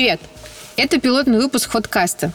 Привет! 0.00 0.20
Это 0.78 0.98
пилотный 0.98 1.36
выпуск 1.36 1.72
Ходкаста. 1.72 2.32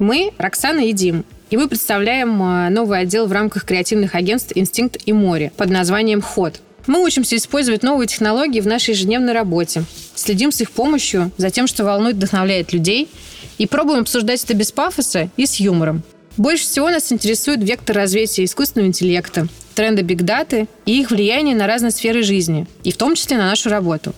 Мы 0.00 0.32
Роксана 0.38 0.80
и 0.80 0.92
Дим, 0.92 1.24
и 1.50 1.56
мы 1.56 1.68
представляем 1.68 2.42
а, 2.42 2.68
новый 2.68 2.98
отдел 2.98 3.28
в 3.28 3.32
рамках 3.32 3.64
креативных 3.64 4.16
агентств 4.16 4.50
«Инстинкт 4.56 4.96
и 5.06 5.12
море» 5.12 5.52
под 5.56 5.70
названием 5.70 6.20
«Ход». 6.20 6.60
Мы 6.88 7.04
учимся 7.04 7.36
использовать 7.36 7.84
новые 7.84 8.08
технологии 8.08 8.60
в 8.60 8.66
нашей 8.66 8.94
ежедневной 8.94 9.34
работе, 9.34 9.84
следим 10.16 10.50
с 10.50 10.60
их 10.60 10.72
помощью 10.72 11.30
за 11.36 11.50
тем, 11.50 11.68
что 11.68 11.84
волнует, 11.84 12.16
вдохновляет 12.16 12.72
людей, 12.72 13.08
и 13.56 13.68
пробуем 13.68 14.00
обсуждать 14.00 14.42
это 14.42 14.54
без 14.54 14.72
пафоса 14.72 15.30
и 15.36 15.46
с 15.46 15.60
юмором. 15.60 16.02
Больше 16.36 16.64
всего 16.64 16.90
нас 16.90 17.12
интересует 17.12 17.62
вектор 17.62 17.94
развития 17.94 18.42
искусственного 18.42 18.88
интеллекта, 18.88 19.46
тренды 19.76 20.02
бигдаты 20.02 20.66
и 20.86 21.00
их 21.00 21.12
влияние 21.12 21.54
на 21.54 21.68
разные 21.68 21.92
сферы 21.92 22.24
жизни, 22.24 22.66
и 22.82 22.90
в 22.90 22.96
том 22.96 23.14
числе 23.14 23.36
на 23.36 23.46
нашу 23.46 23.70
работу. 23.70 24.12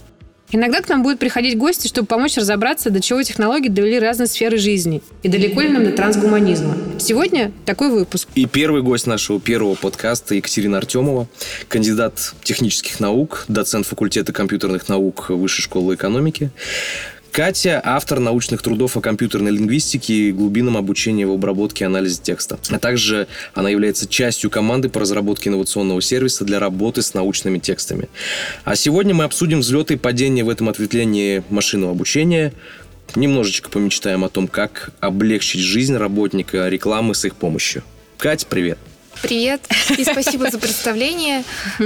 Иногда 0.51 0.81
к 0.81 0.89
нам 0.89 1.03
будут 1.03 1.19
приходить 1.19 1.59
гости, 1.59 1.89
чтобы 1.89 2.07
помочь 2.07 2.37
разобраться, 2.37 2.89
до 2.89 3.03
чего 3.03 3.23
технологии 3.23 3.69
довели 3.69 3.99
разные 3.99 4.27
сферы 4.27 4.57
жизни. 4.57 5.03
И 5.23 5.29
далеко 5.29 5.61
ли 5.61 5.69
нам 5.69 5.85
до 5.85 5.93
трансгуманизма. 5.93 6.75
Сегодня 6.99 7.53
такой 7.67 7.91
выпуск. 7.91 8.29
И 8.35 8.47
первый 8.47 8.83
гость 8.83 9.07
нашего 9.07 9.39
первого 9.41 9.75
подкаста 9.75 10.35
Екатерина 10.35 10.79
Артемова, 10.79 11.29
кандидат 11.69 12.33
технических 12.43 12.99
наук, 12.99 13.45
доцент 13.49 13.87
факультета 13.87 14.33
компьютерных 14.33 14.89
наук 14.89 15.29
Высшей 15.29 15.63
школы 15.63 15.97
экономики. 15.97 16.51
Катя– 17.39 17.81
автор 17.85 18.19
научных 18.19 18.63
трудов 18.63 18.97
о 18.97 19.01
компьютерной 19.01 19.53
лингвистике 19.53 20.13
и 20.13 20.33
глубинном 20.33 20.77
обучении 20.77 21.23
в 21.23 21.31
обработке 21.31 21.85
и 21.85 21.87
анализе 21.87 22.21
текста. 22.21 22.59
А 22.69 22.81
также 22.81 23.29
она 23.55 23.71
является 23.71 24.09
частью 24.09 24.51
команды 24.51 24.89
по 24.89 24.99
разработке 24.99 25.49
инновационного 25.49 26.03
сервиса 26.03 26.45
для 26.45 26.59
работы 26.59 27.01
с 27.01 27.15
научными 27.15 27.61
текстами. 27.61 28.09
А 28.65 28.75
сегодня 28.75 29.15
мы 29.15 29.23
обсудим 29.23 29.61
взлеты 29.61 29.95
и 29.95 29.97
падения 29.97 30.43
в 30.43 30.49
этом 30.49 30.69
ответвлении 30.69 31.45
машинного 31.49 31.93
обучения, 31.93 32.53
немножечко 33.15 33.71
помечтаем 33.71 34.25
о 34.25 34.29
том, 34.29 34.49
как 34.49 34.91
облегчить 34.99 35.61
жизнь 35.61 35.97
работника 35.97 36.69
рекламы 36.69 37.15
с 37.15 37.25
их 37.25 37.37
помощью. 37.37 37.85
Катя, 38.17 38.49
привет! 38.51 38.79
Привет 39.23 39.61
и 39.97 40.05
спасибо 40.05 40.51
за 40.51 40.59
представление. 40.59 41.43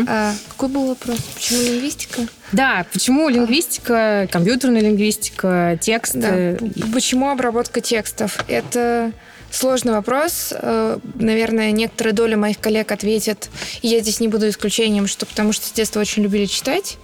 А, 0.06 0.34
какой 0.48 0.68
был 0.68 0.88
вопрос? 0.88 1.18
Почему 1.34 1.62
лингвистика? 1.62 2.22
Да, 2.52 2.86
почему 2.92 3.28
лингвистика, 3.28 4.28
компьютерная 4.30 4.82
лингвистика, 4.82 5.78
текст? 5.80 6.14
Да. 6.14 6.56
Почему 6.92 7.30
обработка 7.30 7.80
текстов? 7.80 8.38
Это 8.48 9.12
сложный 9.50 9.92
вопрос. 9.92 10.52
Э, 10.52 10.98
наверное, 11.14 11.70
некоторая 11.70 12.14
доля 12.14 12.36
моих 12.36 12.58
коллег 12.58 12.90
ответят, 12.90 13.50
и 13.82 13.88
я 13.88 14.00
здесь 14.00 14.20
не 14.20 14.28
буду 14.28 14.48
исключением, 14.48 15.06
что 15.06 15.26
потому 15.26 15.52
что 15.52 15.66
с 15.66 15.72
детства 15.72 16.00
очень 16.00 16.22
любили 16.22 16.46
читать. 16.46 16.96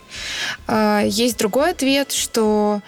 А, 0.66 1.02
есть 1.04 1.38
другой 1.38 1.70
ответ, 1.70 2.12
что 2.12 2.80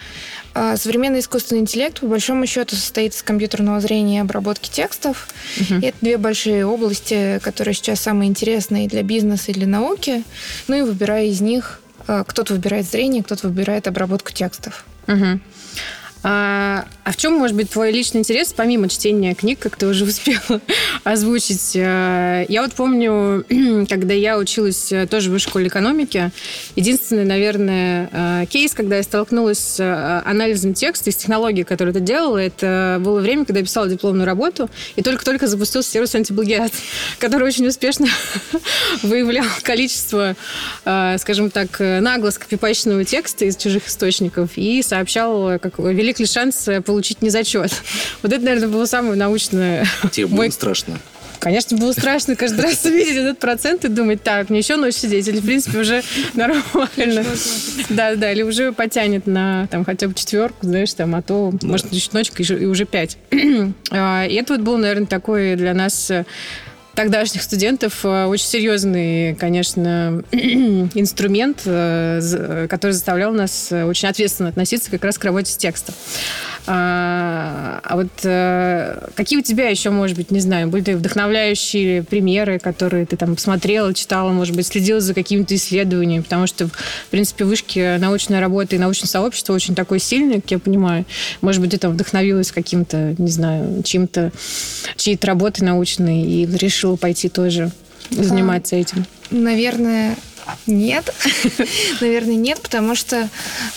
современный 0.77 1.21
искусственный 1.21 1.61
интеллект, 1.61 2.01
по 2.01 2.07
большому 2.07 2.47
счету, 2.47 2.77
состоит 2.77 3.15
из 3.15 3.23
компьютерного 3.23 3.81
зрения 3.81 4.19
и 4.19 4.21
обработки 4.21 4.69
текстов. 4.69 5.29
И 5.83 5.87
это 5.87 5.97
две 6.01 6.17
большие 6.19 6.67
области, 6.67 7.41
которые 7.43 7.75
сейчас 7.75 8.01
самые 8.01 8.29
интересные 8.29 8.89
для 8.89 9.03
бизнеса 9.03 9.51
и 9.51 9.55
для 9.55 9.67
науки. 9.67 10.25
Ну 10.69 10.77
и 10.77 10.83
выбирая 10.83 11.27
из 11.27 11.41
них, 11.41 11.81
а, 12.07 12.25
кто-то 12.25 12.55
выбирает 12.55 12.87
зрение, 12.87 13.23
кто-то 13.23 13.49
выбирает 13.49 13.87
обработку 13.87 14.33
текстов. 14.33 14.85
Uh-huh. 15.07 15.41
А, 16.23 16.87
а 17.05 17.13
в 17.13 17.17
чем 17.17 17.33
может 17.35 17.57
быть 17.57 17.71
твой 17.71 17.93
личный 17.93 18.19
интерес, 18.21 18.53
помимо 18.53 18.89
чтения 18.89 19.35
книг, 19.35 19.59
как 19.59 19.77
ты 19.77 19.87
уже 19.87 20.05
успела 20.09 20.61
озвучить? 21.03 21.73
А, 21.77 22.45
я 22.49 22.63
вот 22.63 22.75
помню, 22.75 23.45
когда 23.89 24.13
я 24.13 24.37
училась 24.37 24.93
э, 24.93 25.07
тоже 25.07 25.31
в 25.31 25.39
школе 25.39 25.69
экономики, 25.69 26.31
единственный, 26.77 27.25
наверное, 27.25 28.11
а, 28.13 28.47
кейс, 28.47 28.75
когда 28.75 28.97
я 28.97 29.03
столкнулась 29.03 29.59
с 29.59 29.81
э, 29.81 30.29
анализом 30.29 30.75
текста 30.75 31.09
и 31.09 31.13
с 31.13 31.17
технологией, 31.17 31.65
которую 31.65 31.95
это 31.95 32.01
делала, 32.01 32.39
это 32.39 32.99
было 33.01 33.21
время, 33.21 33.47
когда 33.47 33.61
я 33.61 33.65
писала 33.65 33.89
дипломную 33.89 34.27
работу, 34.27 34.69
и 34.97 35.03
только-только 35.03 35.47
запустился 35.47 35.91
сервис 35.91 36.15
антиплагиат, 36.15 36.73
который 37.19 37.49
очень 37.49 37.67
успешно 37.67 38.09
выявлял 39.03 39.47
количество, 39.63 40.37
скажем 40.83 41.51
так, 41.51 41.79
нагло 41.79 42.31
скопипаченного 42.31 43.05
текста 43.05 43.45
из 43.45 43.57
чужих 43.57 43.89
источников 43.89 44.51
и 44.57 44.83
сообщал, 44.83 45.59
как 45.59 45.79
вели 45.79 46.10
велик 46.11 46.19
ли 46.19 46.27
шанс 46.27 46.69
получить 46.85 47.23
незачет. 47.23 47.73
Вот 48.23 48.33
это, 48.33 48.45
наверное, 48.45 48.69
было 48.69 48.85
самое 48.85 49.15
научное. 49.15 49.87
Тебе 50.11 50.27
было 50.27 50.37
Мой... 50.37 50.51
страшно? 50.53 50.99
Конечно, 51.39 51.79
было 51.79 51.93
страшно 51.93 52.37
каждый 52.37 52.61
раз 52.61 52.85
увидеть 52.85 53.17
этот 53.17 53.39
процент 53.39 53.87
и 53.87 53.89
думать, 53.89 54.23
так, 54.23 54.51
мне 54.51 54.59
еще 54.59 54.77
ночь 54.77 54.97
сидеть, 54.97 55.27
или, 55.27 55.41
в 55.41 55.47
принципе, 55.47 55.79
уже 55.79 56.03
нормально. 56.35 57.25
Да, 57.89 58.15
да, 58.15 58.31
или 58.31 58.43
уже 58.43 58.73
потянет 58.73 59.27
на 59.27 59.67
там 59.69 59.87
хотя 59.87 60.09
бы 60.09 60.13
четверку, 60.15 60.67
знаешь, 60.67 60.93
там, 60.93 61.15
а 61.15 61.23
то, 61.23 61.51
может, 61.63 61.91
еще 61.93 62.11
ночка 62.13 62.43
и 62.43 62.67
уже 62.67 62.85
пять. 62.85 63.17
А, 63.93 64.27
и 64.27 64.35
это 64.35 64.55
вот 64.55 64.63
был, 64.63 64.79
наверное, 64.79 65.07
такой 65.07 65.57
для 65.57 65.75
нас 65.75 66.11
э, 66.11 66.25
тогдашних 66.95 67.43
студентов 67.43 68.05
э, 68.05 68.25
очень 68.27 68.47
серьезный, 68.47 69.35
конечно, 69.35 70.23
инструмент, 70.33 71.63
э, 71.65 72.67
который 72.69 72.93
заставлял 72.93 73.33
нас 73.33 73.71
э, 73.71 73.85
очень 73.85 74.09
ответственно 74.09 74.49
относиться 74.49 74.91
как 74.91 75.05
раз 75.05 75.19
к 75.19 75.25
работе 75.25 75.53
с 75.53 75.57
текстом. 75.57 75.95
А, 76.67 77.81
а 77.83 77.97
вот 77.97 78.11
какие 79.15 79.39
у 79.39 79.43
тебя 79.43 79.69
еще, 79.69 79.91
может 79.91 80.17
быть, 80.17 80.31
не 80.31 80.41
знаю, 80.41 80.69
были 80.69 80.93
вдохновляющие 80.93 82.03
примеры, 82.03 82.59
которые 82.59 83.07
ты 83.07 83.17
там 83.17 83.35
посмотрела, 83.35 83.95
читала, 83.95 84.31
может 84.31 84.55
быть, 84.55 84.67
следила 84.67 85.01
за 85.01 85.15
какими-то 85.15 85.55
исследованиями, 85.55 86.23
потому 86.23 86.47
что, 86.47 86.69
в 86.69 87.11
принципе, 87.11 87.45
в 87.45 87.49
вышке 87.49 87.97
научная 87.99 88.41
работа 88.41 88.77
и 88.77 88.79
научное 88.79 89.09
сообщество 89.09 89.53
очень 89.53 89.75
такое 89.75 89.99
сильное, 89.99 90.41
как 90.41 90.51
я 90.51 90.59
понимаю. 90.59 91.05
Может 91.41 91.61
быть, 91.61 91.71
ты 91.71 91.79
там 91.79 91.93
вдохновилась 91.93 92.53
каким-то, 92.53 93.15
не 93.19 93.31
знаю, 93.31 93.83
чем-то, 93.83 94.33
чьей-то 94.97 95.27
работой 95.27 95.63
научной 95.63 96.23
и 96.23 96.47
решила 96.47 96.81
решила 96.81 96.97
пойти 96.97 97.29
тоже 97.29 97.71
заниматься 98.11 98.77
этим? 98.77 99.05
Наверное, 99.31 100.17
нет. 100.67 101.13
Наверное, 102.01 102.35
нет, 102.35 102.61
потому 102.61 102.95
что 102.95 103.29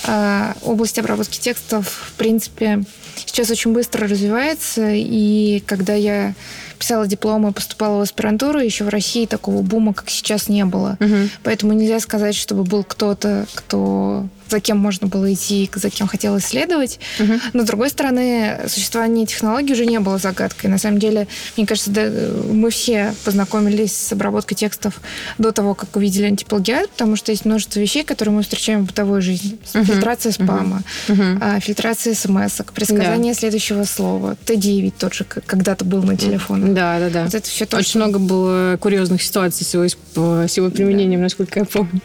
э, 0.06 0.54
область 0.64 1.00
обработки 1.00 1.40
текстов, 1.40 1.88
в 1.88 2.14
принципе, 2.14 2.84
сейчас 3.16 3.50
очень 3.50 3.74
быстро 3.74 4.08
развивается. 4.08 4.90
И 4.92 5.62
когда 5.66 5.94
я 5.94 6.34
писала 6.78 7.08
диплом 7.08 7.48
и 7.48 7.54
поступала 7.54 8.00
в 8.00 8.02
аспирантуру, 8.02 8.60
еще 8.60 8.84
в 8.84 8.90
России 8.90 9.26
такого 9.26 9.62
бума, 9.62 9.94
как 9.94 10.10
сейчас, 10.10 10.50
не 10.50 10.66
было. 10.66 10.98
Угу. 11.00 11.30
Поэтому 11.44 11.74
нельзя 11.74 12.00
сказать, 12.00 12.36
чтобы 12.36 12.64
был 12.64 12.84
кто-то, 12.84 13.46
кто 13.54 14.28
за 14.50 14.60
кем 14.60 14.78
можно 14.78 15.08
было 15.08 15.34
идти, 15.34 15.70
за 15.74 15.90
кем 15.90 16.08
хотел 16.08 16.38
исследовать. 16.38 17.00
Угу. 17.20 17.34
Но, 17.54 17.64
с 17.64 17.66
другой 17.66 17.90
стороны, 17.90 18.62
существование 18.68 19.26
технологий 19.26 19.74
уже 19.74 19.86
не 19.86 20.00
было 20.00 20.18
загадкой. 20.18 20.70
На 20.70 20.78
самом 20.78 21.00
деле, 21.00 21.28
мне 21.58 21.66
кажется, 21.66 21.92
да, 21.92 22.10
мы 22.52 22.70
все 22.70 23.14
познакомились 23.26 23.96
с 23.96 24.12
обработкой 24.12 24.56
текстов 24.58 25.02
до 25.38 25.52
того, 25.52 25.74
как 25.74 25.96
увидели 25.96 26.26
антиплагиат, 26.26 26.90
потому 26.90 27.16
что 27.16 27.32
есть 27.32 27.46
множество 27.46 27.80
вещей, 27.80 28.04
которые 28.04 28.34
мы 28.34 28.44
встречаем 28.44 28.84
в 28.84 28.88
бытовой 28.88 29.22
жизни. 29.22 29.58
Угу. 29.74 29.84
Фильтрация 29.86 30.32
спама, 30.32 30.84
угу. 31.08 31.24
фильтрация 31.60 32.14
смс 32.14 32.62
предсказание 32.74 33.34
да. 33.34 33.40
следующего 33.40 33.84
слова, 33.84 34.38
Т9 34.46 34.94
тот 34.98 35.14
же 35.14 35.24
когда-то 35.24 35.86
был 35.86 36.04
на 36.04 36.18
телефонах. 36.18 36.74
Да, 36.74 37.00
да, 37.00 37.10
да. 37.10 37.24
Вот 37.26 37.34
это 37.34 37.48
все 37.48 37.66
то, 37.66 37.78
Очень 37.78 37.90
что... 37.90 38.00
много 38.00 38.20
было 38.20 38.78
курьезных 38.78 39.22
ситуаций 39.22 39.66
с 39.66 39.74
его, 39.74 40.48
с 40.48 40.58
его 40.58 40.70
применением, 40.70 41.20
да. 41.20 41.24
насколько 41.24 41.60
я 41.60 41.66
помню. 41.66 42.02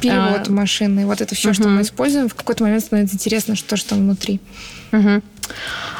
Перевод 0.00 0.48
а... 0.48 0.50
машины, 0.50 1.06
вот 1.06 1.20
это 1.20 1.34
все, 1.34 1.52
что 1.52 1.63
мы 1.68 1.82
используем, 1.82 2.28
в 2.28 2.34
какой-то 2.34 2.62
момент 2.64 2.82
становится 2.82 3.16
интересно, 3.16 3.56
что 3.56 3.76
же 3.76 3.84
там 3.84 3.98
внутри. 3.98 4.40
Угу. 4.92 5.22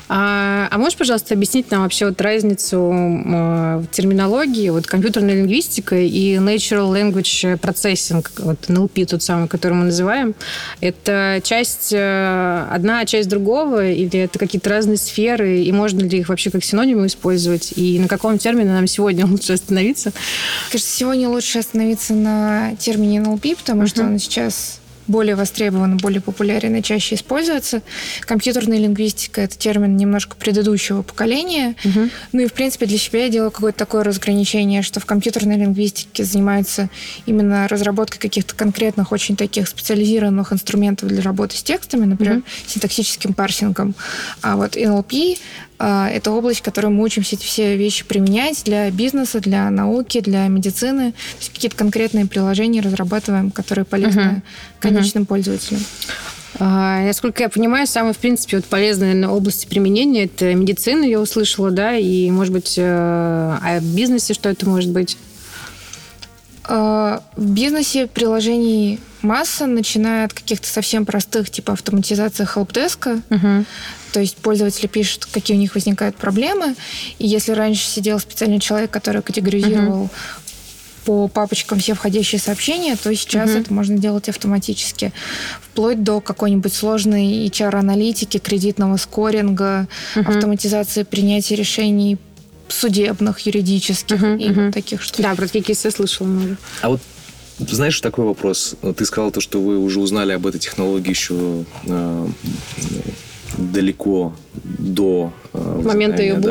А, 0.06 0.69
а 0.70 0.78
можешь, 0.78 0.99
пожалуйста, 0.99 1.34
объяснить 1.34 1.70
нам 1.70 1.82
вообще 1.82 2.06
вот 2.06 2.20
разницу 2.20 2.76
э, 2.76 3.76
в 3.78 3.87
терминологии, 3.90 4.69
вот 4.69 4.87
компьютерная 4.87 5.34
лингвистика 5.34 5.96
и 5.96 6.34
natural 6.34 6.93
language 6.93 7.58
processing, 7.58 8.26
вот 8.38 8.58
NLP 8.69 9.06
тот 9.06 9.22
самый, 9.22 9.49
который 9.49 9.72
мы 9.72 9.84
называем, 9.87 10.34
это 10.82 11.40
часть, 11.43 11.93
э, 11.93 12.67
одна 12.70 13.06
часть 13.06 13.31
другого, 13.31 13.90
или 13.90 14.20
это 14.20 14.38
какие-то 14.38 14.69
разные 14.69 14.99
сферы, 14.99 15.60
и 15.62 15.72
можно 15.72 16.00
ли 16.00 16.19
их 16.19 16.28
вообще 16.28 16.50
как 16.50 16.62
синонимы 16.62 17.06
использовать, 17.06 17.72
и 17.76 17.99
на 17.99 18.08
каком 18.08 18.37
термине 18.37 18.72
нам 18.72 18.87
сегодня 18.87 19.26
лучше 19.31 19.55
остановиться? 19.55 20.12
Кажется, 20.70 20.96
сегодня 20.96 21.31
лучше 21.31 21.60
остановиться 21.60 22.12
на 22.12 22.76
термине 22.76 23.20
NLP, 23.20 23.56
потому 23.56 23.82
uh-huh. 23.82 23.88
что 23.88 24.02
он 24.02 24.19
сейчас 24.19 24.81
более 25.06 25.37
востребован, 25.37 25.97
более 25.97 26.21
популярен 26.21 26.75
и 26.77 26.83
чаще 26.83 27.15
используется. 27.15 27.83
Компьютерная 28.23 28.79
лингвистика– 28.79 29.41
это 29.43 29.56
термин 29.56 29.97
немножко 29.97 30.37
предыдущего 30.37 31.03
поколения. 31.03 31.77
Угу. 31.85 32.09
Ну 32.33 32.41
и, 32.41 32.47
в 32.47 32.53
принципе, 32.53 32.87
для 32.87 32.99
себя 32.99 33.25
я 33.25 33.29
делаю 33.29 33.51
какое-то 33.51 33.79
такое 33.79 34.05
разграничение, 34.05 34.83
что 34.83 35.01
в 35.01 35.06
компьютерной 35.06 35.56
лингвистике 35.56 36.25
занимаются 36.25 36.89
именно 37.27 37.69
разработкой 37.69 38.21
каких-то 38.21 38.55
конкретных, 38.55 39.12
очень 39.12 39.37
таких 39.37 39.69
специализированных 39.69 40.53
инструментов 40.53 41.09
для 41.09 41.23
работы 41.23 41.56
с 41.56 41.62
текстами, 41.62 42.05
например, 42.05 42.39
угу. 42.39 42.45
синтаксическим 42.67 43.35
парсингом. 43.35 43.95
А 44.43 44.56
вот 44.56 44.77
NLP 44.77 45.39
это 45.79 46.31
область, 46.31 46.61
в 46.61 46.62
которой 46.62 46.87
мы 46.87 47.03
учимся 47.03 47.37
эти 47.37 47.44
все 47.44 47.76
вещи 47.76 48.05
применять 48.05 48.62
для 48.65 48.91
бизнеса, 48.91 49.41
для 49.41 49.69
науки, 49.71 50.21
для 50.21 50.47
медицины. 50.49 51.12
То 51.12 51.38
есть 51.41 51.53
какие-то 51.53 51.76
конкретные 51.76 52.26
приложения 52.26 52.81
разрабатываем, 52.81 53.50
которые 53.50 53.85
полезны 53.85 54.21
uh-huh. 54.21 54.43
конечным 54.81 55.25
uh-huh. 55.25 55.26
пользователям. 55.26 55.81
А, 56.61 57.05
насколько 57.05 57.43
я 57.43 57.49
понимаю, 57.49 57.87
самое, 57.87 58.15
в 58.15 58.19
принципе, 58.19 58.59
вот 58.59 58.67
полезное 58.67 59.15
наверное, 59.15 59.35
области 59.37 59.67
применения 59.67 60.25
это 60.25 60.55
медицина, 60.55 61.05
я 61.05 61.21
услышала, 61.21 61.71
да, 61.71 61.97
и, 61.97 62.31
может 62.31 62.53
быть, 62.53 62.75
э, 62.77 62.82
а 62.85 63.81
в 63.81 63.94
бизнесе 63.94 64.35
что 64.35 64.49
это 64.49 64.69
может 64.69 64.91
быть? 64.91 65.19
А, 66.66 67.22
в 67.37 67.50
бизнесе 67.50 68.06
приложений 68.06 69.00
масса, 69.22 69.66
начиная 69.66 70.26
от 70.26 70.32
каких-то 70.32 70.66
совсем 70.66 71.05
простых, 71.05 71.50
типа 71.50 71.72
автоматизации 71.72 72.44
хелпдеска. 72.44 73.20
Угу. 73.31 73.64
То 74.12 74.20
есть 74.20 74.37
пользователи 74.37 74.87
пишут, 74.87 75.26
какие 75.26 75.56
у 75.56 75.61
них 75.61 75.75
возникают 75.75 76.16
проблемы. 76.16 76.75
И 77.19 77.26
если 77.26 77.52
раньше 77.52 77.87
сидел 77.87 78.19
специальный 78.19 78.61
человек, 78.61 78.90
который 78.90 79.22
категоризировал 79.22 80.05
угу. 80.05 80.11
по 81.05 81.28
папочкам 81.28 81.81
все 81.81 81.94
входящие 81.94 82.40
сообщения, 82.40 82.96
то 82.96 83.14
сейчас 83.14 83.50
угу. 83.50 83.58
это 83.58 83.75
можно 83.75 83.99
делать 83.99 84.28
автоматически. 84.28 85.12
Вплоть 85.60 86.02
до 86.02 86.20
какой-нибудь 86.20 86.72
сложной 86.72 87.46
HR-аналитики, 87.49 88.38
кредитного 88.38 88.96
скоринга, 88.96 89.87
угу. 90.17 90.31
автоматизации 90.31 91.02
принятия 91.02 91.56
решений 91.56 92.19
судебных, 92.69 93.40
юридических 93.40 94.22
uh-huh, 94.22 94.38
и 94.38 94.49
uh-huh. 94.49 94.72
таких 94.72 95.02
штук. 95.02 95.22
Да, 95.22 95.34
про 95.34 95.46
такие 95.46 95.64
кейсы 95.64 95.88
я 95.88 95.90
слышала 95.90 96.26
много. 96.26 96.56
А 96.82 96.90
вот 96.90 97.00
знаешь, 97.58 98.00
такой 98.00 98.25
вопрос. 98.25 98.75
Ты 98.96 99.05
сказал 99.05 99.31
то, 99.31 99.40
что 99.40 99.61
вы 99.61 99.78
уже 99.78 100.00
узнали 100.00 100.32
об 100.32 100.46
этой 100.46 100.58
технологии 100.58 101.11
еще 101.11 101.64
э, 101.87 102.28
далеко 103.58 104.34
до 104.55 105.32
э, 105.52 105.81
момента 105.84 106.22
ее 106.22 106.34
бума. 106.34 106.44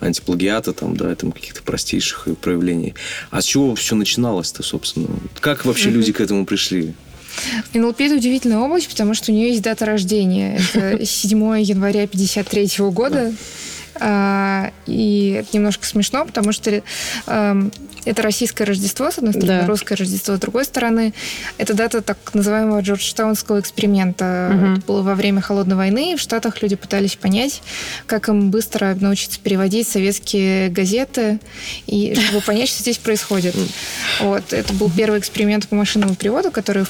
Да, 0.00 0.06
антиплагиата, 0.06 0.72
там, 0.72 0.96
да, 0.96 1.14
там 1.14 1.32
каких-то 1.32 1.62
простейших 1.62 2.28
проявлений. 2.40 2.94
А 3.30 3.40
с 3.40 3.44
чего 3.44 3.74
все 3.74 3.96
начиналось-то, 3.96 4.62
собственно? 4.62 5.08
Как 5.40 5.64
вообще 5.64 5.88
mm-hmm. 5.88 5.92
люди 5.92 6.12
к 6.12 6.20
этому 6.20 6.46
пришли? 6.46 6.94
НЛП– 7.74 7.96
это 8.00 8.16
удивительная 8.16 8.58
область, 8.58 8.88
потому 8.88 9.14
что 9.14 9.30
у 9.30 9.34
нее 9.34 9.50
есть 9.50 9.62
дата 9.62 9.84
рождения. 9.84 10.60
Это 10.74 11.04
7 11.04 11.38
января 11.60 12.04
1953 12.04 12.86
года. 12.90 13.32
А, 14.00 14.70
и 14.86 15.40
это 15.40 15.56
немножко 15.56 15.86
смешно, 15.86 16.24
потому 16.24 16.52
что 16.52 16.82
эм, 17.26 17.72
это 18.04 18.22
российское 18.22 18.64
Рождество, 18.64 19.10
с 19.10 19.18
одной 19.18 19.34
стороны, 19.34 19.60
да. 19.60 19.66
русское 19.66 19.94
Рождество, 19.94 20.36
с 20.36 20.40
другой 20.40 20.64
стороны, 20.64 21.12
это 21.58 21.74
дата 21.74 22.00
так 22.00 22.16
называемого 22.32 22.80
Джорджтаунского 22.80 23.60
эксперимента. 23.60 24.50
Угу. 24.54 24.66
Это 24.72 24.80
было 24.86 25.02
во 25.02 25.14
время 25.14 25.40
Холодной 25.40 25.76
войны, 25.76 26.12
и 26.12 26.16
в 26.16 26.20
Штатах 26.20 26.62
люди 26.62 26.76
пытались 26.76 27.16
понять, 27.16 27.62
как 28.06 28.28
им 28.28 28.50
быстро 28.50 28.96
научиться 28.98 29.40
переводить 29.40 29.88
советские 29.88 30.68
газеты, 30.70 31.40
и 31.86 32.14
чтобы 32.14 32.40
понять, 32.42 32.68
что 32.68 32.82
здесь 32.82 32.98
происходит. 32.98 33.54
Вот. 34.20 34.52
Это 34.52 34.72
был 34.72 34.90
первый 34.90 35.18
эксперимент 35.18 35.68
по 35.68 35.74
машинному 35.74 36.14
переводу, 36.14 36.50
который 36.50 36.84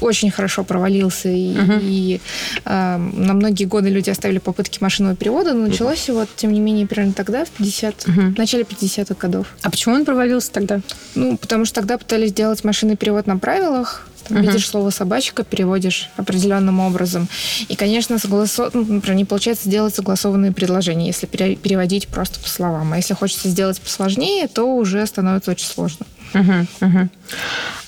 очень 0.00 0.30
хорошо 0.30 0.64
провалился, 0.64 1.28
и, 1.28 1.54
uh-huh. 1.54 1.80
и 1.82 2.20
э, 2.64 2.96
на 2.96 3.34
многие 3.34 3.64
годы 3.64 3.88
люди 3.88 4.10
оставили 4.10 4.38
попытки 4.38 4.78
машинного 4.80 5.16
перевода, 5.16 5.54
но 5.54 5.66
началось 5.66 6.08
uh-huh. 6.08 6.14
вот, 6.14 6.28
тем 6.36 6.52
не 6.52 6.60
менее, 6.60 6.86
примерно 6.86 7.12
тогда, 7.12 7.44
в 7.44 7.50
50, 7.50 7.94
uh-huh. 7.94 8.34
в 8.34 8.38
начале 8.38 8.64
50-х 8.64 9.14
годов. 9.14 9.46
А 9.62 9.70
почему 9.70 9.94
он 9.94 10.04
провалился 10.04 10.52
тогда? 10.52 10.80
Ну, 11.14 11.36
потому 11.36 11.64
что 11.64 11.76
тогда 11.76 11.98
пытались 11.98 12.30
сделать 12.30 12.64
машинный 12.64 12.96
перевод 12.96 13.26
на 13.26 13.38
правилах, 13.38 14.08
uh-huh. 14.28 14.40
видишь 14.40 14.68
слово 14.68 14.90
собачка, 14.90 15.44
переводишь 15.44 16.10
определенным 16.16 16.80
образом. 16.80 17.28
И, 17.68 17.76
конечно, 17.76 18.18
согласо... 18.18 18.70
ну, 18.72 18.84
например, 18.84 19.16
не 19.16 19.24
получается 19.24 19.68
сделать 19.68 19.94
согласованные 19.94 20.52
предложения, 20.52 21.06
если 21.06 21.26
переводить 21.26 22.08
просто 22.08 22.40
по 22.40 22.48
словам. 22.48 22.92
А 22.92 22.96
если 22.96 23.14
хочется 23.14 23.48
сделать 23.48 23.80
посложнее, 23.80 24.48
то 24.48 24.64
уже 24.76 25.04
становится 25.06 25.50
очень 25.50 25.66
сложно. 25.66 26.06
Uh-huh. 26.34 26.66
Uh-huh. 26.80 27.08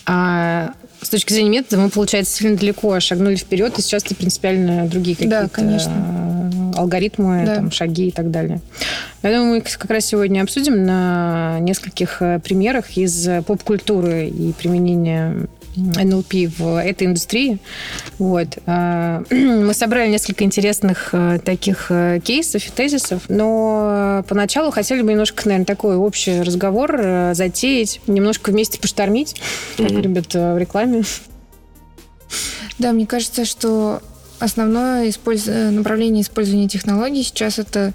А 0.06 0.72
с 1.02 1.08
точки 1.08 1.32
зрения 1.32 1.50
метода 1.50 1.78
мы, 1.78 1.88
получается, 1.88 2.36
сильно 2.36 2.56
далеко 2.56 2.98
шагнули 3.00 3.36
вперед, 3.36 3.78
и 3.78 3.82
сейчас 3.82 4.04
это 4.04 4.14
принципиально 4.14 4.86
другие 4.86 5.16
какие-то 5.16 5.42
да, 5.42 5.48
конечно. 5.48 6.72
алгоритмы, 6.76 7.44
да. 7.46 7.56
там, 7.56 7.70
шаги 7.70 8.08
и 8.08 8.10
так 8.10 8.30
далее. 8.30 8.60
Я 9.22 9.32
думаю, 9.32 9.54
мы 9.56 9.60
как 9.60 9.90
раз 9.90 10.06
сегодня 10.06 10.42
обсудим 10.42 10.84
на 10.84 11.58
нескольких 11.60 12.22
э, 12.22 12.40
примерах 12.40 12.96
из 12.96 13.28
поп-культуры 13.46 14.28
и 14.28 14.52
применения 14.52 15.48
НЛП 15.76 16.34
в 16.58 16.80
этой 16.82 17.06
индустрии. 17.06 17.58
Вот. 18.18 18.58
А, 18.66 19.22
мы 19.30 19.72
собрали 19.74 20.10
несколько 20.10 20.44
интересных 20.44 21.10
э, 21.12 21.38
таких 21.44 21.86
э, 21.90 22.20
кейсов 22.22 22.66
и 22.66 22.70
тезисов, 22.70 23.22
но 23.28 24.24
поначалу 24.28 24.70
хотели 24.70 25.02
бы 25.02 25.12
немножко, 25.12 25.42
наверное, 25.46 25.66
такой 25.66 25.96
общий 25.96 26.42
разговор 26.42 26.96
э, 26.98 27.34
затеять, 27.34 28.00
немножко 28.06 28.50
вместе 28.50 28.80
поштормить, 28.80 29.40
как 29.76 29.90
любят 29.90 30.34
в 30.34 30.58
рекламе. 30.58 31.02
Да, 32.78 32.92
мне 32.92 33.06
кажется, 33.06 33.44
что 33.44 34.02
основное 34.38 35.08
использ... 35.10 35.46
направление 35.46 36.22
использования 36.22 36.68
технологий 36.68 37.22
сейчас 37.22 37.58
это 37.58 37.92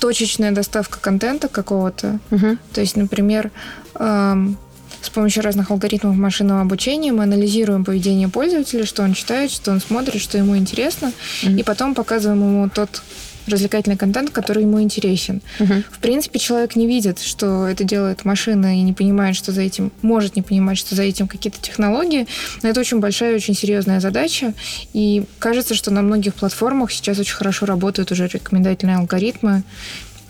точечная 0.00 0.52
доставка 0.52 0.98
контента 0.98 1.48
какого-то. 1.48 2.18
Угу. 2.30 2.58
То 2.72 2.80
есть, 2.80 2.96
например, 2.96 3.50
эм, 3.94 4.58
с 5.00 5.10
помощью 5.10 5.42
разных 5.42 5.70
алгоритмов 5.70 6.16
машинного 6.16 6.62
обучения 6.62 7.12
мы 7.12 7.24
анализируем 7.24 7.84
поведение 7.84 8.28
пользователя, 8.28 8.86
что 8.86 9.02
он 9.02 9.14
читает, 9.14 9.50
что 9.50 9.70
он 9.70 9.80
смотрит, 9.80 10.20
что 10.20 10.38
ему 10.38 10.56
интересно, 10.56 11.12
mm-hmm. 11.42 11.60
и 11.60 11.62
потом 11.62 11.94
показываем 11.94 12.40
ему 12.40 12.68
тот 12.68 13.02
развлекательный 13.46 13.96
контент, 13.96 14.30
который 14.30 14.62
ему 14.62 14.80
интересен. 14.80 15.40
Uh-huh. 15.58 15.84
В 15.90 15.98
принципе, 15.98 16.38
человек 16.38 16.76
не 16.76 16.86
видит, 16.86 17.20
что 17.20 17.66
это 17.66 17.84
делает 17.84 18.24
машина 18.24 18.78
и 18.78 18.82
не 18.82 18.92
понимает, 18.92 19.36
что 19.36 19.52
за 19.52 19.62
этим, 19.62 19.92
может 20.02 20.36
не 20.36 20.42
понимать, 20.42 20.78
что 20.78 20.94
за 20.94 21.02
этим 21.02 21.28
какие-то 21.28 21.60
технологии. 21.60 22.26
Но 22.62 22.68
это 22.68 22.80
очень 22.80 23.00
большая 23.00 23.32
и 23.32 23.36
очень 23.36 23.54
серьезная 23.54 24.00
задача. 24.00 24.52
И 24.92 25.24
кажется, 25.38 25.74
что 25.74 25.90
на 25.90 26.02
многих 26.02 26.34
платформах 26.34 26.90
сейчас 26.90 27.18
очень 27.18 27.34
хорошо 27.34 27.66
работают 27.66 28.10
уже 28.12 28.26
рекомендательные 28.26 28.96
алгоритмы 28.96 29.62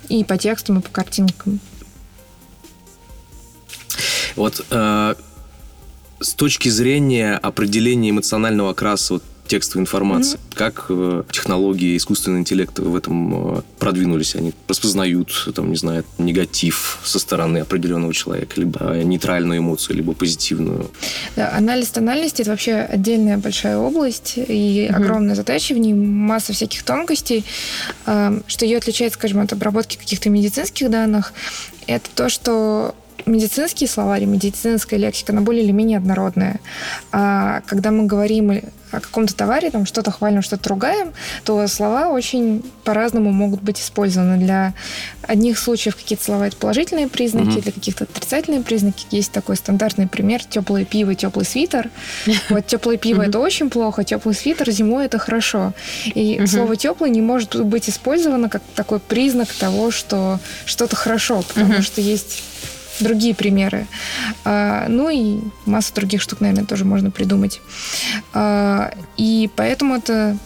и 0.08 0.22
по 0.24 0.36
текстам, 0.36 0.78
и 0.78 0.82
по 0.82 0.90
картинкам. 0.90 1.60
Вот 4.36 4.64
э, 4.70 5.14
с 6.20 6.34
точки 6.34 6.68
зрения 6.68 7.34
определения 7.34 8.10
эмоционального 8.10 8.70
окраса 8.70 9.14
вот, 9.14 9.22
текстовой 9.46 9.82
информации, 9.82 10.38
mm-hmm. 10.38 10.56
как 10.56 10.86
э, 10.88 11.22
технологии 11.30 11.96
искусственного 11.96 12.40
интеллекта 12.40 12.82
в 12.82 12.96
этом 12.96 13.58
э, 13.58 13.62
продвинулись? 13.78 14.34
Они 14.34 14.52
распознают, 14.68 15.52
там, 15.54 15.70
не 15.70 15.76
знаю, 15.76 16.04
негатив 16.18 16.98
со 17.04 17.18
стороны 17.18 17.58
определенного 17.58 18.12
человека, 18.12 18.54
либо 18.56 19.02
нейтральную 19.02 19.60
эмоцию, 19.60 19.96
либо 19.96 20.12
позитивную. 20.12 20.90
Да, 21.36 21.52
анализ 21.52 21.90
тональности– 21.90 22.42
это 22.42 22.50
вообще 22.50 22.74
отдельная 22.74 23.38
большая 23.38 23.78
область 23.78 24.34
и 24.36 24.88
mm-hmm. 24.88 24.94
огромная 24.94 25.34
задача, 25.34 25.74
в 25.74 25.78
ней 25.78 25.94
масса 25.94 26.52
всяких 26.52 26.82
тонкостей. 26.82 27.44
Э, 28.06 28.40
что 28.46 28.64
ее 28.64 28.78
отличает, 28.78 29.12
скажем, 29.12 29.40
от 29.40 29.52
обработки 29.52 29.96
каких-то 29.96 30.28
медицинских 30.28 30.90
данных, 30.90 31.32
это 31.86 32.10
то, 32.14 32.28
что 32.28 32.94
медицинские 33.24 33.88
словари, 33.88 34.26
медицинская 34.26 34.98
лексика, 34.98 35.32
она 35.32 35.40
более 35.40 35.64
или 35.64 35.72
менее 35.72 35.98
однородная. 35.98 36.60
А 37.12 37.62
когда 37.66 37.90
мы 37.90 38.06
говорим 38.06 38.60
о 38.92 39.00
каком-то 39.00 39.34
товаре, 39.34 39.70
там 39.70 39.84
что-то 39.84 40.10
хвалим, 40.10 40.42
что-то 40.42 40.68
ругаем, 40.68 41.12
то 41.44 41.66
слова 41.66 42.08
очень 42.08 42.62
по-разному 42.84 43.32
могут 43.32 43.62
быть 43.62 43.80
использованы. 43.80 44.38
Для 44.38 44.74
одних 45.22 45.58
случаев 45.58 45.96
какие-то 45.96 46.24
слова 46.24 46.46
это 46.46 46.56
положительные 46.56 47.08
признаки, 47.08 47.58
mm-hmm. 47.58 47.62
для 47.62 47.72
каких-то 47.72 48.04
отрицательные 48.04 48.62
признаки. 48.62 49.06
Есть 49.10 49.32
такой 49.32 49.56
стандартный 49.56 50.06
пример: 50.06 50.44
теплое 50.44 50.84
пиво, 50.84 51.14
теплый 51.14 51.44
свитер. 51.44 51.90
Вот 52.48 52.66
теплое 52.66 52.96
пиво 52.96 53.22
это 53.22 53.38
очень 53.38 53.70
плохо, 53.70 54.04
теплый 54.04 54.34
свитер 54.34 54.70
зимой 54.70 55.06
это 55.06 55.18
хорошо. 55.18 55.72
И 56.06 56.44
слово 56.46 56.76
теплый 56.76 57.10
не 57.10 57.20
может 57.20 57.64
быть 57.64 57.88
использовано 57.88 58.48
как 58.48 58.62
такой 58.74 59.00
признак 59.00 59.48
того, 59.52 59.90
что 59.90 60.38
что-то 60.64 60.96
хорошо, 60.96 61.42
потому 61.42 61.82
что 61.82 62.00
есть 62.00 62.42
другие 63.00 63.34
примеры. 63.34 63.86
А, 64.44 64.86
ну 64.88 65.08
и 65.08 65.40
массу 65.64 65.94
других 65.94 66.22
штук, 66.22 66.40
наверное, 66.40 66.64
тоже 66.64 66.84
можно 66.84 67.10
придумать. 67.10 67.60
А, 68.32 68.92
и 69.16 69.50
поэтому 69.56 69.96
это 69.96 70.36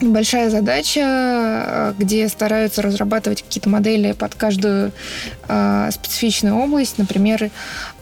большая 0.00 0.50
задача, 0.50 1.94
где 1.98 2.28
стараются 2.28 2.82
разрабатывать 2.82 3.42
какие-то 3.42 3.70
модели 3.70 4.12
под 4.12 4.34
каждую 4.34 4.92
э, 5.48 5.88
специфичную 5.90 6.54
область. 6.54 6.98
Например, 6.98 7.50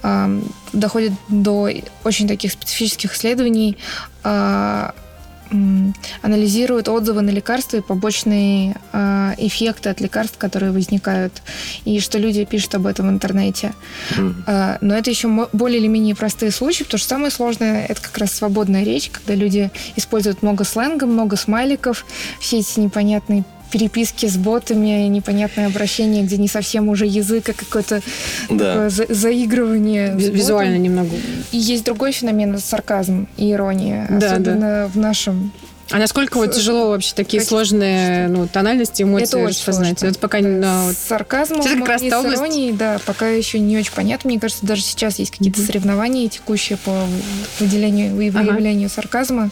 э, 0.03 0.41
доходит 0.73 1.13
до 1.29 1.71
очень 2.03 2.27
таких 2.27 2.51
специфических 2.51 3.15
исследований 3.15 3.79
анализируют 6.23 6.89
отзывы 6.89 7.23
на 7.23 7.31
лекарства 7.31 7.79
и 7.79 7.81
побочные 7.81 8.77
э, 8.93 9.35
эффекты 9.39 9.91
от 9.91 10.01
лекарств, 10.01 10.39
которые 10.39 10.73
возникают, 10.73 11.43
и 11.85 12.01
что 12.01 12.19
люди 12.19 12.45
пишут 12.45 12.75
об 12.75 12.87
этом 12.87 13.09
в 13.09 13.11
интернете. 13.11 13.75
Mm. 14.17 14.35
Э, 14.47 14.79
но 14.81 14.95
это 14.97 15.11
еще 15.11 15.49
более 15.53 15.81
или 15.81 15.87
менее 15.87 16.15
простые 16.15 16.51
случаи, 16.51 16.85
потому 16.85 16.99
что 16.99 17.09
самое 17.09 17.31
сложное 17.31 17.87
это 17.87 18.01
как 18.01 18.19
раз 18.19 18.33
свободная 18.33 18.85
речь, 18.85 19.11
когда 19.11 19.35
люди 19.35 19.71
используют 19.97 20.43
много 20.43 20.65
сленга, 20.65 21.07
много 21.07 21.37
смайликов, 21.37 22.05
все 22.41 22.59
эти 22.59 22.81
непонятные 22.81 23.45
переписки 23.79 24.27
с 24.27 24.37
ботами, 24.37 25.09
непонятное 25.09 25.67
обращение, 25.67 26.23
где 26.23 26.37
не 26.37 26.47
совсем 26.47 26.89
уже 26.89 27.07
язык, 27.07 27.49
а 27.49 27.53
какое-то 27.55 28.03
Да. 28.49 28.73
такое 28.73 28.89
за- 28.91 29.13
заигрывание. 29.13 30.15
Визуально 30.17 30.77
немного. 30.79 31.11
И 31.51 31.59
есть 31.59 31.85
другой 31.85 32.13
феномен, 32.13 32.57
сарказм 32.59 33.27
и 33.37 33.51
ирония. 33.51 34.07
Да, 34.09 34.33
особенно 34.33 34.91
в 34.95 34.97
нашем 34.97 35.51
А 35.91 35.99
насколько 35.99 36.37
вот 36.39 36.53
тяжело 36.55 36.89
вообще 36.91 37.13
такие 37.15 37.41
Какие- 37.41 37.49
сложные 37.49 38.29
ну, 38.29 38.47
тональности, 38.49 39.03
эмоции 39.03 39.25
Это 39.25 39.37
очень 39.39 39.49
распознать? 39.49 39.99
сложно. 39.99 40.09
Вот 40.09 40.19
пока 40.19 40.41
не- 40.41 40.49
ну, 40.49 40.85
вот 40.87 40.95
С 40.95 40.99
сарказмом 41.09 41.61
Это 41.61 41.77
как 41.77 41.89
раз 41.89 42.03
и 42.03 42.11
с 42.11 42.15
область. 42.15 42.37
иронией, 42.39 42.73
да, 42.73 42.99
пока 43.05 43.29
еще 43.29 43.59
не 43.59 43.77
очень 43.77 43.93
понятно. 43.93 44.31
Мне 44.31 44.41
кажется, 44.41 44.65
даже 44.65 44.81
сейчас 44.83 45.19
есть 45.19 45.33
какие-то 45.33 45.59
Мгм. 45.59 45.67
соревнования 45.67 46.29
текущие 46.29 46.79
по 46.79 47.05
выделению 47.61 48.19
и 48.19 48.29
Ага. 48.31 48.39
выявлению 48.39 48.89
сарказма. 48.89 49.51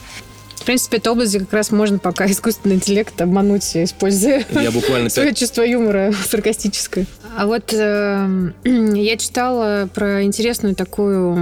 В 0.63 0.65
принципе, 0.65 0.99
это 0.99 1.11
область, 1.11 1.37
как 1.37 1.53
раз 1.53 1.73
можно 1.73 1.99
пока 1.99 2.25
искусственный 2.31 2.77
интеллект 2.77 3.21
обмануть, 3.21 3.77
используя 3.77 4.45
Я 4.53 4.71
буквально 4.71 5.09
свое 5.11 5.31
пять... 5.31 5.39
чувство 5.39 5.63
юмора 5.63 6.15
саркастическое. 6.29 7.07
А 7.37 7.47
вот 7.47 7.73
э, 7.73 8.51
я 8.65 9.17
читала 9.17 9.89
про 9.93 10.23
интересную 10.23 10.77
такую, 10.77 11.35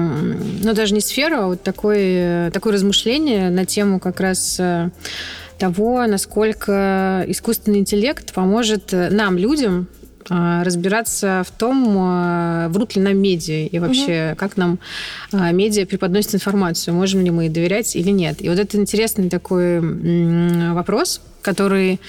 ну 0.62 0.72
даже 0.72 0.94
не 0.94 1.02
сферу, 1.02 1.36
а 1.36 1.46
вот 1.48 1.62
такое, 1.62 2.50
такое 2.50 2.72
размышление 2.72 3.50
на 3.50 3.66
тему 3.66 4.00
как 4.00 4.20
раз 4.20 4.56
э, 4.58 4.88
того, 5.58 6.06
насколько 6.06 7.22
искусственный 7.28 7.80
интеллект 7.80 8.32
поможет 8.32 8.94
э, 8.94 9.10
нам, 9.10 9.36
людям, 9.36 9.86
разбираться 10.30 11.42
в 11.44 11.50
том, 11.50 11.96
а, 11.98 12.68
врут 12.68 12.94
ли 12.94 13.02
нам 13.02 13.18
медиа 13.18 13.66
и 13.66 13.78
вообще, 13.80 14.36
как 14.38 14.56
нам 14.56 14.78
а, 15.32 15.50
медиа 15.50 15.86
преподносит 15.86 16.36
информацию, 16.36 16.94
можем 16.94 17.24
ли 17.24 17.30
мы 17.30 17.44
ей 17.44 17.48
доверять 17.48 17.96
или 17.96 18.10
нет. 18.10 18.40
И 18.40 18.48
вот 18.48 18.58
это 18.58 18.76
интересный 18.76 19.28
такой 19.28 19.80
вопрос, 20.72 21.20
который 21.42 22.00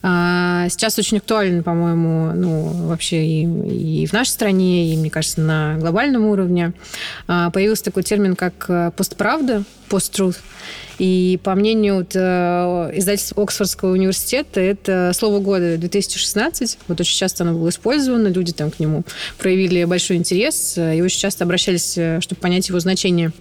сейчас 0.00 0.98
очень 0.98 1.18
актуален, 1.18 1.64
по-моему, 1.64 2.32
ну, 2.32 2.86
вообще 2.86 3.24
и, 3.24 4.02
и 4.02 4.06
в 4.06 4.12
нашей 4.12 4.30
стране, 4.30 4.92
и, 4.92 4.96
мне 4.96 5.10
кажется, 5.10 5.40
на 5.40 5.76
глобальном 5.76 6.26
уровне. 6.26 6.72
Появился 7.26 7.84
такой 7.84 8.04
термин, 8.04 8.36
как 8.36 8.66
э, 8.68 8.92
постправда, 8.96 9.64
пост-truth. 9.88 10.36
И 10.98 11.38
по 11.42 11.54
мнению 11.54 11.96
вот, 11.96 12.12
э, 12.14 12.90
издательства 12.94 13.42
Оксфордского 13.42 13.92
университета, 13.92 14.60
это 14.60 15.12
слово 15.14 15.38
года 15.38 15.78
2016. 15.78 16.78
Вот 16.88 17.00
очень 17.00 17.16
часто 17.16 17.44
оно 17.44 17.54
было 17.54 17.68
использовано, 17.68 18.28
люди 18.28 18.52
там 18.52 18.70
к 18.70 18.80
нему 18.80 19.04
проявили 19.38 19.84
большой 19.84 20.16
интерес 20.16 20.76
э, 20.76 20.96
и 20.96 21.02
очень 21.02 21.20
часто 21.20 21.44
обращались, 21.44 21.96
э, 21.96 22.20
чтобы 22.20 22.40
понять 22.40 22.68
его 22.68 22.80
значение. 22.80 23.32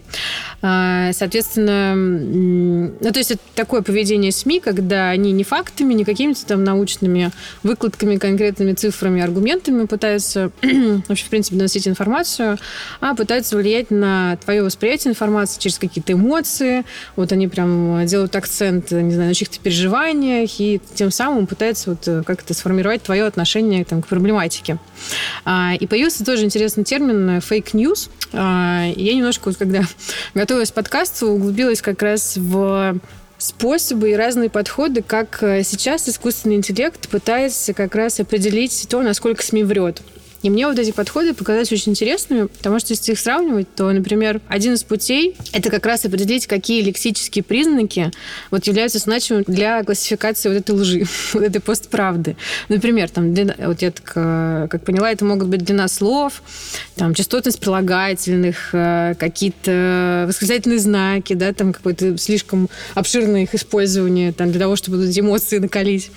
А, 0.62 1.12
Соответственно, 1.14 1.96
ну, 1.96 3.12
то 3.12 3.20
есть 3.20 3.32
это 3.32 3.42
такое 3.56 3.82
поведение 3.82 4.32
СМИ, 4.32 4.60
когда 4.60 5.10
они 5.10 5.32
не 5.32 5.44
фактами, 5.44 5.94
не 5.94 6.06
какими-то 6.06 6.46
там 6.46 6.64
научными 6.64 7.32
выкладками, 7.64 8.18
конкретными 8.18 8.74
цифрами, 8.74 9.22
аргументами 9.22 9.86
пытаются 9.86 10.52
вообще, 11.08 11.26
в 11.26 11.30
принципе, 11.30 11.58
доносить 11.58 11.88
информацию, 11.88 12.58
а 13.02 13.16
пытаются 13.16 13.58
влиять 13.58 13.92
на 13.92 14.38
твое 14.38 14.64
восприятие 14.64 15.12
информации 15.12 15.60
через 15.60 15.80
какие-то 15.80 16.14
эмоции. 16.14 16.84
Вот 17.16 17.32
они 17.32 17.47
прям 17.50 18.06
делают 18.06 18.36
акцент, 18.36 18.92
не 18.92 19.14
знаю, 19.14 19.30
на 19.30 19.34
чьих-то 19.34 19.60
переживаниях, 19.60 20.50
и 20.60 20.82
тем 20.96 21.12
самым 21.12 21.48
пытаются 21.48 21.92
вот 21.92 22.08
э, 22.08 22.24
как-то 22.24 22.54
сформировать 22.54 23.04
твое 23.04 23.26
отношение 23.26 23.84
там, 23.86 24.02
к 24.02 24.08
проблематике. 24.08 24.78
А, 25.46 25.74
И 25.80 25.88
появился 25.88 26.26
тоже 26.26 26.46
интересный 26.46 26.84
термин 26.84 27.42
fake 27.42 27.72
news. 27.72 28.10
Я 28.34 28.94
немножко, 28.96 29.50
вот, 29.50 29.58
когда 29.58 29.82
готовилась 30.34 30.72
к 30.72 30.74
подкасту, 30.74 31.28
углубилась 31.28 31.82
как 31.82 32.02
раз 32.02 32.38
в 32.38 33.00
способы 33.38 34.12
и 34.12 34.16
разные 34.16 34.50
подходы, 34.50 35.02
как 35.02 35.44
э, 35.44 35.64
сейчас 35.64 36.10
искусственный 36.10 36.56
интеллект 36.56 37.08
пытается 37.10 37.74
как 37.74 37.96
раз 37.96 38.20
определить 38.20 38.88
то, 38.90 39.02
насколько 39.02 39.44
СМИ 39.44 39.64
врет. 39.64 40.02
И 40.44 40.50
мне 40.50 40.68
вот 40.68 40.78
эти 40.78 40.92
подходы 40.92 41.34
показались 41.34 41.72
очень 41.72 41.94
интересными, 41.94 42.46
потому 42.46 42.80
что 42.80 42.94
если 42.94 43.14
их 43.14 43.20
сравнивать, 43.20 43.74
то, 43.76 43.92
например, 43.92 44.42
один 44.48 44.74
из 44.74 44.84
путей– 44.84 45.36
это 45.54 45.70
как 45.70 45.86
раз 45.86 46.06
определить, 46.06 46.46
какие 46.48 46.82
лексические 46.82 47.44
признаки 47.44 48.12
вот 48.52 48.66
являются 48.66 49.00
значимыми 49.00 49.44
для 49.48 49.84
классификации 49.84 50.50
вот 50.50 50.58
этой 50.58 50.76
лжи, 50.76 51.04
вот 51.34 51.44
этой 51.44 51.60
постправды. 51.60 52.38
Например, 52.70 53.10
там, 53.10 53.34
длина- 53.34 53.56
вот 53.68 53.82
я 53.82 53.92
так, 53.92 54.12
э, 54.16 54.68
как 54.70 54.84
поняла, 54.84 55.12
это 55.12 55.26
могут 55.26 55.48
быть 55.48 55.64
длина 55.64 55.88
слов, 55.88 56.44
там, 56.96 57.14
частотность 57.14 57.60
прилагательных, 57.60 58.70
э, 58.74 59.16
какие-то 59.18 60.26
восклицательные 60.28 60.80
знаки, 60.80 61.34
да, 61.34 61.54
там 61.54 61.74
какое-то 61.74 62.18
слишком 62.18 62.70
обширное 62.94 63.44
их 63.44 63.56
использование 63.56 64.32
там, 64.34 64.52
для 64.52 64.60
того, 64.60 64.76
чтобы 64.76 65.04
эти 65.04 65.20
эмоции 65.20 65.58
накалить. 65.58 66.12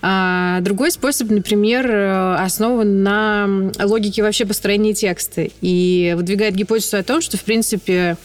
А 0.00 0.60
другой 0.62 0.90
способ, 0.90 1.30
например, 1.30 1.90
э, 1.90 2.34
основан 2.36 3.02
на 3.02 3.57
логике 3.78 4.22
вообще 4.22 4.44
построения 4.44 4.94
текста 4.94 5.48
и 5.60 6.14
выдвигает 6.16 6.54
гипотезу 6.54 6.98
о 6.98 7.02
том, 7.02 7.20
что, 7.20 7.36
в 7.36 7.42
принципе, 7.42 8.16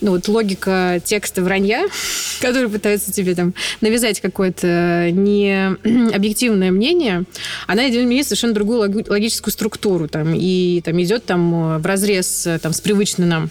ну, 0.00 0.12
вот 0.12 0.28
логика 0.28 1.00
текста 1.04 1.42
вранья, 1.42 1.86
который 2.40 2.68
пытается 2.68 3.12
тебе 3.12 3.34
там 3.34 3.54
навязать 3.80 4.20
какое-то 4.20 5.10
не 5.12 5.76
объективное 6.14 6.70
мнение, 6.70 7.24
она 7.66 7.88
имеет 7.88 8.26
совершенно 8.26 8.54
другую 8.54 8.78
логи- 8.80 9.08
логическую 9.08 9.52
структуру 9.52 10.08
там, 10.08 10.34
и 10.34 10.80
там 10.84 11.00
идет 11.02 11.24
там 11.24 11.78
в 11.78 11.86
разрез 11.86 12.48
там, 12.62 12.72
с 12.72 12.80
привычной 12.80 13.26
нам. 13.26 13.50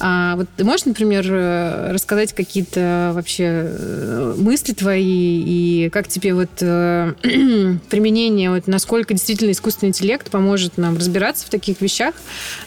А 0.00 0.36
вот 0.36 0.48
ты 0.56 0.64
можешь, 0.64 0.86
например, 0.86 1.24
э, 1.28 1.92
рассказать 1.92 2.32
какие-то 2.32 3.12
вообще 3.14 3.44
э, 3.44 4.34
мысли 4.36 4.72
твои 4.72 5.02
и 5.04 5.90
как 5.90 6.08
тебе 6.08 6.34
вот 6.34 6.50
э, 6.60 7.12
применение, 7.88 8.50
вот 8.50 8.66
насколько 8.66 9.14
действительно 9.14 9.52
искусственный 9.52 9.90
интеллект 9.90 10.30
поможет 10.30 10.61
нам 10.76 10.96
разбираться 10.96 11.46
в 11.46 11.50
таких 11.50 11.80
вещах, 11.80 12.14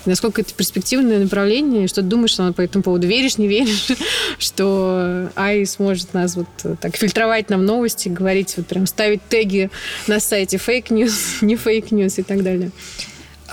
насколько 0.05 0.41
это 0.41 0.53
перспективное 0.53 1.19
направление, 1.19 1.87
что 1.87 2.01
ты 2.01 2.07
думаешь 2.07 2.35
по 2.55 2.61
этому 2.61 2.83
поводу, 2.83 3.07
веришь, 3.07 3.37
не 3.37 3.47
веришь, 3.47 3.87
что 4.39 5.29
AI 5.35 5.65
сможет 5.65 6.13
нас 6.13 6.35
вот 6.35 6.47
так 6.79 6.95
фильтровать 6.95 7.49
нам 7.49 7.65
новости, 7.65 8.09
говорить, 8.09 8.53
вот 8.57 8.67
прям 8.67 8.87
ставить 8.87 9.21
теги 9.27 9.69
на 10.07 10.19
сайте 10.19 10.57
fake 10.57 10.82
news, 10.82 11.13
не 11.41 11.55
fake 11.55 11.87
news 11.87 12.19
и 12.19 12.23
так 12.23 12.43
далее. 12.43 12.71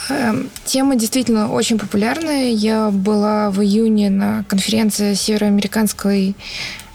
Эм, 0.08 0.50
Тема 0.64 0.96
действительно 0.96 1.52
очень 1.52 1.78
популярная. 1.78 2.50
Я 2.50 2.90
была 2.90 3.50
в 3.50 3.62
июне 3.62 4.10
на 4.10 4.44
конференции 4.48 5.14
североамериканской 5.14 6.34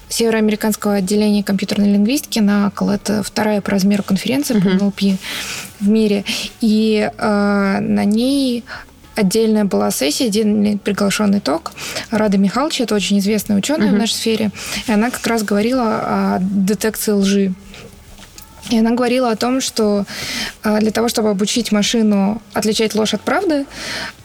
североамериканского 0.09 0.95
отделения 0.95 1.43
компьютерной 1.43 1.91
лингвистики 1.91 2.39
NAACL. 2.39 2.89
Это 2.89 3.23
вторая 3.23 3.61
по 3.61 3.71
размеру 3.71 4.03
конференция 4.03 4.59
по. 4.59 4.69
NLP 4.69 5.01
в 5.79 5.87
мире. 5.87 6.23
И 6.61 7.09
э, 7.15 7.77
на 7.79 8.05
ней 8.05 8.63
отдельная 9.15 9.65
была 9.65 9.91
сессия, 9.91 10.27
отдельный 10.27 10.77
приглашенный 10.77 11.39
ток 11.39 11.71
Рады 12.11 12.37
Михайловича, 12.37 12.83
это 12.83 12.95
очень 12.95 13.19
известная 13.19 13.57
ученая 13.57 13.91
в 13.91 13.95
нашей 13.95 14.13
сфере, 14.13 14.51
и 14.87 14.91
она 14.91 15.09
как 15.09 15.25
раз 15.25 15.43
говорила 15.43 16.35
о 16.35 16.37
детекции 16.39 17.11
лжи. 17.11 17.53
И 18.69 18.77
она 18.77 18.91
говорила 18.91 19.31
о 19.31 19.35
том, 19.35 19.61
что 19.61 20.05
а, 20.63 20.79
для 20.79 20.91
того, 20.91 21.07
чтобы 21.07 21.29
обучить 21.29 21.71
машину 21.71 22.41
отличать 22.53 22.95
ложь 22.95 23.13
от 23.13 23.21
правды, 23.21 23.65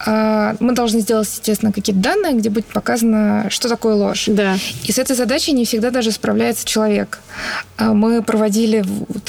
а, 0.04 0.56
мы 0.60 0.72
должны 0.72 1.00
сделать, 1.00 1.28
естественно, 1.28 1.72
какие-то 1.72 2.00
данные, 2.00 2.34
где 2.34 2.50
будет 2.50 2.66
показано, 2.66 3.46
что 3.50 3.68
такое 3.68 3.94
ложь. 3.94 4.24
Да. 4.26 4.56
И 4.84 4.92
с 4.92 4.98
этой 4.98 5.14
задачей 5.16 5.52
не 5.52 5.64
всегда 5.64 5.90
даже 5.90 6.10
справляется 6.10 6.64
человек. 6.64 7.20
А, 7.76 7.92
Мы 7.92 8.22
проводили, 8.22 8.84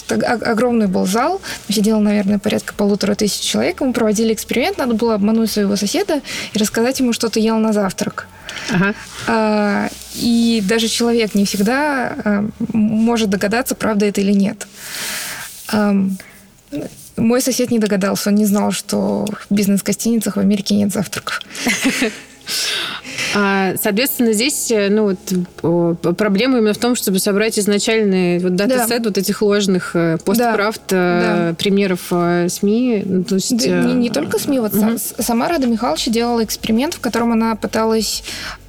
огромный 0.10 0.88
был 0.88 1.05
зал, 1.05 1.41
сидело, 1.70 2.00
наверное, 2.00 2.39
порядка 2.39 2.74
полутора 2.74 3.15
тысяч 3.15 3.41
человек, 3.41 3.82
мы 3.82 3.93
проводили 3.93 4.34
эксперимент, 4.34 4.77
надо 4.77 4.93
было 4.93 5.15
обмануть 5.15 5.51
своего 5.51 5.75
соседа 5.75 6.22
и 6.53 6.60
рассказать 6.60 7.00
ему, 7.00 7.13
что 7.13 7.29
ты 7.29 7.39
ел 7.39 7.58
на 7.58 7.74
завтрак. 7.74 8.27
Ага. 8.69 8.93
А, 9.27 9.89
И 10.15 10.62
даже 10.65 10.88
человек 10.88 11.35
не 11.35 11.45
всегда 11.45 12.15
а, 12.23 12.50
может 12.73 13.29
догадаться, 13.29 13.75
правда 13.75 14.05
это 14.05 14.21
или 14.21 14.31
нет. 14.33 14.67
Мой 17.15 17.41
сосед 17.41 17.71
не 17.71 17.79
догадался, 17.79 18.29
он 18.29 18.35
не 18.35 18.45
знал, 18.45 18.71
что 18.71 19.25
в 19.50 19.53
бизнес-гостиницах 19.53 20.35
в 20.35 20.39
Америке 20.39 20.75
нет 20.75 20.91
завтраков. 20.91 21.41
А, 23.36 23.74
Соответственно, 23.82 24.34
здесь 24.34 24.70
э, 24.72 24.90
ну, 24.90 25.16
вот, 25.62 26.18
проблема 26.18 26.58
именно 26.60 26.74
в 26.74 26.78
том, 26.78 26.96
чтобы 26.96 27.20
собрать 27.20 27.58
изначальный 27.58 28.40
вот, 28.40 28.56
датасет 28.56 29.06
вот 29.06 29.18
этих 29.18 29.42
ложных 29.42 29.96
э, 29.96 30.18
постправд, 30.24 30.82
э, 30.92 31.50
Да. 31.50 31.56
примеров 31.56 32.02
СМИ. 32.52 33.04
Ну, 33.06 33.24
то 33.24 33.36
есть, 33.36 33.58
Да, 33.58 33.84
не, 33.84 33.94
не 33.94 34.10
только 34.10 34.40
СМИ. 34.40 34.60
Вот 34.60 34.74
са- 34.74 35.22
сама 35.22 35.48
Рада 35.48 35.68
Михалча 35.67 36.12
делала 36.12 36.44
эксперимент, 36.44 36.94
в 36.94 37.00
котором 37.00 37.32
она 37.32 37.56
пыталась 37.56 38.24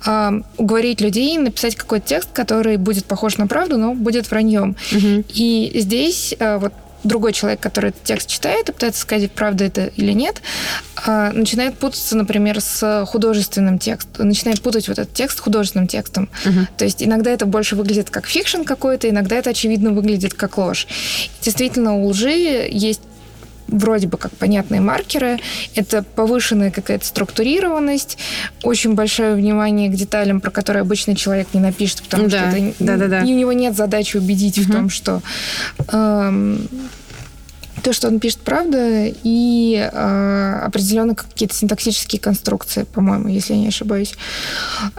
а, 0.07 0.35
уговорить 0.59 1.01
людей 1.01 1.37
написать 1.39 1.77
какой-то 1.77 2.07
текст, 2.07 2.29
который 2.33 2.77
будет 2.77 3.07
похож 3.07 3.39
на 3.39 3.47
правду, 3.47 3.79
но 3.79 3.95
будет 3.95 4.31
враньем. 4.31 4.77
мгм. 4.93 5.25
И 5.33 5.73
здесь 5.75 6.35
вот 6.39 6.73
другой 7.05 7.33
человек, 7.33 7.61
который 7.61 7.91
этот 7.91 8.03
текст 8.03 8.29
читает 8.29 8.69
и 8.69 8.73
пытается 8.73 9.01
сказать, 9.01 9.31
правда 9.31 9.65
это 9.65 9.87
или 9.87 10.13
нет, 10.13 10.43
а, 11.07 11.33
начинает 11.33 11.79
путаться, 11.79 12.17
например, 12.17 12.61
с 12.61 13.05
художественным 13.07 13.79
текстом, 13.79 14.27
начинает 14.29 14.61
путать 14.61 14.89
вот 14.89 14.99
этот 14.99 15.15
текст 15.15 15.39
с 15.39 15.41
художественным 15.41 15.87
текстом. 15.87 16.29
Uh-huh. 16.45 16.67
То 16.77 16.85
есть 16.85 17.03
иногда 17.03 17.31
это 17.31 17.47
больше 17.47 17.77
выглядит 17.77 18.11
как 18.11 18.27
fiction 18.27 18.63
какой-то, 18.63 19.09
иногда 19.09 19.37
это, 19.37 19.51
очевидно, 19.51 19.91
выглядит 19.91 20.35
как 20.35 20.59
ложь. 20.59 20.87
Действительно, 21.43 21.95
у 21.95 22.09
лжи 22.09 22.69
есть 22.71 23.01
вроде 23.69 24.07
бы 24.07 24.19
как 24.19 24.33
понятные 24.33 24.81
маркеры. 24.81 25.39
Это 25.75 26.03
повышенная 26.03 26.71
какая-то 26.71 27.05
структурированность, 27.05 28.19
очень 28.63 28.95
большое 28.95 29.35
внимание 29.35 29.89
к 29.91 29.95
деталям, 29.95 30.41
про 30.41 30.51
которые 30.51 30.83
обычный 30.83 31.15
человек 31.17 31.49
не 31.53 31.61
напишет, 31.61 32.03
потому 32.03 32.29
да, 32.29 32.51
что 32.51 32.59
это, 32.59 32.75
да, 32.79 32.97
да, 32.97 33.09
да. 33.09 33.21
у 33.21 33.25
него 33.25 33.53
нет 33.53 33.77
задачи 33.77 34.17
убедить 34.17 34.59
угу. 34.59 34.67
в 34.67 34.73
том, 34.73 34.91
что 34.91 35.23
эм, 35.93 36.69
то, 37.85 37.93
что 37.93 38.09
он 38.09 38.19
пишет, 38.19 38.39
правда, 38.41 39.13
и 39.23 39.91
э, 39.93 40.61
определенно 40.65 41.15
какие-то 41.15 41.55
синтаксические 41.55 42.19
конструкции, 42.19 42.85
по-моему, 42.85 43.29
если 43.29 43.53
я 43.53 43.61
не 43.61 43.69
ошибаюсь. 43.69 44.15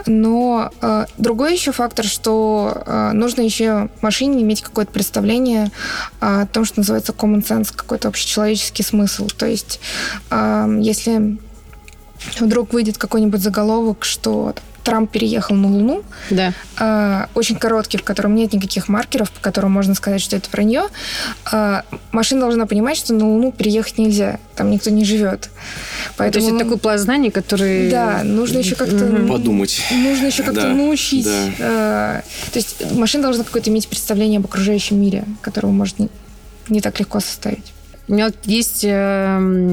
Но 0.06 0.70
э, 0.80 1.06
другой 1.18 1.54
еще 1.54 1.72
фактор, 1.72 2.04
что 2.04 2.84
э, 2.86 3.10
нужно 3.12 3.42
еще 3.42 3.90
машине 4.02 4.42
иметь 4.42 4.62
какое-то 4.62 4.92
представление 4.92 5.72
о 6.20 6.46
том, 6.46 6.64
что 6.64 6.78
называется 6.78 7.12
common 7.12 7.44
sense, 7.44 7.74
какой-то 7.74 8.06
общечеловеческий 8.06 8.84
смысл. 8.84 9.26
То 9.26 9.46
есть, 9.46 9.80
э, 10.30 10.78
если 10.80 11.38
вдруг 12.38 12.72
выйдет 12.72 12.98
какой-нибудь 12.98 13.40
заголовок, 13.40 14.04
что 14.04 14.54
Трамп 14.86 15.10
переехал 15.10 15.56
на 15.56 15.66
Луну. 15.66 16.04
Да. 16.30 16.52
Э, 16.78 17.26
очень 17.34 17.56
короткий, 17.56 17.98
в 17.98 18.04
котором 18.04 18.36
нет 18.36 18.52
никаких 18.52 18.88
маркеров, 18.88 19.32
по 19.32 19.40
которым 19.40 19.72
можно 19.72 19.96
сказать, 19.96 20.20
что 20.20 20.36
это 20.36 20.48
вранье. 20.52 20.84
Э, 21.52 21.82
машина 22.12 22.42
должна 22.42 22.66
понимать, 22.66 22.96
что 22.96 23.12
на 23.12 23.26
Луну 23.28 23.50
переехать 23.50 23.98
нельзя. 23.98 24.38
Там 24.54 24.70
никто 24.70 24.90
не 24.90 25.04
живет. 25.04 25.50
Поэтому... 26.16 26.32
То 26.32 26.38
есть 26.38 26.48
это 26.50 26.58
такой 26.64 26.78
пласт 26.78 27.02
знаний, 27.02 27.32
который... 27.32 27.90
Да, 27.90 28.22
нужно 28.22 28.58
еще 28.58 28.76
как-то... 28.76 29.26
Подумать. 29.28 29.82
Нужно 29.90 30.26
еще 30.26 30.44
как-то 30.44 30.62
да, 30.62 30.68
научить. 30.68 31.26
Да. 31.58 32.20
Э, 32.20 32.22
то 32.52 32.56
есть 32.56 32.92
машина 32.92 33.24
должна 33.24 33.42
какое-то 33.42 33.70
иметь 33.70 33.88
представление 33.88 34.38
об 34.38 34.44
окружающем 34.44 35.00
мире, 35.00 35.24
которого 35.40 35.72
может 35.72 35.98
не, 35.98 36.08
не 36.68 36.80
так 36.80 37.00
легко 37.00 37.18
составить. 37.18 37.72
У 38.06 38.12
меня 38.12 38.26
вот 38.26 38.36
есть 38.44 38.84
э, 38.84 38.88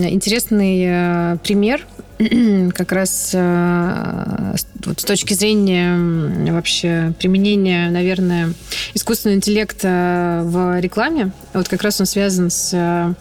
интересный 0.10 0.86
э, 0.88 1.38
пример 1.44 1.86
как 2.76 2.92
раз 2.92 3.32
э, 3.34 4.56
вот 4.86 5.00
с 5.00 5.04
точки 5.04 5.34
зрения 5.34 6.52
вообще 6.52 7.14
применения, 7.18 7.90
наверное, 7.90 8.54
искусственного 8.94 9.38
интеллекта 9.38 10.42
в 10.44 10.80
рекламе. 10.80 11.32
Вот 11.54 11.68
как 11.68 11.82
раз 11.82 12.00
он 12.00 12.06
связан 12.06 12.50
с 12.52 12.72
э, 12.74 13.14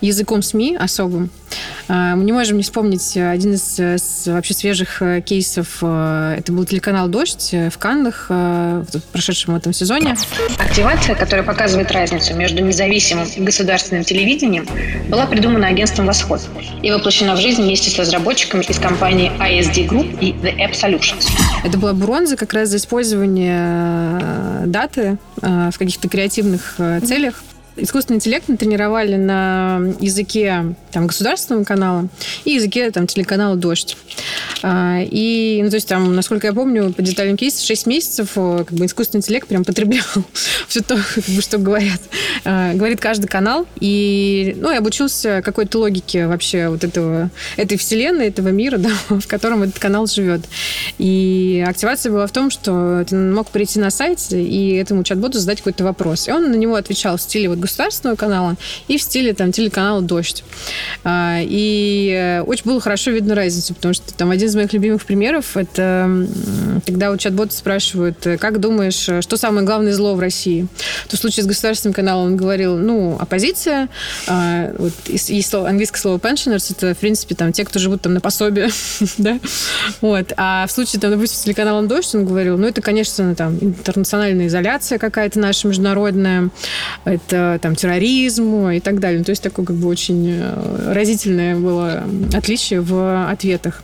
языком 0.00 0.42
СМИ 0.42 0.76
особым. 0.78 1.30
Э, 1.88 2.14
мы 2.14 2.24
не 2.24 2.32
можем 2.32 2.58
не 2.58 2.62
вспомнить 2.62 3.16
один 3.16 3.54
из 3.54 4.26
вообще 4.26 4.54
свежих 4.54 5.00
кейсов. 5.24 5.82
Это 5.82 6.52
был 6.52 6.64
телеканал 6.66 7.08
«Дождь» 7.08 7.52
в 7.52 7.78
Каннах 7.78 8.26
в 8.28 9.02
прошедшем 9.12 9.56
этом 9.56 9.72
сезоне. 9.72 10.16
Активация, 10.58 11.14
которая 11.14 11.44
показывает 11.44 11.90
разницу 11.92 12.34
между 12.34 12.62
независимым 12.62 13.26
и 13.36 13.40
государственным 13.40 14.04
телевидением, 14.04 14.66
была 15.08 15.26
придумана 15.26 15.68
агентством 15.68 16.06
«Восход» 16.06 16.40
и 16.82 16.90
воплощена 16.90 17.34
в 17.34 17.40
жизнь 17.40 17.62
вместе 17.62 17.90
с 17.90 17.98
разработчиками 17.98 18.33
разработчиками 18.34 18.64
из 18.64 18.78
компании 18.78 19.30
ISD 19.38 19.88
Group 19.88 20.18
и 20.20 20.32
The 20.32 20.56
App 20.58 20.72
Solutions. 20.72 21.28
Это 21.62 21.78
была 21.78 21.92
бронза 21.92 22.36
как 22.36 22.52
раз 22.52 22.68
за 22.68 22.78
использование 22.78 24.18
э, 24.20 24.62
даты 24.66 25.18
э, 25.40 25.70
в 25.72 25.78
каких-то 25.78 26.08
креативных 26.08 26.74
э, 26.78 27.00
целях 27.00 27.42
искусственный 27.76 28.16
интеллект 28.16 28.48
натренировали 28.48 29.16
на 29.16 29.80
языке 30.00 30.74
там, 30.92 31.06
государственного 31.06 31.64
канала 31.64 32.08
и 32.44 32.52
языке 32.52 32.90
там, 32.90 33.06
телеканала 33.06 33.56
«Дождь». 33.56 33.96
А, 34.62 35.00
и, 35.02 35.60
ну, 35.62 35.70
то 35.70 35.76
есть, 35.76 35.88
там, 35.88 36.14
насколько 36.14 36.46
я 36.46 36.52
помню, 36.52 36.92
по 36.92 37.02
деталям 37.02 37.36
кейса 37.36 37.64
6 37.64 37.86
месяцев 37.86 38.32
как 38.34 38.72
бы, 38.72 38.86
искусственный 38.86 39.20
интеллект 39.20 39.48
прям 39.48 39.64
потреблял 39.64 40.04
все 40.68 40.80
то, 40.80 40.96
как 40.96 41.24
бы, 41.24 41.42
что 41.42 41.58
говорят. 41.58 42.00
А, 42.44 42.72
говорит 42.74 43.00
каждый 43.00 43.26
канал. 43.26 43.66
И, 43.80 44.56
ну, 44.58 44.70
я 44.70 44.78
обучился 44.78 45.42
какой-то 45.44 45.78
логике 45.80 46.26
вообще 46.26 46.68
вот 46.68 46.84
этого, 46.84 47.30
этой 47.56 47.76
вселенной, 47.76 48.28
этого 48.28 48.48
мира, 48.48 48.78
да, 48.78 48.90
в 49.08 49.26
котором 49.26 49.62
этот 49.62 49.78
канал 49.78 50.06
живет. 50.06 50.42
И 50.98 51.64
активация 51.66 52.12
была 52.12 52.26
в 52.26 52.32
том, 52.32 52.50
что 52.50 53.04
ты 53.08 53.16
мог 53.16 53.48
прийти 53.48 53.78
на 53.78 53.90
сайт 53.90 54.20
и 54.30 54.74
этому 54.74 55.02
чат-боту 55.02 55.38
задать 55.38 55.58
какой-то 55.58 55.84
вопрос. 55.84 56.28
И 56.28 56.32
он 56.32 56.50
на 56.50 56.56
него 56.56 56.76
отвечал 56.76 57.16
в 57.16 57.20
стиле 57.20 57.48
вот 57.48 57.58
государственного 57.64 58.16
канала 58.16 58.56
и 58.88 58.98
в 58.98 59.02
стиле 59.02 59.34
там 59.34 59.52
телеканала 59.52 60.00
«Дождь». 60.02 60.44
А, 61.02 61.38
и 61.40 62.10
э, 62.12 62.42
очень 62.42 62.64
было 62.64 62.80
хорошо 62.80 63.10
видно 63.10 63.34
разницу, 63.34 63.74
потому 63.74 63.94
что 63.94 64.12
там 64.14 64.30
один 64.30 64.48
из 64.48 64.54
моих 64.54 64.72
любимых 64.72 65.04
примеров 65.04 65.56
это 65.56 66.26
когда 66.84 67.10
у 67.10 67.16
чат-бота 67.16 67.52
спрашивают, 67.52 68.26
э, 68.26 68.38
как 68.38 68.60
думаешь, 68.60 69.08
э, 69.08 69.22
что 69.22 69.36
самое 69.36 69.66
главное 69.66 69.92
зло 69.92 70.14
в 70.14 70.20
России? 70.20 70.66
То 71.08 71.16
в 71.16 71.20
случае 71.20 71.44
с 71.44 71.46
государственным 71.46 71.94
каналом 71.94 72.26
он 72.26 72.36
говорил, 72.36 72.76
ну, 72.76 73.16
оппозиция, 73.18 73.88
а, 74.26 74.72
вот, 74.78 74.92
и, 75.06 75.42
слово, 75.42 75.68
английское 75.68 76.00
слово 76.00 76.18
pensioners, 76.18 76.74
это, 76.76 76.94
в 76.94 76.98
принципе, 76.98 77.34
там, 77.34 77.52
те, 77.52 77.64
кто 77.64 77.78
живут 77.78 78.02
там 78.02 78.14
на 78.14 78.20
пособие, 78.20 78.70
да, 79.18 79.38
вот. 80.00 80.32
А 80.36 80.66
в 80.66 80.72
случае, 80.72 81.00
там, 81.00 81.10
допустим, 81.10 81.38
с 81.38 81.42
телеканалом 81.42 81.88
«Дождь» 81.88 82.14
он 82.14 82.24
говорил, 82.24 82.58
ну, 82.58 82.66
это, 82.66 82.82
конечно, 82.82 83.34
там, 83.34 83.58
интернациональная 83.60 84.46
изоляция 84.46 84.98
какая-то 84.98 85.38
наша 85.38 85.68
международная, 85.68 86.50
это 87.04 87.53
там, 87.58 87.74
терроризму 87.74 88.70
и 88.70 88.80
так 88.80 89.00
далее. 89.00 89.18
Ну, 89.18 89.24
то 89.24 89.30
есть 89.30 89.42
такое 89.42 89.64
как 89.64 89.76
бы 89.76 89.88
очень 89.88 90.28
э, 90.30 90.92
разительное 90.92 91.56
было 91.56 92.04
отличие 92.32 92.80
в 92.80 93.30
ответах. 93.30 93.82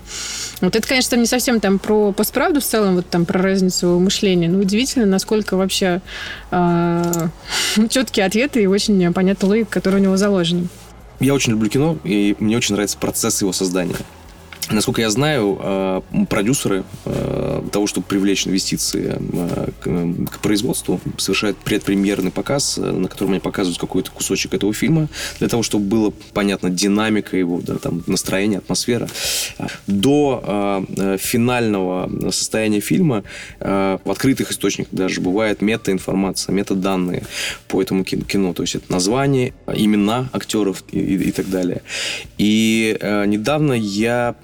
Вот 0.60 0.76
это, 0.76 0.86
конечно, 0.86 1.16
не 1.16 1.26
совсем 1.26 1.60
там 1.60 1.78
про 1.78 2.12
постправду 2.12 2.60
в 2.60 2.64
целом, 2.64 2.96
вот 2.96 3.08
там 3.08 3.24
про 3.24 3.40
разницу 3.40 3.98
мышления, 3.98 4.48
но 4.48 4.58
удивительно, 4.58 5.06
насколько 5.06 5.56
вообще 5.56 6.00
э, 6.50 7.28
четкие 7.88 8.26
ответы 8.26 8.62
и 8.62 8.66
очень 8.66 9.12
понятная 9.12 9.48
логика, 9.48 9.70
которая 9.70 10.00
у 10.00 10.04
него 10.04 10.16
заложена. 10.16 10.66
Я 11.20 11.34
очень 11.34 11.52
люблю 11.52 11.68
кино, 11.68 11.98
и 12.04 12.34
мне 12.38 12.56
очень 12.56 12.74
нравится 12.74 12.96
процесс 12.96 13.42
его 13.42 13.52
создания. 13.52 13.94
Насколько 14.70 15.00
я 15.00 15.10
знаю, 15.10 15.58
э, 15.60 16.00
продюсеры 16.28 16.84
э, 17.04 17.62
того, 17.72 17.88
чтобы 17.88 18.06
привлечь 18.06 18.46
инвестиции 18.46 19.16
э, 19.18 20.24
к 20.30 20.38
производству, 20.38 21.00
совершают 21.18 21.56
предпремьерный 21.58 22.30
показ, 22.30 22.76
на 22.76 23.08
котором 23.08 23.32
они 23.32 23.40
показывают 23.40 23.80
какой-то 23.80 24.12
кусочек 24.12 24.54
этого 24.54 24.72
фильма, 24.72 25.08
для 25.40 25.48
того, 25.48 25.64
чтобы 25.64 25.86
было 25.86 26.12
понятно 26.32 26.70
динамика 26.70 27.36
его, 27.36 27.60
да, 27.60 27.76
там, 27.76 28.04
настроение, 28.06 28.58
атмосфера. 28.58 29.08
До 29.86 30.84
финального 31.18 32.30
состояния 32.30 32.80
фильма 32.80 33.24
в 33.58 34.00
открытых 34.04 34.52
источниках 34.52 34.92
даже 34.92 35.20
бывает 35.20 35.62
метаинформация, 35.62 36.52
метаданные 36.52 37.24
по 37.68 37.82
этому 37.82 38.04
кино. 38.04 38.54
То 38.54 38.62
есть 38.62 38.76
это 38.76 38.90
название, 38.92 39.52
имена 39.66 40.28
актеров 40.32 40.84
и, 40.92 40.98
и, 40.98 41.28
и 41.28 41.32
так 41.32 41.50
далее. 41.50 41.82
И 42.38 42.96
недавно 43.26 43.72
я 43.72 44.36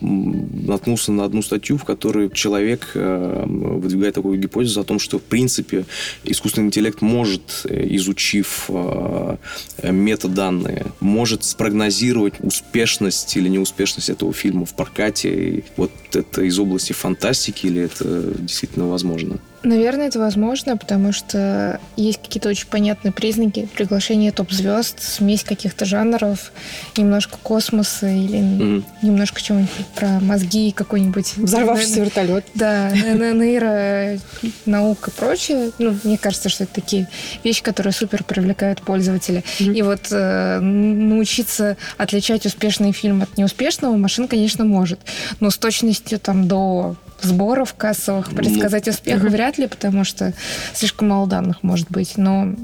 наткнулся 0.00 1.12
на 1.12 1.24
одну 1.24 1.42
статью, 1.42 1.78
в 1.78 1.84
которой 1.84 2.30
человек 2.30 2.92
э, 2.94 3.44
выдвигает 3.46 4.14
такую 4.14 4.38
гипотезу 4.38 4.80
о 4.80 4.84
том, 4.84 4.98
что, 4.98 5.18
в 5.18 5.22
принципе, 5.22 5.84
искусственный 6.24 6.68
интеллект 6.68 7.00
может, 7.00 7.62
э, 7.64 7.86
изучив 7.96 8.66
э, 8.68 9.36
метаданные, 9.82 10.86
может 11.00 11.44
спрогнозировать 11.44 12.34
успешность 12.40 13.36
или 13.36 13.48
неуспешность 13.48 14.10
этого 14.10 14.32
фильма 14.32 14.64
в 14.64 14.74
прокате. 14.74 15.64
Вот 15.76 15.92
это 16.12 16.42
из 16.42 16.58
области 16.58 16.92
фантастики 16.92 17.66
или 17.66 17.82
это 17.82 18.32
действительно 18.38 18.88
возможно? 18.88 19.38
Наверное, 19.62 20.06
это 20.06 20.18
возможно, 20.18 20.76
потому 20.76 21.12
что 21.12 21.80
есть 21.96 22.22
какие-то 22.22 22.48
очень 22.48 22.68
понятные 22.68 23.12
признаки 23.12 23.68
приглашения 23.74 24.30
топ-звезд, 24.30 25.02
смесь 25.02 25.42
каких-то 25.42 25.84
жанров, 25.84 26.52
немножко 26.96 27.38
космоса 27.42 28.06
или 28.06 28.38
mm-hmm. 28.38 28.84
немножко 29.02 29.42
чего-нибудь 29.42 29.70
про 29.96 30.20
мозги 30.20 30.70
какой-нибудь. 30.70 31.36
Взорвавшийся 31.36 32.00
вертолет. 32.00 32.44
Да, 32.54 32.90
нейро, 32.90 34.20
наука 34.64 35.10
и 35.10 35.14
прочее. 35.14 35.72
Ну, 35.78 35.96
мне 36.04 36.18
кажется, 36.18 36.48
что 36.48 36.64
это 36.64 36.74
такие 36.74 37.08
вещи, 37.42 37.62
которые 37.62 37.92
супер 37.92 38.22
привлекают 38.22 38.82
пользователя. 38.82 39.42
Mm-hmm. 39.58 39.74
И 39.74 39.82
вот 39.82 40.00
э, 40.12 40.60
научиться 40.60 41.76
отличать 41.96 42.46
успешный 42.46 42.92
фильм 42.92 43.22
от 43.22 43.36
неуспешного 43.36 43.96
машин, 43.96 44.28
конечно, 44.28 44.64
может. 44.64 45.00
Но 45.40 45.50
с 45.50 45.58
точностью 45.58 46.20
там 46.20 46.46
до 46.46 46.96
сборов 47.22 47.74
кассовых 47.74 48.30
предсказать 48.30 48.86
ну, 48.86 48.92
успех 48.92 49.22
угу. 49.22 49.28
вряд 49.30 49.58
ли, 49.58 49.66
потому 49.66 50.04
что 50.04 50.32
слишком 50.74 51.08
мало 51.08 51.26
данных 51.26 51.62
может 51.62 51.90
быть. 51.90 52.16
Но 52.16 52.54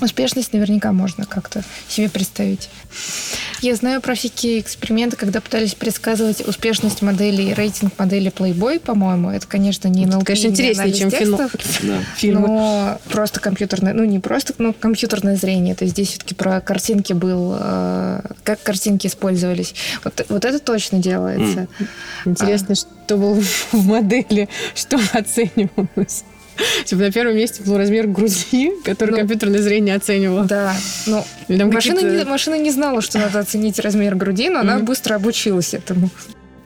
успешность 0.00 0.52
наверняка 0.52 0.92
можно 0.92 1.24
как-то 1.26 1.62
себе 1.88 2.08
представить. 2.08 2.68
Я 3.60 3.74
знаю 3.76 4.00
про 4.00 4.14
всякие 4.14 4.60
эксперименты, 4.60 5.16
когда 5.16 5.40
пытались 5.40 5.74
предсказывать 5.74 6.46
успешность 6.46 7.02
модели, 7.02 7.52
рейтинг 7.52 7.98
модели 7.98 8.30
Playboy, 8.30 8.78
по-моему. 8.78 9.30
Это, 9.30 9.46
конечно, 9.46 9.88
не 9.88 10.04
NLP, 10.04 10.24
конечно, 10.24 10.46
не 10.48 10.52
интереснее, 10.52 10.92
чем 10.92 11.10
текстов, 11.10 11.54
Да. 11.82 11.98
Фильмы. 12.16 12.46
Но 12.46 13.00
просто 13.08 13.40
компьютерное, 13.40 13.94
ну 13.94 14.04
не 14.04 14.18
просто, 14.18 14.54
но 14.58 14.72
компьютерное 14.72 15.36
зрение. 15.36 15.74
То 15.74 15.84
есть 15.84 15.94
здесь 15.94 16.10
все-таки 16.10 16.34
про 16.34 16.60
картинки 16.60 17.12
был, 17.12 17.56
э, 17.58 18.20
как 18.42 18.62
картинки 18.62 19.06
использовались. 19.06 19.74
Вот, 20.04 20.24
вот 20.28 20.44
это 20.44 20.58
точно 20.58 20.98
делается. 20.98 21.68
Интересно, 22.24 22.74
что 22.74 23.16
было 23.16 23.40
в 23.40 23.72
модели, 23.72 24.48
что 24.74 24.98
оценивалось. 25.12 26.24
Типа 26.84 27.02
на 27.02 27.12
первом 27.12 27.36
месте 27.36 27.62
был 27.62 27.76
размер 27.76 28.06
груди, 28.06 28.72
который 28.84 29.10
Ну, 29.10 29.16
компьютерное 29.18 29.60
зрение 29.60 29.94
оценивало. 29.96 30.44
Да, 30.44 30.74
ну, 31.06 31.24
машина, 31.48 32.00
не, 32.00 32.24
машина 32.24 32.58
не 32.58 32.70
знала, 32.70 33.00
что 33.00 33.18
надо 33.18 33.38
оценить 33.38 33.78
размер 33.78 34.14
груди, 34.14 34.48
но 34.48 34.60
она 34.60 34.78
быстро 34.78 35.14
обучилась 35.14 35.74
этому. 35.74 36.10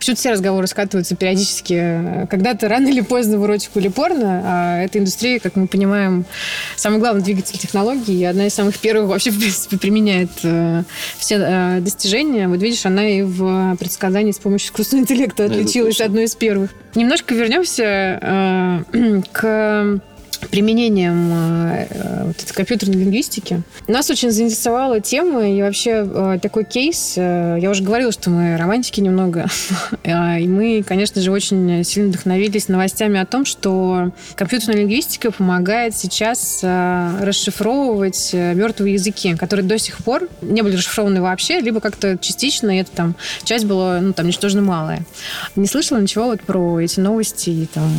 Почему-то 0.08 0.20
все 0.20 0.30
разговоры 0.30 0.66
скатываются 0.66 1.16
периодически. 1.16 1.74
э, 1.76 2.26
Когда-то 2.30 2.66
рано 2.66 2.88
или 2.88 3.02
поздно 3.02 3.38
в 3.38 3.44
эротику 3.44 3.78
или 3.78 3.88
порно, 3.88 4.40
а 4.42 4.82
эта 4.82 4.98
индустрия, 4.98 5.38
как 5.38 5.54
мы 5.54 5.66
понимаем, 5.66 6.24
самый 6.76 6.98
главный 6.98 7.22
двигатель 7.22 7.58
технологий, 7.58 8.18
и 8.18 8.24
одна 8.24 8.46
из 8.46 8.54
самых 8.54 8.78
первых 8.78 9.10
вообще, 9.10 9.30
в 9.32 9.38
принципе, 9.38 9.76
применяет 9.76 10.30
э, 10.44 10.84
все 11.18 11.34
э, 11.34 11.80
достижения. 11.80 12.48
Вот 12.48 12.62
видишь, 12.62 12.86
она 12.86 13.06
и 13.06 13.20
в 13.20 13.76
предсказании 13.78 14.32
с 14.32 14.38
помощью 14.38 14.68
искусственного 14.68 15.04
интеллекта 15.04 15.44
отличилась 15.44 16.00
одной 16.00 16.24
из 16.24 16.34
первых. 16.34 16.70
Немножко 16.94 17.34
вернемся 17.34 17.84
э, 18.22 19.20
к 19.32 20.00
применением 20.50 21.30
э, 21.32 21.86
э, 21.90 22.24
вот 22.26 22.42
этой 22.42 22.52
компьютерной 22.54 22.96
лингвистики. 22.96 23.62
Нас 23.86 24.10
очень 24.10 24.30
заинтересовала 24.30 25.00
тема 25.00 25.48
и 25.48 25.60
вообще 25.62 26.06
э, 26.06 26.38
такой 26.40 26.64
кейс. 26.64 27.16
Я 27.16 27.68
уже 27.70 27.82
говорила, 27.82 28.12
что 28.12 28.30
мы 28.30 28.56
романтики 28.56 29.00
немного. 29.00 29.46
И 30.04 30.46
мы, 30.48 30.82
конечно 30.86 31.20
же, 31.20 31.30
очень 31.30 31.84
сильно 31.84 32.08
вдохновились 32.08 32.68
новостями 32.68 33.20
о 33.20 33.26
том, 33.26 33.44
что 33.44 34.12
компьютерная 34.34 34.80
лингвистика 34.80 35.30
помогает 35.30 35.96
сейчас 35.96 36.60
расшифровывать 36.62 38.32
мертвые 38.32 38.94
языки, 38.94 39.34
которые 39.34 39.66
до 39.66 39.78
сих 39.78 39.98
пор 39.98 40.28
не 40.40 40.62
были 40.62 40.76
расшифрованы 40.76 41.20
вообще, 41.20 41.60
либо 41.60 41.80
как-то 41.80 42.16
частично, 42.18 42.76
и 42.76 42.80
это 42.80 42.90
там 42.92 43.16
часть 43.44 43.64
была, 43.64 44.00
ну, 44.00 44.12
там, 44.12 44.26
ничтожно 44.26 44.62
малая. 44.62 45.02
Не 45.56 45.66
слышала 45.66 46.00
ничего 46.00 46.26
вот 46.26 46.42
про 46.42 46.80
эти 46.80 47.00
новости, 47.00 47.50
и 47.50 47.66
там, 47.66 47.90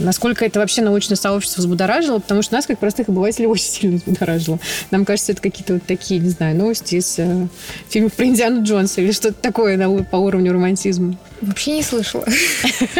насколько 0.00 0.44
это 0.44 0.60
вообще 0.60 0.82
научное 0.82 1.16
сообщество 1.16 1.62
взбудоражило, 1.66 2.18
потому 2.18 2.42
что 2.42 2.54
нас, 2.54 2.66
как 2.66 2.78
простых 2.78 3.08
обывателей, 3.08 3.46
очень 3.46 3.64
сильно 3.64 3.96
взбудоражило. 3.96 4.58
Нам 4.90 5.04
кажется, 5.04 5.32
это 5.32 5.42
какие-то 5.42 5.74
вот 5.74 5.82
такие, 5.84 6.20
не 6.20 6.30
знаю, 6.30 6.56
новости 6.56 6.96
из 6.96 7.18
э, 7.18 7.48
фильмов 7.88 8.14
про 8.14 8.26
Индиану 8.26 8.62
Джонса 8.62 9.00
или 9.00 9.12
что-то 9.12 9.40
такое 9.40 9.76
на 9.76 10.04
по 10.04 10.16
уровню 10.16 10.52
романтизма. 10.52 11.16
Вообще 11.40 11.72
не 11.72 11.82
слышала. 11.82 12.24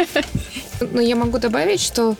Но 0.91 1.01
я 1.01 1.15
могу 1.15 1.39
добавить, 1.39 1.81
что, 1.81 2.15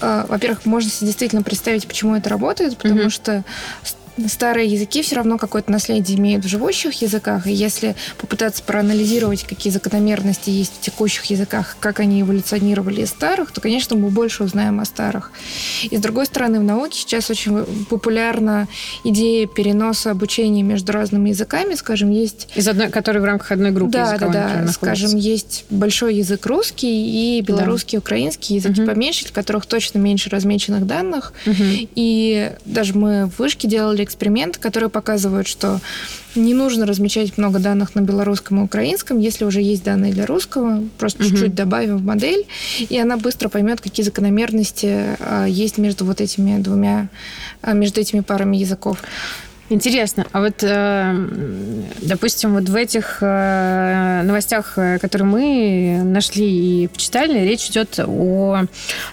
э, 0.00 0.24
во-первых, 0.28 0.64
можно 0.64 0.90
себе 0.90 1.06
действительно 1.08 1.42
представить, 1.42 1.86
почему 1.86 2.16
это 2.16 2.28
работает, 2.30 2.76
потому 2.76 3.10
что 3.10 3.44
старые 4.26 4.68
языки 4.68 5.02
все 5.02 5.16
равно 5.16 5.38
какое-то 5.38 5.70
наследие 5.70 6.18
имеют 6.18 6.44
в 6.44 6.48
живущих 6.48 7.00
языках, 7.02 7.46
и 7.46 7.52
если 7.52 7.94
попытаться 8.18 8.62
проанализировать, 8.62 9.44
какие 9.44 9.72
закономерности 9.72 10.50
есть 10.50 10.72
в 10.74 10.80
текущих 10.80 11.24
языках, 11.26 11.76
как 11.80 12.00
они 12.00 12.22
эволюционировали 12.22 13.02
из 13.02 13.10
старых, 13.10 13.52
то, 13.52 13.60
конечно, 13.60 13.96
мы 13.96 14.10
больше 14.10 14.44
узнаем 14.44 14.80
о 14.80 14.84
старых. 14.84 15.32
И 15.90 15.96
с 15.96 16.00
другой 16.00 16.26
стороны, 16.26 16.60
в 16.60 16.64
науке 16.64 16.98
сейчас 16.98 17.30
очень 17.30 17.64
популярна 17.88 18.68
идея 19.04 19.46
переноса 19.46 20.10
обучения 20.10 20.62
между 20.62 20.92
разными 20.92 21.30
языками. 21.30 21.74
Скажем, 21.74 22.10
есть 22.10 22.48
Из 22.54 22.66
одной, 22.68 22.88
который 22.90 23.20
в 23.20 23.24
рамках 23.24 23.52
одной 23.52 23.70
группы 23.70 23.92
да, 23.92 24.04
да, 24.04 24.10
языковой, 24.12 24.32
да. 24.34 24.48
например, 24.48 24.72
Скажем, 24.72 25.16
есть 25.16 25.64
большой 25.70 26.16
язык 26.16 26.44
русский 26.46 27.38
и 27.38 27.40
белорусский, 27.40 27.98
украинский 27.98 28.56
языки 28.56 28.80
Мгм. 28.80 28.90
поменьше, 28.90 29.26
в 29.26 29.32
которых 29.32 29.66
точно 29.66 29.98
меньше 29.98 30.30
размеченных 30.30 30.86
данных. 30.86 31.32
Мгм. 31.46 31.88
И 31.94 32.52
даже 32.64 32.94
мы 32.94 33.26
в 33.26 33.38
вышке 33.38 33.68
делали 33.68 34.01
эксперименты, 34.04 34.58
которые 34.58 34.90
показывают, 34.90 35.46
что 35.46 35.80
не 36.34 36.54
нужно 36.54 36.86
размечать 36.86 37.36
много 37.38 37.58
данных 37.58 37.94
на 37.94 38.00
белорусском 38.00 38.60
и 38.60 38.64
украинском, 38.64 39.18
если 39.18 39.44
уже 39.44 39.60
есть 39.60 39.84
данные 39.84 40.12
для 40.12 40.26
русского, 40.26 40.82
просто 40.98 41.22
Мгм. 41.22 41.30
чуть-чуть 41.30 41.54
добавим 41.54 41.98
в 41.98 42.04
модель, 42.04 42.46
и 42.78 42.98
она 42.98 43.16
быстро 43.16 43.48
поймет, 43.48 43.80
какие 43.80 44.04
закономерности 44.04 45.16
а, 45.20 45.46
есть 45.46 45.78
между 45.78 46.04
вот 46.04 46.20
этими 46.20 46.60
двумя, 46.60 47.08
а, 47.60 47.72
между 47.72 48.00
этими 48.00 48.20
парами 48.20 48.56
языков. 48.56 48.98
Интересно. 49.72 50.26
А 50.32 50.40
вот, 50.40 50.62
э, 50.62 51.16
допустим, 52.02 52.52
вот 52.52 52.68
в 52.68 52.76
этих 52.76 53.18
э, 53.22 54.20
новостях, 54.22 54.74
э, 54.76 54.98
которые 54.98 55.26
мы 55.26 56.02
нашли 56.04 56.84
и 56.84 56.88
почитали, 56.88 57.38
речь 57.38 57.68
идет 57.70 57.98
о, 57.98 58.64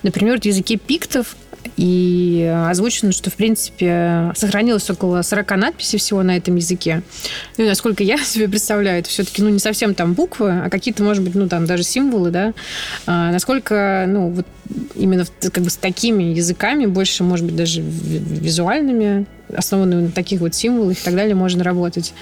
например, 0.04 0.38
языке 0.44 0.76
пиктов, 0.76 1.38
и 1.78 2.52
озвучено, 2.70 3.12
что, 3.12 3.30
в 3.30 3.36
принципе, 3.36 4.32
сохранилось 4.36 4.90
около 4.90 5.22
40 5.22 5.56
надписей 5.58 6.00
всего 6.00 6.24
на 6.24 6.38
этом 6.38 6.56
языке. 6.56 7.02
Ну, 7.58 7.66
насколько 7.66 8.04
я 8.04 8.18
себе 8.24 8.48
представляю, 8.48 9.00
это 9.00 9.10
все-таки, 9.10 9.42
ну, 9.42 9.50
не 9.50 9.60
совсем 9.60 9.94
там 9.96 10.14
буквы, 10.14 10.52
а 10.66 10.70
какие-то, 10.70 11.04
может 11.04 11.24
быть, 11.24 11.36
ну, 11.36 11.48
там 11.48 11.66
даже 11.66 11.84
символы, 11.84 12.32
да. 12.32 12.54
А 13.06 13.32
насколько, 13.32 14.06
ну, 14.08 14.30
вот 14.30 14.46
именно 14.96 15.26
как 15.42 15.64
бы 15.64 15.70
с 15.70 15.78
такими 15.78 16.24
языками, 16.24 16.86
больше, 16.86 17.24
может 17.24 17.46
быть, 17.46 17.56
даже 17.56 17.82
ви- 17.82 18.20
визуальными, 18.20 19.26
основанными 19.54 20.04
на 20.04 20.12
таких 20.12 20.42
вот 20.42 20.54
символах 20.56 20.98
и 21.00 21.04
так 21.04 21.16
далее, 21.16 21.36
можно 21.36 21.64
работать. 21.64 22.14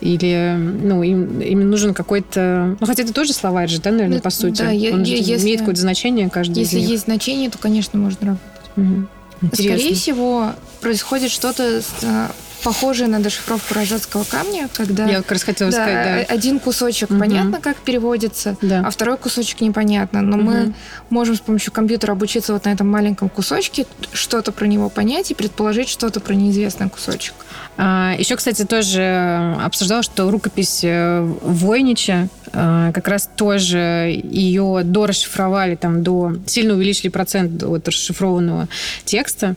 Или, 0.00 0.56
ну, 0.58 1.02
им, 1.02 1.40
им 1.40 1.70
нужен 1.70 1.94
какой-то... 1.94 2.76
Ну, 2.80 2.86
хотя 2.86 3.04
это 3.04 3.12
тоже 3.14 3.32
словарь 3.32 3.68
же, 3.68 3.80
да, 3.80 3.90
наверное, 3.90 4.16
Ну, 4.16 4.22
по 4.22 4.30
сути. 4.30 4.58
да, 4.60 4.68
Он 4.68 5.04
же 5.04 5.12
е- 5.12 5.18
если- 5.22 5.44
имеет 5.46 5.60
какое-то 5.60 5.80
значение 5.80 6.28
каждый 6.28 6.58
Если 6.60 6.80
есть 6.80 7.04
значение, 7.04 7.48
то, 7.48 7.58
конечно, 7.58 7.98
можно 7.98 8.26
работать. 8.26 8.48
Интересно. 8.76 9.76
Скорее 9.78 9.94
всего, 9.94 10.52
происходит 10.80 11.30
что-то 11.30 11.82
э, 12.02 12.26
похожее 12.62 13.08
на 13.08 13.20
дешифровку 13.20 13.74
розетского 13.74 14.24
камня, 14.24 14.68
когда 14.72 15.04
Я 15.06 15.18
как 15.18 15.32
раз 15.32 15.42
хотела 15.42 15.70
да, 15.70 15.76
сказать, 15.76 16.28
да. 16.28 16.34
один 16.34 16.58
кусочек 16.60 17.10
Мгм. 17.10 17.20
понятно, 17.20 17.60
как 17.60 17.76
переводится, 17.78 18.56
Да. 18.62 18.82
а 18.86 18.90
второй 18.90 19.18
кусочек 19.18 19.60
непонятно. 19.60 20.22
Но 20.22 20.38
мы 20.38 20.52
Мгм. 20.62 20.74
можем 21.10 21.34
с 21.34 21.40
помощью 21.40 21.72
компьютера 21.72 22.12
обучиться 22.12 22.54
вот 22.54 22.64
на 22.64 22.70
этом 22.70 22.88
маленьком 22.90 23.28
кусочке, 23.28 23.86
что-то 24.14 24.50
про 24.50 24.66
него 24.66 24.88
понять 24.88 25.30
и 25.30 25.34
предположить 25.34 25.88
что-то 25.90 26.20
про 26.20 26.32
неизвестный 26.34 26.88
кусочек. 26.88 27.34
А, 27.76 28.14
Еще, 28.18 28.36
кстати, 28.36 28.64
тоже 28.64 29.56
обсуждал, 29.62 30.02
что 30.02 30.30
рукопись 30.30 30.80
э, 30.84 31.20
Войнича 31.42 32.28
э, 32.43 32.43
как 32.54 33.08
раз 33.08 33.28
тоже 33.36 34.20
ее 34.22 34.82
дорасшифровали, 34.84 35.74
там, 35.74 36.02
до, 36.02 36.36
сильно 36.46 36.74
увеличили 36.74 37.08
процент 37.08 37.62
от 37.62 37.88
расшифрованного 37.88 38.68
текста, 39.04 39.56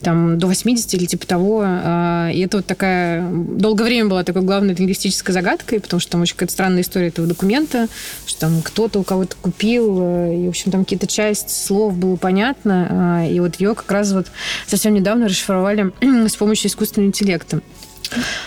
там, 0.00 0.38
до 0.38 0.46
80 0.46 0.94
или 0.94 1.06
типа 1.06 1.26
того. 1.26 1.62
А, 1.64 2.30
И 2.30 2.40
это 2.40 2.58
вот 2.58 2.66
такая... 2.66 3.28
Долгое 3.30 3.84
время 3.84 4.08
была 4.08 4.24
такой 4.24 4.42
главной 4.42 4.74
лингвистической 4.74 5.32
загадкой, 5.32 5.80
потому 5.80 6.00
что 6.00 6.12
там 6.12 6.22
очень 6.22 6.34
какая-то 6.34 6.52
странная 6.52 6.82
история 6.82 7.08
этого 7.08 7.26
документа, 7.26 7.88
что 8.26 8.40
там 8.40 8.62
кто-то 8.62 9.00
у 9.00 9.02
кого-то 9.02 9.36
купил, 9.40 9.98
э, 10.00 10.36
и, 10.36 10.46
в 10.46 10.50
общем, 10.50 10.70
там 10.70 10.84
какие-то 10.84 11.06
часть 11.06 11.50
слов 11.50 11.96
было 11.96 12.16
понятно, 12.16 12.86
а, 12.90 13.26
и 13.26 13.38
вот 13.40 13.56
ее 13.60 13.74
как 13.74 13.90
раз 13.90 14.12
вот 14.12 14.28
совсем 14.66 14.94
недавно 14.94 15.28
расшифровали 15.28 15.92
с 16.28 16.36
помощью 16.36 16.68
искусственного 16.68 17.08
интеллекта. 17.08 17.60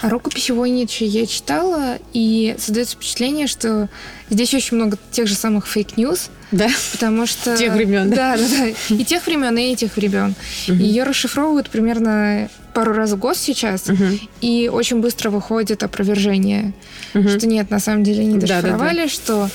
А 0.02 0.10
рукопись 0.10 0.50
Войнича 0.50 1.06
я 1.06 1.26
читала, 1.26 1.98
и 2.14 2.56
создается 2.60 2.96
впечатление, 2.96 3.48
что 3.48 3.90
здесь 4.30 4.54
очень 4.54 4.78
много 4.78 4.98
тех 5.12 5.28
же 5.28 5.36
самых 5.36 5.68
fake 5.68 5.95
news, 5.95 6.30
Да? 6.52 6.68
потому 6.92 7.26
что... 7.28 7.56
Тех 7.56 7.74
времен, 7.74 8.10
да? 8.10 8.36
Да, 8.36 8.38
да, 8.38 8.48
да. 8.90 8.96
И 8.96 9.06
тех 9.06 9.26
времен, 9.26 9.58
и 9.58 9.72
этих 9.74 9.96
времен. 9.96 10.34
Ее 10.68 11.04
расшифровывают 11.04 11.70
примерно 11.70 12.50
пару 12.74 12.94
раз 12.94 13.12
в 13.12 13.18
год 13.18 13.36
сейчас, 13.38 13.88
Мгм. 13.88 14.20
и 14.40 14.70
очень 14.72 15.02
быстро 15.02 15.30
выходит 15.30 15.84
опровержение, 15.84 16.74
Мгм. 17.14 17.30
что 17.38 17.46
нет, 17.48 17.70
на 17.70 17.80
самом 17.80 18.04
деле 18.04 18.24
не 18.26 18.40
дошифровали, 18.40 19.08
что 19.08 19.50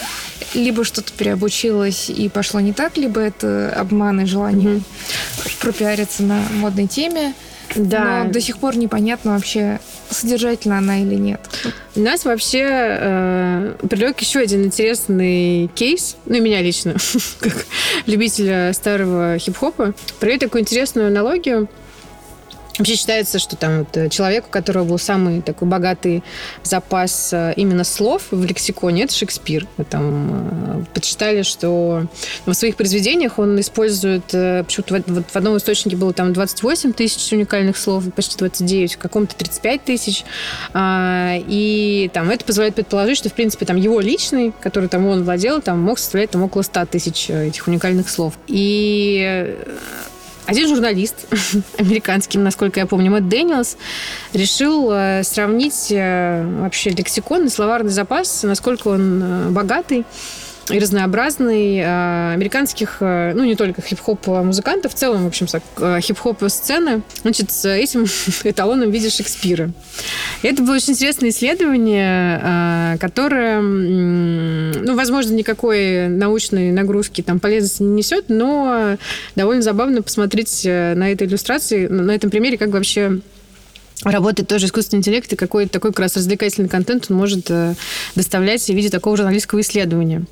либо 0.54 0.84
что-то 0.84 1.12
переобучилось 1.14 2.10
и 2.10 2.28
пошло 2.28 2.60
не 2.60 2.72
так, 2.74 2.96
либо 2.98 3.20
это 3.20 3.74
обман 3.76 4.20
и 4.20 4.26
желание 4.26 4.68
Мгм. 4.68 4.84
пропиариться 5.60 6.22
на 6.22 6.40
модной 6.52 6.86
теме. 6.86 7.34
Да. 7.74 8.24
Но 8.24 8.30
до 8.32 8.40
сих 8.40 8.58
пор 8.58 8.76
непонятно 8.76 9.32
вообще, 9.32 9.80
содержательна 10.10 10.78
она 10.78 11.00
или 11.02 11.14
нет. 11.14 11.40
Нас 11.94 12.24
вообще 12.24 12.64
э, 12.64 13.74
привлек 13.88 14.20
еще 14.20 14.40
один 14.40 14.64
интересный 14.64 15.68
кейс, 15.74 16.16
ну 16.26 16.36
и 16.36 16.40
меня 16.40 16.62
лично, 16.62 16.96
как 17.40 17.66
любителя 18.06 18.72
старого 18.72 19.38
хип-хопа, 19.38 19.94
привет 20.20 20.40
такую 20.40 20.62
интересную 20.62 21.08
аналогию. 21.08 21.68
Вообще 22.78 22.94
считается, 22.94 23.38
что 23.38 23.56
там 23.56 23.80
вот 23.80 23.96
э, 23.96 24.08
человек, 24.10 24.46
у 24.48 24.50
которого 24.50 24.84
был 24.84 24.98
самый 24.98 25.40
такой 25.40 25.66
богатый 25.66 26.22
запас 26.62 27.32
э, 27.32 27.54
именно 27.56 27.84
слов 27.84 28.24
в 28.30 28.44
лексиконе, 28.44 29.04
это 29.04 29.14
Шекспир. 29.14 29.66
Там 29.88 30.82
э, 30.82 30.84
подсчитали, 30.92 31.42
что 31.42 32.06
в 32.44 32.52
своих 32.52 32.76
произведениях 32.76 33.38
он 33.38 33.58
использует, 33.60 34.24
почему-то 34.26 35.02
вот 35.06 35.30
в 35.30 35.36
одном 35.36 35.56
источнике 35.56 35.96
было 35.96 36.12
там 36.12 36.32
28 36.32 36.92
тысяч 36.92 37.32
уникальных 37.32 37.78
слов, 37.78 38.04
почти 38.14 38.36
29, 38.36 38.94
в 38.94 38.98
каком-то 38.98 39.34
35 39.36 39.84
тысяч. 39.84 40.24
А, 40.74 41.36
и 41.46 42.10
там 42.12 42.30
это 42.30 42.44
позволяет 42.44 42.74
предположить, 42.74 43.16
что, 43.16 43.30
в 43.30 43.32
принципе, 43.32 43.64
там 43.64 43.76
его 43.76 44.00
личный, 44.00 44.52
который 44.60 44.88
там 44.88 45.06
он 45.06 45.24
владел, 45.24 45.62
там 45.62 45.80
мог 45.80 45.98
составлять 45.98 46.30
там 46.30 46.42
около 46.42 46.62
100 46.62 46.86
тысяч 46.86 47.30
этих 47.30 47.66
уникальных 47.68 48.10
слов. 48.10 48.34
И 48.48 49.56
один 50.46 50.68
журналист, 50.68 51.26
американский, 51.78 52.38
насколько 52.38 52.80
я 52.80 52.86
помню, 52.86 53.10
Мэтт 53.10 53.28
Дэниелс, 53.28 53.76
решил 54.32 54.90
э, 54.92 55.22
сравнить 55.24 55.88
э, 55.90 56.44
вообще 56.60 56.90
лексикон 56.90 57.46
и 57.46 57.48
словарный 57.48 57.90
запас, 57.90 58.42
насколько 58.44 58.88
он 58.88 59.22
э, 59.22 59.48
богатый 59.50 60.04
и 60.70 60.78
разнообразный 60.80 61.78
э, 61.78 62.32
американских, 62.34 62.96
э, 63.00 63.32
ну, 63.34 63.44
не 63.44 63.54
только 63.54 63.82
хип-хоп 63.82 64.26
музыкантов, 64.26 64.92
в 64.92 64.96
целом, 64.96 65.24
в 65.24 65.26
общем, 65.28 65.46
э, 65.78 66.00
хип-хоп 66.00 66.42
сцены, 66.48 67.02
значит, 67.22 67.52
с 67.52 67.68
этим 67.68 68.06
эталоном 68.44 68.90
в 68.90 68.92
виде 68.92 69.08
Шекспира. 69.08 69.70
И 70.42 70.48
это 70.48 70.62
было 70.62 70.74
очень 70.74 70.94
интересное 70.94 71.30
исследование, 71.30 72.98
которое, 72.98 73.60
ну, 73.60 74.96
возможно, 74.96 75.34
никакой 75.34 76.08
научной 76.08 76.72
нагрузки 76.72 77.22
там 77.22 77.38
полезности 77.38 77.82
не 77.82 77.96
несет, 77.96 78.24
но 78.28 78.96
довольно 79.36 79.62
забавно 79.62 80.02
посмотреть 80.02 80.62
на 80.64 81.12
этой 81.12 81.26
иллюстрации, 81.26 81.86
на 81.86 82.10
этом 82.10 82.30
примере, 82.30 82.58
как 82.58 82.70
вообще 82.70 83.20
работает 84.12 84.48
тоже 84.48 84.66
искусственный 84.66 85.00
интеллект, 85.00 85.32
и 85.32 85.36
какой 85.36 85.66
такой 85.66 85.90
как 85.90 86.00
раз 86.00 86.16
развлекательный 86.16 86.68
контент 86.68 87.06
он 87.10 87.16
может 87.16 87.50
э, 87.50 87.74
доставлять 88.14 88.64
в 88.64 88.72
виде 88.72 88.88
такого 88.88 89.16
журналистского 89.16 89.60
исследования. 89.60 90.24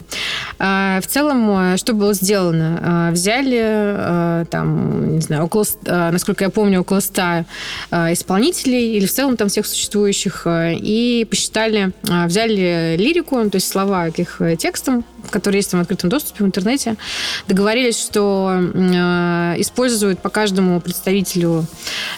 А, 0.59 1.01
в 1.01 1.07
целом, 1.07 1.51
э, 1.51 1.77
что 1.77 1.93
было 1.93 2.15
сделано? 2.15 2.81
А, 2.83 3.11
взяли 3.11 3.61
э, 3.61 4.45
там, 4.51 5.17
не 5.17 5.21
знаю, 5.21 5.45
около, 5.45 5.65
насколько 5.85 6.45
я 6.45 6.51
помню, 6.51 6.81
около 6.81 7.01
100 7.01 7.45
исполнителей, 7.91 8.97
или 8.97 9.07
в 9.07 9.13
целом 9.13 9.37
там 9.37 9.49
всех 9.49 9.67
существующих, 9.67 10.47
и 10.47 11.27
посчитали, 11.29 11.93
взяли 12.03 12.97
лирику, 12.99 13.37
то 13.51 13.57
есть 13.57 13.69
слова 13.69 14.11
к 14.11 14.19
их 14.19 14.41
текстам, 14.59 15.05
которые 15.31 15.61
есть 15.61 15.71
там 15.71 15.81
в 15.81 15.83
открытом 15.83 16.11
доступе 16.11 16.45
в 16.45 16.47
интернете, 16.47 16.97
договорились, 17.49 18.01
что 18.01 18.59
используют 19.59 20.21
по 20.21 20.29
каждому 20.29 20.81
представителю 20.81 21.67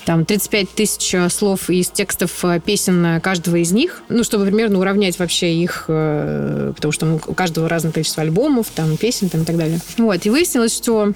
там 0.04 0.24
35 0.24 0.70
тысяч 0.70 1.32
слов 1.32 1.45
из 1.54 1.88
текстов 1.90 2.44
э, 2.44 2.60
песен 2.60 3.20
каждого 3.20 3.56
из 3.56 3.72
них, 3.72 4.02
ну, 4.08 4.24
чтобы 4.24 4.46
примерно 4.46 4.78
уравнять 4.78 5.18
вообще 5.18 5.54
их, 5.54 5.84
э, 5.88 6.72
потому 6.74 6.92
что 6.92 7.20
у 7.26 7.34
каждого 7.34 7.68
разное 7.68 7.92
количество 7.92 8.22
альбомов, 8.22 8.68
там, 8.74 8.96
песен 8.96 9.28
там, 9.28 9.42
и 9.42 9.44
так 9.44 9.56
далее. 9.56 9.80
Вот, 9.98 10.26
и 10.26 10.30
выяснилось, 10.30 10.74
что 10.76 11.12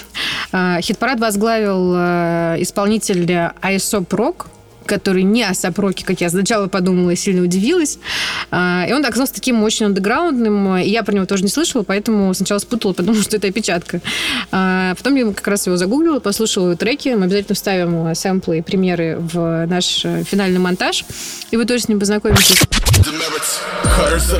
э, 0.52 0.80
хит-парад 0.80 1.20
возглавил 1.20 1.92
исполнитель 2.62 3.24
ISOP 3.24 4.08
Rock, 4.08 4.46
который 4.86 5.22
не 5.22 5.44
о 5.44 5.54
Сапроке, 5.54 6.04
как 6.04 6.20
я 6.20 6.30
сначала 6.30 6.68
подумала 6.68 7.10
и 7.10 7.16
сильно 7.16 7.42
удивилась. 7.42 7.98
А, 8.50 8.86
и 8.88 8.92
он 8.92 9.04
оказался 9.04 9.34
таким 9.34 9.62
очень 9.62 9.86
андеграундным, 9.86 10.78
и 10.78 10.88
я 10.88 11.02
про 11.02 11.14
него 11.14 11.26
тоже 11.26 11.42
не 11.42 11.48
слышала, 11.48 11.82
поэтому 11.82 12.32
сначала 12.34 12.58
спутала, 12.58 12.92
подумала, 12.92 13.22
что 13.22 13.36
это 13.36 13.48
опечатка. 13.48 14.00
А, 14.50 14.94
потом 14.94 15.14
я 15.16 15.26
как 15.32 15.46
раз 15.46 15.66
его 15.66 15.76
загуглила, 15.76 16.20
послушала 16.20 16.76
треки. 16.76 17.10
Мы 17.10 17.24
обязательно 17.24 17.54
вставим 17.54 18.14
сэмплы 18.14 18.58
и 18.58 18.62
примеры 18.62 19.18
в 19.18 19.66
наш 19.66 20.04
финальный 20.24 20.58
монтаж, 20.58 21.04
и 21.50 21.56
вы 21.56 21.64
тоже 21.64 21.84
с 21.84 21.88
ним 21.88 22.00
познакомитесь. 22.00 22.62
Cutters 23.84 24.32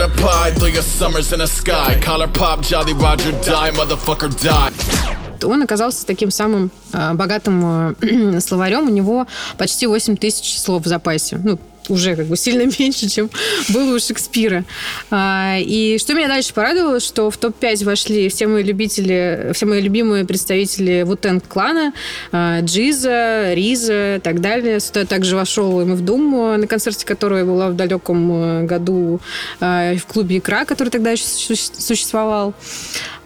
он 5.45 5.63
оказался 5.63 6.07
таким 6.07 6.31
самым 6.31 6.71
э, 6.93 7.15
богатым 7.15 7.95
э, 8.01 8.41
словарем. 8.41 8.87
У 8.87 8.91
него 8.91 9.27
почти 9.59 9.87
8 9.87 10.17
тысяч 10.17 10.59
слов 10.59 10.85
в 10.85 10.89
запасе. 10.89 11.39
Ну, 11.43 11.59
уже 11.93 12.17
как 12.17 12.27
бы 12.27 12.37
сильно 12.37 12.63
меньше, 12.79 13.09
чем 13.09 13.31
было 13.69 13.97
у 13.97 14.01
Шекспира. 14.01 14.65
А, 15.11 15.57
и 15.59 15.99
что 15.99 16.15
меня 16.15 16.29
дальше 16.29 16.53
порадовало, 16.55 17.01
что 17.01 17.31
в 17.31 17.37
топ-5 17.37 17.85
вошли 17.85 18.29
все 18.29 18.47
мои 18.47 18.63
любители, 18.63 19.51
все 19.55 19.67
мои 19.67 19.81
любимые 19.81 20.25
представители 20.25 21.03
Вутенг 21.03 21.47
клана, 21.47 21.93
а, 22.33 22.61
Джиза, 22.61 23.53
Риза 23.55 24.17
и 24.17 24.21
так 24.21 24.41
далее. 24.41 24.81
Сюда 24.81 25.05
также 25.05 25.37
вошел 25.37 25.81
и 25.81 25.85
в 25.85 26.03
Doom, 26.03 26.57
на 26.57 26.67
концерте 26.67 27.05
которого 27.05 27.39
я 27.39 27.45
была 27.45 27.69
в 27.69 27.77
далеком 27.77 28.33
э, 28.33 28.65
году 28.65 29.21
а, 29.61 29.95
в 29.95 30.07
клубе 30.07 30.39
«Икра», 30.39 30.65
который 30.65 30.89
тогда 30.89 31.11
еще 31.11 31.25
существовал. 31.25 32.55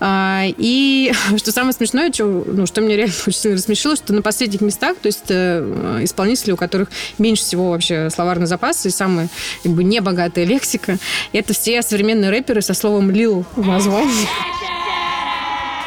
И 0.03 1.13
что 1.37 1.53
самое 1.53 1.73
смешное, 1.73 2.13
что, 2.13 2.25
ну, 2.47 2.67
что 2.67 2.81
меня 2.81 2.97
реально 2.97 3.15
очень 3.27 3.55
рассмешило, 3.55 3.97
что 3.97 4.13
на 4.13 4.23
последних 4.23 4.61
местах, 4.61 4.97
то 5.01 5.07
есть 5.07 5.25
э, 5.29 6.01
исполнители, 6.03 6.53
у 6.53 6.57
которых 6.57 6.89
меньше 7.19 7.43
всего 7.43 7.71
вообще 7.71 8.11
словарный 8.11 8.47
запас 8.57 8.87
и 8.87 8.91
самая 8.91 9.29
как 9.63 9.73
бы 9.73 9.85
небогатая 9.85 10.45
лексика, 10.45 10.97
это 11.33 11.53
все 11.53 11.83
современные 11.83 12.31
рэперы 12.31 12.63
со 12.63 12.75
словом 12.75 13.11
«лил» 13.11 13.45
в 13.55 13.67
названии. 13.67 14.27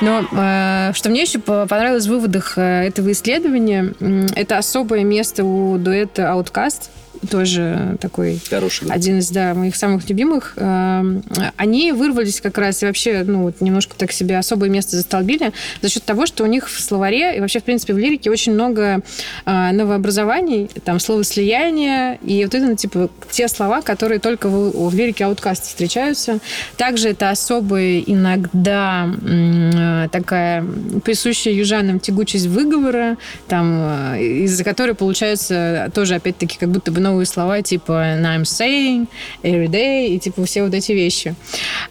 Но 0.02 0.24
э, 0.32 0.94
что 0.94 1.10
мне 1.10 1.24
еще 1.24 1.40
понравилось 1.40 2.06
в 2.06 2.10
выводах 2.10 2.58
э, 2.58 2.88
этого 2.88 3.12
исследования, 3.12 3.94
это 4.36 4.58
особое 4.58 5.04
место 5.04 5.44
у 5.44 5.78
дуэта 5.78 6.22
Outcast, 6.24 6.90
тоже 7.30 7.98
такой 8.00 8.40
Хороший, 8.50 8.88
да. 8.88 8.94
один 8.94 9.20
из 9.20 9.30
да, 9.30 9.54
моих 9.54 9.76
самых 9.76 10.08
любимых. 10.10 10.54
Эм, 10.58 11.24
они 11.58 11.92
вырвались 11.92 12.42
как 12.42 12.58
раз 12.58 12.82
и 12.84 12.86
вообще 12.86 13.24
ну, 13.26 13.44
вот 13.44 13.62
немножко 13.62 13.96
так 13.98 14.12
себе 14.12 14.38
особое 14.38 14.70
место 14.70 14.96
застолбили 14.96 15.52
за 15.82 15.90
счет 15.90 16.04
того, 16.04 16.26
что 16.26 16.44
у 16.44 16.48
них 16.48 16.70
в 16.70 16.80
словаре 16.80 17.38
и 17.38 17.40
вообще, 17.40 17.60
в 17.60 17.64
принципе, 17.64 17.94
в 17.94 17.98
лирике 17.98 18.30
очень 18.30 18.54
много 18.54 19.02
э, 19.46 19.72
новообразований, 19.72 20.70
там 20.84 21.00
слово 21.00 21.24
слияние 21.24 22.18
и 22.24 22.44
вот 22.44 22.56
это, 22.56 22.76
типа, 22.76 23.10
те 23.32 23.48
слова, 23.48 23.82
которые 23.82 24.20
только 24.20 24.48
в, 24.48 24.90
в 24.90 24.96
лирике 24.96 25.26
ауткаста 25.26 25.68
встречаются. 25.68 26.40
Также 26.78 27.10
это 27.10 27.30
особая 27.30 28.00
иногда 28.00 29.10
э, 29.22 30.08
такая 30.12 30.66
присущая 31.04 31.54
южанам 31.54 32.00
тягучесть 32.00 32.48
выговора, 32.48 33.18
там, 33.48 34.16
э, 34.16 34.24
из-за 34.44 34.64
которой 34.64 34.94
получается 34.94 35.92
тоже, 35.94 36.16
опять-таки, 36.16 36.58
как 36.58 36.70
будто 36.70 36.92
бы 36.92 37.00
новые 37.10 37.26
слова 37.26 37.62
типа 37.62 37.92
I'm 37.92 38.44
saying, 38.44 39.08
every 39.44 39.68
day 39.68 40.08
и 40.08 40.20
типа 40.20 40.46
все 40.46 40.64
вот 40.64 40.74
эти 40.74 40.92
вещи. 40.92 41.36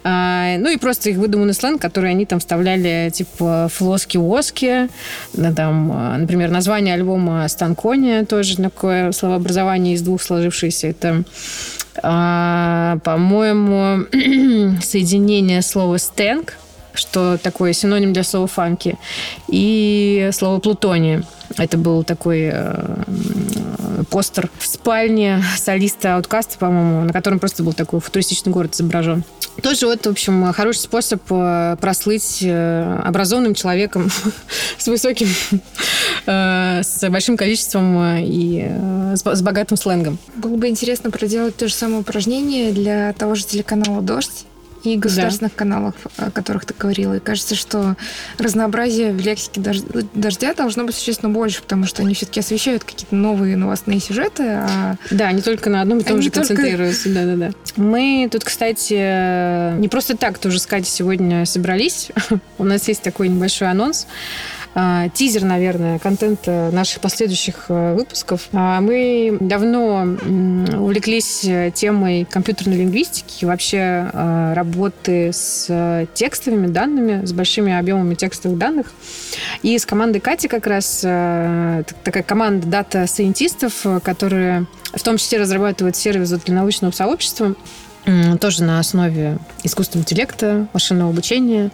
А, 0.03 0.57
ну 0.57 0.69
и 0.69 0.77
просто 0.77 1.09
их 1.09 1.17
выдуманный 1.17 1.53
сленг, 1.53 1.81
который 1.81 2.11
они 2.11 2.25
там 2.25 2.39
вставляли 2.39 3.11
типа 3.13 3.69
флоски-воски, 3.73 4.89
там, 5.55 5.91
а, 5.93 6.17
например, 6.17 6.49
название 6.49 6.93
альбома 6.93 7.47
Станкония 7.47 8.25
тоже 8.25 8.57
такое 8.57 9.11
словообразование 9.11 9.95
из 9.95 10.01
двух 10.01 10.21
сложившееся. 10.21 10.87
Это 10.87 11.23
а, 12.01 12.97
по-моему, 13.03 14.05
соединение 14.81 15.61
слова 15.61 15.97
«стэнк», 15.97 16.53
что 16.99 17.37
такое 17.37 17.73
синоним 17.73 18.13
для 18.13 18.23
слова 18.23 18.47
«фанки», 18.47 18.97
и 19.47 20.29
слово 20.33 20.59
«плутония». 20.59 21.23
Это 21.57 21.77
был 21.77 22.03
такой 22.03 22.51
э, 22.53 23.03
постер 24.09 24.49
в 24.59 24.67
спальне 24.67 25.43
солиста 25.57 26.15
Ауткаста, 26.15 26.57
по-моему, 26.59 27.05
на 27.05 27.13
котором 27.13 27.39
просто 27.39 27.63
был 27.63 27.73
такой 27.73 27.99
футуристичный 27.99 28.51
город 28.51 28.75
изображен. 28.75 29.23
Тоже 29.61 29.87
вот, 29.87 30.05
в 30.05 30.09
общем, 30.09 30.53
хороший 30.53 30.79
способ 30.79 31.21
э, 31.29 31.75
прослыть 31.81 32.39
э, 32.41 33.01
образованным 33.03 33.53
человеком 33.55 34.09
с 34.77 34.87
высоким, 34.87 35.27
э, 36.25 36.81
с 36.83 37.09
большим 37.09 37.35
количеством 37.35 38.17
и 38.19 38.67
с 39.15 39.41
богатым 39.41 39.77
сленгом. 39.77 40.17
Было 40.35 40.55
бы 40.55 40.67
интересно 40.67 41.11
проделать 41.11 41.57
то 41.57 41.67
же 41.67 41.73
самое 41.73 42.01
упражнение 42.01 42.71
для 42.71 43.13
того 43.13 43.35
же 43.35 43.45
телеканала 43.45 44.01
«Дождь», 44.01 44.45
и 44.83 44.97
государственных 44.97 45.53
да. 45.53 45.57
каналах, 45.57 45.93
о 46.17 46.31
которых 46.31 46.65
ты 46.65 46.73
говорила. 46.77 47.15
И 47.15 47.19
кажется, 47.19 47.55
что 47.55 47.95
разнообразие 48.37 49.11
в 49.11 49.19
лексике 49.19 49.61
дождя 50.13 50.53
должно 50.53 50.85
быть 50.85 50.95
существенно 50.95 51.31
больше, 51.31 51.61
потому 51.61 51.85
что 51.85 52.01
они 52.01 52.13
все-таки 52.13 52.39
освещают 52.39 52.83
какие-то 52.83 53.15
новые 53.15 53.55
новостные 53.57 53.99
сюжеты. 53.99 54.43
А... 54.43 54.95
Да, 55.11 55.31
не 55.31 55.41
только 55.41 55.69
на 55.69 55.81
одном 55.81 55.99
и 55.99 56.03
том 56.03 56.21
же 56.21 56.29
только... 56.29 56.47
концентрируются. 56.47 57.09
Да, 57.09 57.25
да, 57.25 57.35
да. 57.35 57.51
Мы 57.75 58.27
тут, 58.31 58.43
кстати, 58.43 59.77
не 59.77 59.87
просто 59.87 60.15
так 60.17 60.37
тоже 60.37 60.59
с 60.59 60.65
Катей 60.65 60.89
сегодня 60.89 61.45
собрались. 61.45 62.09
У 62.57 62.63
нас 62.63 62.87
есть 62.87 63.01
такой 63.01 63.29
небольшой 63.29 63.69
анонс. 63.69 64.07
А, 64.75 65.09
тизер, 65.09 65.43
наверное, 65.43 65.99
контента 65.99 66.69
наших 66.71 67.01
последующих 67.01 67.65
а, 67.69 67.95
выпусков. 67.95 68.47
А, 68.53 68.81
мы 68.81 69.37
давно 69.39 70.03
увлеклись 70.77 71.45
темой 71.73 72.25
компьютерной 72.29 72.77
лингвистики 72.77 73.45
вообще 73.45 74.09
работы 74.53 75.31
с 75.33 76.07
текстовыми 76.13 76.67
данными, 76.67 77.25
с 77.25 77.33
большими 77.33 77.77
объемами 77.77 78.15
текстовых 78.15 78.57
данных. 78.57 78.87
И 79.63 79.77
с 79.77 79.85
командой 79.85 80.19
Кати 80.19 80.47
как 80.47 80.67
раз 80.67 80.99
такая 80.99 82.23
команда 82.23 82.67
дата-сайентистов, 82.67 83.85
которые 84.03 84.67
в 84.93 85.01
том 85.01 85.17
числе 85.17 85.39
разрабатывают 85.39 85.95
сервис 85.95 86.29
для 86.29 86.55
научного 86.55 86.91
сообщества 86.91 87.55
тоже 88.39 88.63
на 88.63 88.79
основе 88.79 89.37
искусственного 89.63 90.03
интеллекта, 90.03 90.67
машинного 90.73 91.09
обучения. 91.11 91.71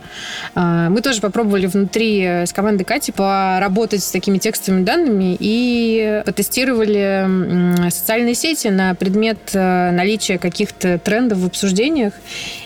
А, 0.54 0.90
мы 0.90 1.02
тоже 1.02 1.22
попробовали 1.22 1.68
внутри 1.68 2.22
э, 2.22 2.46
с 2.46 2.54
командой 2.54 2.84
Кати 2.84 3.12
поработать 3.12 4.04
с 4.04 4.12
такими 4.12 4.38
текстовыми 4.38 4.84
данными 4.84 5.38
и 5.40 6.22
потестировали 6.26 7.90
социальные 7.90 8.36
сети 8.36 8.68
на 8.68 8.96
предмет 8.96 9.38
э, 9.54 9.92
наличия 9.92 10.38
каких-то 10.38 11.00
трендов 11.00 11.40
в 11.40 11.46
обсуждениях 11.46 12.14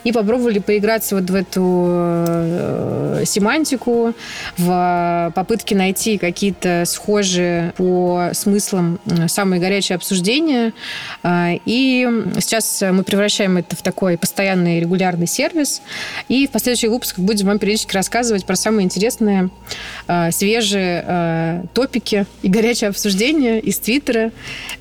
и 0.04 0.12
попробовали 0.12 0.60
поиграться 0.60 1.16
вот 1.16 1.30
в 1.30 1.36
эту 1.36 1.86
э, 1.90 3.24
семантику, 3.26 4.14
в 4.58 5.32
попытке 5.36 5.76
найти 5.76 6.18
какие-то 6.18 6.84
схожие 6.86 7.74
по 7.78 8.30
смыслам 8.34 9.00
самые 9.28 9.60
горячие 9.60 9.96
обсуждения. 9.96 10.74
А, 11.24 11.52
и 11.66 12.08
сейчас 12.40 12.82
мы 12.82 13.04
превращаем 13.04 13.58
это 13.60 13.76
в 13.76 13.82
такой 13.82 14.18
постоянный 14.18 14.80
регулярный 14.80 15.28
сервис. 15.28 15.82
И 16.28 16.48
в 16.48 16.52
последующих 16.52 16.90
выпусках 16.90 17.20
будем 17.20 17.48
вам 17.48 17.60
периодически 17.60 17.94
рассказывать 17.94 18.46
про 18.46 18.56
самые 18.56 18.86
интересные, 18.86 19.50
э, 20.08 20.32
свежие 20.32 21.04
э, 21.06 21.64
топики 21.74 22.26
и 22.42 22.50
горячие 22.50 22.90
обсуждения 22.90 23.60
из 23.60 23.80
Твиттера. 23.80 24.32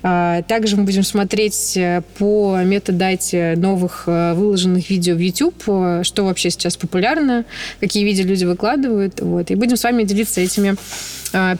Э, 0.03 0.41
также 0.47 0.75
мы 0.75 0.83
будем 0.83 1.03
смотреть 1.03 1.77
по 2.17 2.57
метадате 2.63 3.55
новых 3.57 4.07
выложенных 4.07 4.89
видео 4.89 5.15
в 5.15 5.19
YouTube, 5.19 6.03
что 6.03 6.25
вообще 6.25 6.49
сейчас 6.49 6.77
популярно, 6.77 7.45
какие 7.79 8.03
видео 8.03 8.25
люди 8.25 8.45
выкладывают. 8.45 9.19
Вот. 9.21 9.51
И 9.51 9.55
будем 9.55 9.77
с 9.77 9.83
вами 9.83 10.03
делиться 10.03 10.41
этими 10.41 10.75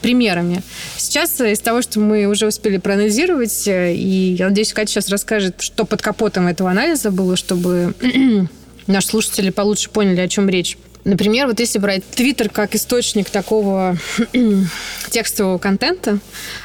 примерами. 0.02 0.62
Сейчас 0.96 1.40
из 1.40 1.60
того, 1.60 1.80
что 1.80 2.00
мы 2.00 2.26
уже 2.26 2.48
успели 2.48 2.78
проанализировать, 2.78 3.68
и 3.68 4.34
я 4.36 4.48
надеюсь, 4.48 4.72
Катя 4.72 4.90
сейчас 4.90 5.08
расскажет, 5.10 5.60
что 5.60 5.84
под 5.84 6.02
капотом 6.02 6.48
этого 6.48 6.70
анализа 6.70 6.99
было, 7.08 7.36
чтобы 7.36 7.94
наши 8.86 9.08
слушатели 9.08 9.50
получше 9.50 9.88
поняли, 9.90 10.20
о 10.20 10.28
чем 10.28 10.48
речь. 10.48 10.76
Например, 11.04 11.46
вот 11.46 11.58
если 11.60 11.78
брать 11.78 12.04
Твиттер 12.04 12.50
как 12.50 12.74
источник 12.74 13.30
такого 13.30 13.96
текстового 15.10 15.58
контента 15.58 16.18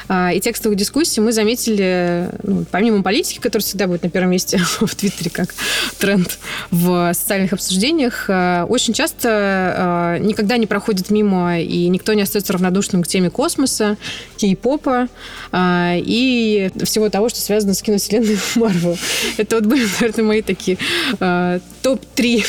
а, 0.08 0.32
и 0.32 0.40
текстовых 0.40 0.76
дискуссий, 0.76 1.20
мы 1.20 1.32
заметили, 1.32 2.28
ну, 2.42 2.66
помимо 2.70 3.02
политики, 3.02 3.38
которая 3.38 3.64
всегда 3.64 3.86
будет 3.86 4.02
на 4.02 4.10
первом 4.10 4.30
месте 4.30 4.58
в 4.80 4.94
Твиттере 4.94 5.30
как 5.30 5.54
тренд 5.98 6.38
в 6.70 7.12
социальных 7.14 7.54
обсуждениях, 7.54 8.26
а, 8.28 8.66
очень 8.66 8.92
часто 8.92 9.28
а, 9.28 10.18
никогда 10.18 10.58
не 10.58 10.66
проходит 10.66 11.10
мимо 11.10 11.58
и 11.58 11.88
никто 11.88 12.12
не 12.12 12.22
остается 12.22 12.52
равнодушным 12.52 13.02
к 13.02 13.08
теме 13.08 13.30
космоса, 13.30 13.96
кей-попа 14.36 15.08
а, 15.50 15.94
и 15.96 16.70
всего 16.84 17.08
того, 17.08 17.30
что 17.30 17.40
связано 17.40 17.72
с 17.72 17.80
киновселенной 17.80 18.38
Марвел. 18.56 18.98
Это 19.38 19.56
вот 19.56 19.64
были, 19.64 19.86
наверное, 20.00 20.24
мои 20.24 20.42
такие 20.42 20.76
а, 21.20 21.58
топ-3 21.82 22.44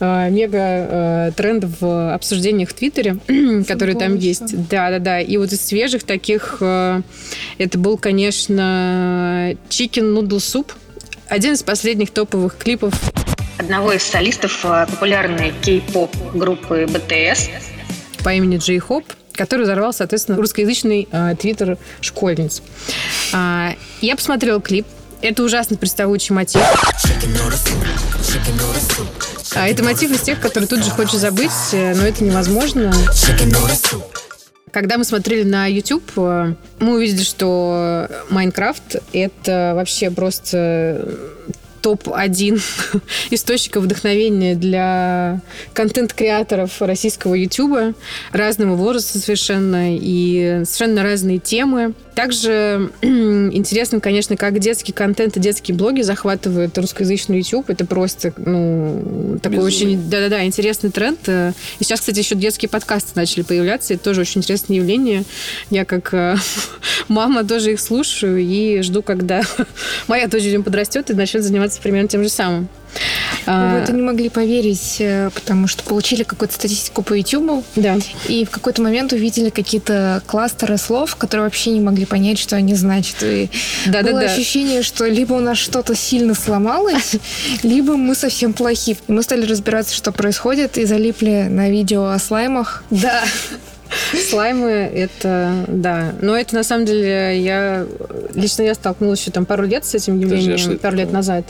а, 0.00 0.28
мега 0.28 0.58
а, 0.60 1.07
тренд 1.36 1.64
в 1.80 2.14
обсуждениях 2.14 2.70
в 2.70 2.74
Твиттере, 2.74 3.18
которые 3.68 3.96
там 3.96 4.16
есть. 4.16 4.68
Да, 4.68 4.90
да, 4.90 4.98
да. 4.98 5.20
И 5.20 5.36
вот 5.36 5.52
из 5.52 5.60
свежих 5.60 6.04
таких 6.04 6.58
э, 6.60 7.02
это 7.58 7.78
был, 7.78 7.98
конечно, 7.98 9.56
Chicken 9.68 10.14
Noodle 10.14 10.38
Soup. 10.38 10.70
Один 11.28 11.54
из 11.54 11.62
последних 11.62 12.10
топовых 12.10 12.56
клипов. 12.56 12.94
Одного 13.58 13.92
из 13.92 14.02
солистов 14.02 14.64
э, 14.64 14.86
популярной 14.88 15.52
кей-поп 15.62 16.10
группы 16.34 16.84
BTS 16.84 17.50
по 18.22 18.34
имени 18.34 18.58
Джей 18.58 18.78
Хоп, 18.78 19.04
который 19.32 19.62
взорвал, 19.62 19.92
соответственно, 19.92 20.38
русскоязычный 20.38 21.08
э, 21.10 21.34
твиттер 21.38 21.78
школьниц. 22.00 22.62
А, 23.32 23.74
я 24.00 24.16
посмотрела 24.16 24.60
клип. 24.60 24.86
Это 25.20 25.42
ужасно 25.42 25.76
приставучий 25.76 26.34
мотив. 26.34 26.60
А 29.54 29.68
это 29.68 29.82
мотив 29.82 30.10
из 30.10 30.20
тех, 30.20 30.40
которые 30.40 30.68
тут 30.68 30.84
же 30.84 30.90
хочешь 30.90 31.18
забыть, 31.18 31.50
э, 31.72 31.94
но 31.94 32.02
это 32.06 32.24
невозможно. 32.24 32.92
Когда 34.70 34.98
мы 34.98 35.04
смотрели 35.04 35.44
на 35.44 35.66
YouTube, 35.66 36.10
э, 36.16 36.54
мы 36.80 36.94
увидели, 36.94 37.22
что 37.22 38.08
Майнкрафт— 38.30 38.96
это 39.12 39.72
вообще 39.74 40.10
просто 40.10 41.18
топ-1 41.88 42.60
источников 43.30 43.84
вдохновения 43.84 44.54
для 44.54 45.40
контент-креаторов 45.72 46.82
российского 46.82 47.34
YouTube 47.34 47.96
разного 48.30 48.76
возраста 48.76 49.18
совершенно 49.18 49.96
и 49.96 50.64
совершенно 50.64 51.02
разные 51.02 51.38
темы. 51.38 51.94
Также 52.14 52.90
интересно, 53.02 54.00
конечно, 54.00 54.36
как 54.36 54.58
детский 54.58 54.92
контент 54.92 55.36
и 55.36 55.40
детские 55.40 55.76
блоги 55.76 56.02
захватывают 56.02 56.76
русскоязычный 56.76 57.38
YouTube. 57.38 57.70
Это 57.70 57.86
просто, 57.86 58.34
ну, 58.36 59.38
такой 59.40 59.58
Безумно. 59.58 59.66
очень, 59.66 60.10
да-да-да, 60.10 60.44
интересный 60.44 60.90
тренд. 60.90 61.20
И 61.26 61.52
сейчас, 61.84 62.00
кстати, 62.00 62.18
еще 62.18 62.34
детские 62.34 62.68
подкасты 62.68 63.12
начали 63.14 63.42
появляться. 63.42 63.94
Это 63.94 64.04
тоже 64.04 64.22
очень 64.22 64.40
интересное 64.40 64.76
явление. 64.76 65.24
Я 65.70 65.84
как 65.84 66.12
э, 66.12 66.36
мама 67.08 67.44
тоже 67.44 67.72
их 67.72 67.80
слушаю 67.80 68.38
и 68.38 68.82
жду, 68.82 69.00
когда 69.00 69.42
моя 70.08 70.26
дочь 70.26 70.44
подрастет 70.64 71.10
и 71.10 71.14
начнет 71.14 71.44
заниматься 71.44 71.77
примерно 71.80 72.08
тем 72.08 72.22
же 72.22 72.28
самым. 72.28 72.68
Вы 73.46 73.52
в 73.52 73.82
это 73.82 73.92
не 73.92 74.02
могли 74.02 74.28
поверить, 74.28 74.96
э, 74.98 75.30
потому 75.34 75.68
что 75.68 75.82
получили 75.82 76.22
какую-то 76.22 76.54
статистику 76.54 77.02
по 77.02 77.14
YouTube. 77.14 77.64
Да. 77.76 77.96
И 78.26 78.44
в 78.44 78.50
какой-то 78.50 78.82
момент 78.82 79.12
увидели 79.12 79.50
какие-то 79.50 80.22
кластеры 80.26 80.76
слов, 80.76 81.16
которые 81.16 81.44
вообще 81.44 81.70
не 81.70 81.80
могли 81.80 82.04
понять, 82.04 82.38
что 82.38 82.56
они 82.56 82.74
значат. 82.74 83.22
И 83.22 83.50
да, 83.86 84.02
было 84.02 84.20
да, 84.20 84.26
да. 84.26 84.32
ощущение, 84.32 84.82
что 84.82 85.06
либо 85.06 85.34
у 85.34 85.40
нас 85.40 85.58
что-то 85.58 85.94
сильно 85.94 86.34
сломалось, 86.34 87.16
либо 87.62 87.96
мы 87.96 88.14
совсем 88.14 88.52
плохи. 88.52 88.96
И 89.06 89.12
мы 89.12 89.22
стали 89.22 89.46
разбираться, 89.46 89.94
что 89.94 90.12
происходит, 90.12 90.76
и 90.76 90.84
залипли 90.84 91.46
на 91.48 91.70
видео 91.70 92.08
о 92.08 92.18
слаймах. 92.18 92.84
Да. 92.90 93.24
Слаймы 94.28 94.70
это, 94.70 95.64
да. 95.68 96.12
Но 96.20 96.36
это 96.36 96.54
на 96.54 96.62
самом 96.62 96.86
деле 96.86 97.40
я 97.40 97.86
лично 98.34 98.62
я 98.62 98.74
столкнулась 98.74 99.20
еще 99.20 99.30
там 99.30 99.46
пару 99.46 99.64
лет 99.64 99.84
с 99.84 99.94
этим 99.94 100.18
явлением, 100.18 100.78
пару 100.78 100.96
лет 100.96 101.12
назад. 101.12 101.44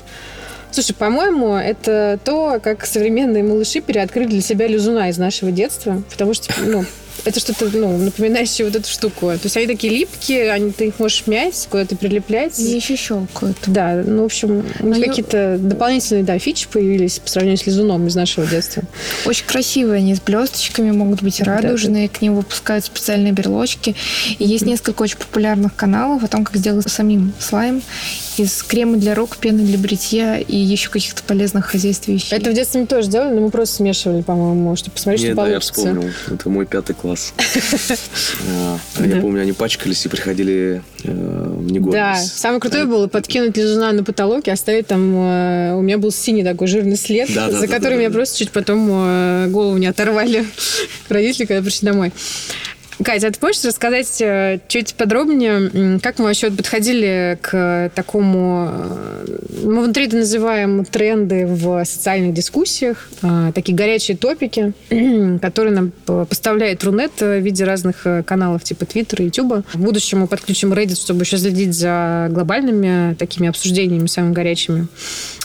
Слушай, 0.70 0.94
по-моему, 0.94 1.54
это 1.54 2.18
то, 2.24 2.60
как 2.62 2.84
современные 2.84 3.42
малыши 3.42 3.80
переоткрыли 3.80 4.28
для 4.28 4.42
себя 4.42 4.66
лизуна 4.66 5.08
из 5.08 5.16
нашего 5.16 5.50
детства. 5.50 6.02
Потому 6.10 6.34
что, 6.34 6.52
ну, 6.64 6.84
это 7.24 7.40
что-то, 7.40 7.68
ну, 7.72 7.96
напоминающее 7.98 8.66
вот 8.66 8.76
эту 8.76 8.88
штуку. 8.88 9.26
То 9.26 9.40
есть 9.44 9.56
они 9.56 9.66
такие 9.66 9.92
липкие, 9.92 10.50
они, 10.50 10.72
ты 10.72 10.88
их 10.88 10.98
можешь 10.98 11.26
мять, 11.26 11.66
куда-то 11.70 11.96
прилеплять. 11.96 12.58
И 12.58 12.76
еще 12.76 12.96
щелкают. 12.96 13.56
Да, 13.66 14.02
ну, 14.04 14.22
в 14.22 14.26
общем, 14.26 14.64
у 14.80 14.86
них 14.86 14.98
ну, 14.98 15.04
какие-то 15.04 15.58
дополнительные, 15.58 16.24
да, 16.24 16.38
фичи 16.38 16.66
появились 16.70 17.18
по 17.18 17.28
сравнению 17.28 17.58
с 17.58 17.66
лизуном 17.66 18.06
из 18.06 18.14
нашего 18.14 18.46
детства. 18.46 18.82
Очень 19.24 19.46
красивые 19.46 19.98
они 19.98 20.14
с 20.14 20.20
блесточками, 20.20 20.90
могут 20.90 21.22
быть 21.22 21.40
радужные, 21.40 22.08
да, 22.08 22.14
к 22.14 22.22
ним 22.22 22.36
выпускают 22.36 22.84
специальные 22.84 23.32
берлочки. 23.32 23.94
И 24.38 24.44
есть 24.44 24.64
несколько 24.64 25.02
очень 25.02 25.18
популярных 25.18 25.74
каналов 25.74 26.24
о 26.24 26.28
том, 26.28 26.44
как 26.44 26.56
сделать 26.56 26.90
самим 26.90 27.32
слайм 27.38 27.82
из 28.40 28.62
крема 28.62 28.96
для 28.96 29.14
рук, 29.14 29.36
пены 29.36 29.62
для 29.64 29.78
бритья 29.78 30.38
и 30.38 30.56
еще 30.56 30.90
каких-то 30.90 31.22
полезных 31.22 31.66
хозяйств 31.66 32.08
вещей. 32.08 32.34
Это 32.34 32.50
в 32.50 32.54
детстве 32.54 32.80
мы 32.82 32.86
тоже 32.86 33.08
делали, 33.08 33.34
но 33.34 33.40
мы 33.40 33.50
просто 33.50 33.76
смешивали, 33.76 34.22
по-моему, 34.22 34.76
чтобы 34.76 34.94
посмотреть, 34.94 35.22
Нет, 35.22 35.32
что 35.32 35.36
да, 35.36 35.42
получится. 35.42 35.80
я 35.80 35.84
вспомнил. 35.84 36.10
Это 36.30 36.48
мой 36.48 36.66
пятый 36.66 36.94
класс. 36.94 37.34
А, 38.50 38.78
я 39.04 39.20
помню, 39.20 39.42
они 39.42 39.52
пачкались 39.52 40.04
и 40.06 40.08
приходили 40.08 40.82
э, 41.04 41.54
в 41.56 41.70
негодность. 41.70 41.94
Да, 41.94 42.16
самое 42.16 42.60
крутое 42.60 42.84
было 42.84 43.06
подкинуть 43.08 43.56
лизуна 43.56 43.92
на 43.92 44.04
потолок 44.04 44.46
и 44.48 44.50
оставить 44.50 44.86
там... 44.86 45.14
Э, 45.16 45.74
у 45.74 45.82
меня 45.82 45.98
был 45.98 46.10
синий 46.10 46.44
такой 46.44 46.66
жирный 46.66 46.96
след, 46.96 47.28
за 47.28 47.66
которым 47.68 47.98
меня 47.98 48.10
просто 48.10 48.38
чуть 48.38 48.50
потом 48.50 48.88
э, 48.90 49.46
голову 49.48 49.76
не 49.76 49.86
оторвали 49.86 50.46
родители, 51.08 51.46
когда 51.46 51.62
пришли 51.62 51.86
домой. 51.86 52.12
Катя, 53.04 53.28
а 53.28 53.30
ты 53.30 53.38
можешь 53.40 53.64
рассказать 53.64 54.20
э, 54.20 54.58
чуть 54.66 54.94
подробнее, 54.94 56.00
как 56.00 56.18
мы 56.18 56.26
вообще 56.26 56.50
подходили 56.50 57.38
к 57.40 57.92
такому... 57.94 58.70
Э, 58.72 59.38
мы 59.62 59.84
внутри 59.84 60.06
это 60.06 60.16
называем 60.16 60.84
тренды 60.84 61.46
в 61.46 61.84
социальных 61.84 62.34
дискуссиях, 62.34 63.08
э, 63.22 63.52
такие 63.54 63.76
горячие 63.76 64.16
топики, 64.16 64.72
которые 65.40 65.74
нам 65.74 65.92
поставляет 66.26 66.82
Рунет 66.82 67.20
в 67.20 67.38
виде 67.38 67.64
разных 67.64 68.04
каналов 68.26 68.64
типа 68.64 68.84
Твиттера, 68.84 69.24
Ютуба. 69.24 69.62
В 69.72 69.78
будущем 69.78 70.20
мы 70.20 70.26
подключим 70.26 70.72
Reddit, 70.72 70.96
чтобы 70.96 71.22
еще 71.22 71.38
следить 71.38 71.74
за 71.74 72.26
глобальными 72.30 73.14
такими 73.14 73.48
обсуждениями, 73.48 74.08
самыми 74.08 74.32
горячими. 74.32 74.88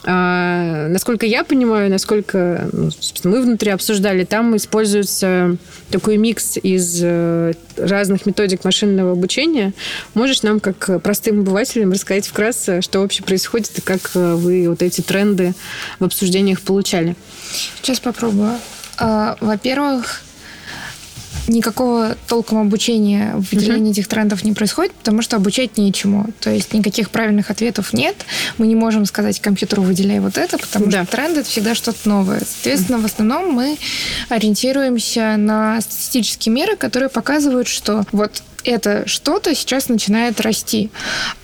А, 0.05 0.87
насколько 0.89 1.25
я 1.25 1.43
понимаю, 1.43 1.89
насколько 1.89 2.67
ну, 2.73 2.89
мы 3.23 3.41
внутри 3.41 3.71
обсуждали, 3.71 4.25
там 4.25 4.55
используется 4.57 5.57
такой 5.89 6.17
микс 6.17 6.57
из 6.61 7.01
разных 7.77 8.25
методик 8.25 8.63
машинного 8.63 9.11
обучения. 9.11 9.73
Можешь 10.13 10.43
нам, 10.43 10.59
как 10.59 11.01
простым 11.01 11.41
обывателям, 11.41 11.91
рассказать 11.91 12.27
вкратце, 12.27 12.81
что 12.81 12.99
вообще 12.99 13.23
происходит 13.23 13.77
и 13.77 13.81
как 13.81 14.11
э, 14.15 14.33
вы 14.35 14.69
вот 14.69 14.81
эти 14.81 15.01
тренды 15.01 15.53
в 15.99 16.05
обсуждениях 16.05 16.61
получали? 16.61 17.15
Сейчас 17.81 17.99
попробую. 17.99 18.57
А, 18.97 19.37
во-первых, 19.39 20.21
никакого 21.47 22.15
толком 22.27 22.59
обучения 22.59 23.33
в 23.35 23.53
выделении 23.53 23.89
uh-huh. 23.89 23.93
этих 23.93 24.07
трендов 24.07 24.43
не 24.43 24.53
происходит, 24.53 24.93
потому 24.93 25.21
что 25.21 25.35
обучать 25.35 25.77
нечему. 25.77 26.27
То 26.39 26.49
есть 26.49 26.73
никаких 26.73 27.09
правильных 27.09 27.49
ответов 27.49 27.93
нет. 27.93 28.15
Мы 28.57 28.67
не 28.67 28.75
можем 28.75 29.05
сказать 29.05 29.39
компьютеру 29.39 29.83
выделяй 29.83 30.19
вот 30.19 30.37
это, 30.37 30.57
потому 30.57 30.87
да. 30.87 31.03
что 31.03 31.11
тренд 31.11 31.37
это 31.37 31.49
всегда 31.49 31.75
что-то 31.75 32.07
новое. 32.07 32.39
Соответственно, 32.39 32.99
в 32.99 33.05
основном 33.05 33.51
мы 33.51 33.77
ориентируемся 34.29 35.35
на 35.37 35.81
статистические 35.81 36.53
меры, 36.53 36.75
которые 36.75 37.09
показывают, 37.09 37.67
что 37.67 38.03
вот 38.11 38.41
это 38.63 39.07
что-то 39.07 39.53
сейчас 39.55 39.89
начинает 39.89 40.39
расти. 40.41 40.89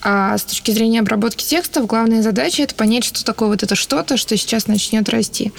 А 0.01 0.37
с 0.37 0.43
точки 0.43 0.71
зрения 0.71 1.01
обработки 1.01 1.43
текстов, 1.43 1.85
главная 1.85 2.21
задача 2.21 2.63
это 2.63 2.75
понять, 2.75 3.03
что 3.03 3.23
такое 3.25 3.49
вот 3.49 3.63
это 3.63 3.75
что-то, 3.75 4.17
что 4.17 4.37
сейчас 4.37 4.67
начнет 4.67 5.09
расти. 5.09 5.51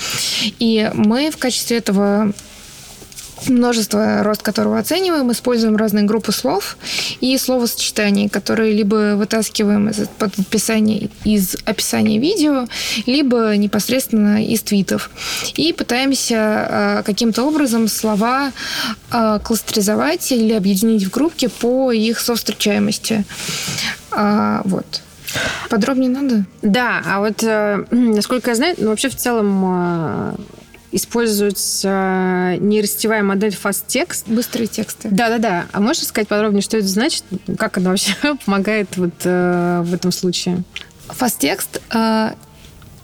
И 0.58 0.90
мы 0.94 1.30
в 1.30 1.36
качестве 1.36 1.78
этого 1.78 2.32
множество, 3.48 4.22
рост 4.22 4.42
которого 4.42 4.78
оцениваем, 4.78 5.30
используем 5.32 5.76
разные 5.76 6.04
группы 6.04 6.32
слов 6.32 6.76
и 7.20 7.36
словосочетаний, 7.38 8.28
которые 8.28 8.72
либо 8.72 9.14
вытаскиваем 9.16 9.88
из 9.88 10.08
подписания, 10.18 11.08
из 11.24 11.56
описания 11.64 12.18
видео, 12.18 12.66
либо 13.06 13.56
непосредственно 13.56 14.44
из 14.44 14.62
твитов. 14.62 15.10
И 15.54 15.72
пытаемся 15.72 16.36
э, 16.36 17.02
каким-то 17.04 17.44
образом 17.44 17.88
слова 17.88 18.52
э, 19.12 19.38
кластеризовать 19.42 20.32
или 20.32 20.52
объединить 20.52 21.04
в 21.04 21.10
группки 21.10 21.46
по 21.46 21.92
их 21.92 22.20
совстречаемости. 22.20 23.24
А, 24.12 24.62
вот. 24.64 25.02
Подробнее 25.68 26.10
надо? 26.10 26.44
Да, 26.62 27.02
а 27.06 27.20
вот 27.20 27.42
э, 27.42 27.84
насколько 27.90 28.50
я 28.50 28.56
знаю, 28.56 28.74
ну 28.78 28.88
вообще 28.88 29.08
в 29.08 29.16
целом 29.16 30.36
используется 30.92 32.56
нейросетевая 32.58 33.22
модель 33.22 33.56
Fast 33.62 33.84
Text. 33.88 34.24
Быстрые 34.26 34.66
тексты. 34.66 35.08
Да-да-да. 35.10 35.66
А 35.72 35.80
можешь 35.80 36.04
сказать 36.04 36.28
подробнее, 36.28 36.62
что 36.62 36.76
это 36.76 36.88
значит? 36.88 37.24
Как 37.58 37.78
она 37.78 37.90
вообще 37.90 38.14
помогает 38.44 38.96
вот 38.96 39.14
э, 39.24 39.82
в 39.84 39.94
этом 39.94 40.12
случае? 40.12 40.62
Fast 41.08 41.40
Text 41.40 41.80
э, 41.92 42.34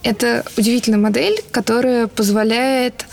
это 0.03 0.45
удивительная 0.57 0.99
модель, 0.99 1.43
которая 1.51 2.07
позволяет 2.07 3.07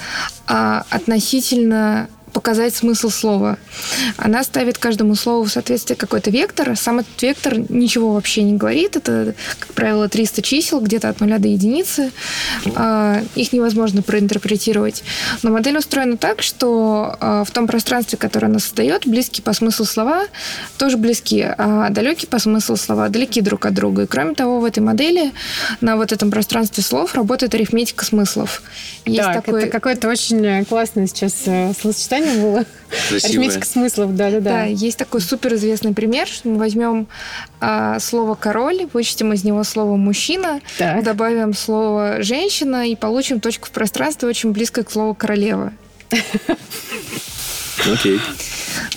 э, 0.48 0.82
относительно 0.90 2.10
показать 2.34 2.76
смысл 2.76 3.10
слова. 3.10 3.58
Она 4.18 4.44
ставит 4.44 4.78
каждому 4.78 5.16
слову 5.16 5.44
в 5.44 5.50
соответствие 5.50 5.96
какой-то 5.96 6.32
вектор. 6.32 6.76
Сам 6.76 7.00
этот 7.00 7.22
вектор 7.22 7.58
ничего 7.70 8.14
вообще 8.14 8.44
не 8.44 8.54
говорит. 8.54 8.98
Это, 8.98 9.36
как 9.60 9.74
правило, 9.74 10.10
300 10.10 10.42
чисел, 10.42 10.82
где-то 10.82 11.10
от 11.10 11.22
нуля 11.22 11.38
до 11.38 11.48
единицы. 11.48 12.12
А, 12.76 13.22
их 13.36 13.54
невозможно 13.54 14.02
проинтерпретировать. 14.02 15.04
Но 15.44 15.52
модель 15.52 15.78
устроена 15.78 16.18
так, 16.18 16.42
что 16.42 17.16
а, 17.20 17.44
в 17.44 17.52
том 17.52 17.68
пространстве, 17.68 18.18
которое 18.18 18.48
она 18.48 18.60
создает, 18.60 19.08
близкие 19.08 19.44
по 19.44 19.54
смыслу 19.54 19.86
слова 19.86 20.26
тоже 20.78 20.98
близки, 20.98 21.46
а 21.58 21.90
далекие 21.92 22.28
по 22.28 22.40
смыслу 22.40 22.76
слова 22.78 23.10
далеки 23.10 23.42
друг 23.42 23.66
от 23.66 23.74
друга. 23.74 24.04
И 24.04 24.08
кроме 24.08 24.34
того, 24.34 24.60
в 24.60 24.66
этой 24.66 24.80
модели 24.80 25.32
на 25.82 25.98
вот 25.98 26.12
этом 26.12 26.32
пространстве 26.32 26.84
слов 26.84 27.14
работает 27.14 27.54
арифметика 27.54 28.04
смыслов. 28.04 28.64
Есть 29.06 29.22
так, 29.22 29.46
такой... 29.46 29.64
это 29.64 29.72
какое-то 29.72 30.10
очень 30.10 30.66
классное 30.66 31.08
сейчас 31.08 31.34
э, 31.46 31.74
словосочетание 31.80 32.23
название 32.24 32.42
было. 32.42 32.66
Красивое. 33.10 33.30
Арифметика 33.30 33.66
смыслов, 33.66 34.16
да-да-да. 34.16 34.50
Да, 34.50 34.64
есть 34.64 34.98
такой 34.98 35.22
суперизвестный 35.22 35.94
пример. 35.94 36.28
Мы 36.44 36.58
возьмем 36.58 37.08
а, 37.60 38.00
слово 38.00 38.36
«король», 38.36 38.88
вычтем 38.94 39.34
из 39.34 39.44
него 39.44 39.64
слово 39.64 39.96
«мужчина», 39.96 40.62
так. 40.78 41.04
добавим 41.04 41.54
слово 41.54 42.22
«женщина» 42.22 42.88
и 42.90 42.96
получим 42.96 43.40
точку 43.40 43.68
в 43.68 43.72
пространстве 43.72 44.28
очень 44.28 44.52
близко 44.52 44.84
к 44.84 44.92
слову 44.92 45.14
«королева». 45.16 45.74
Окей. 47.92 48.20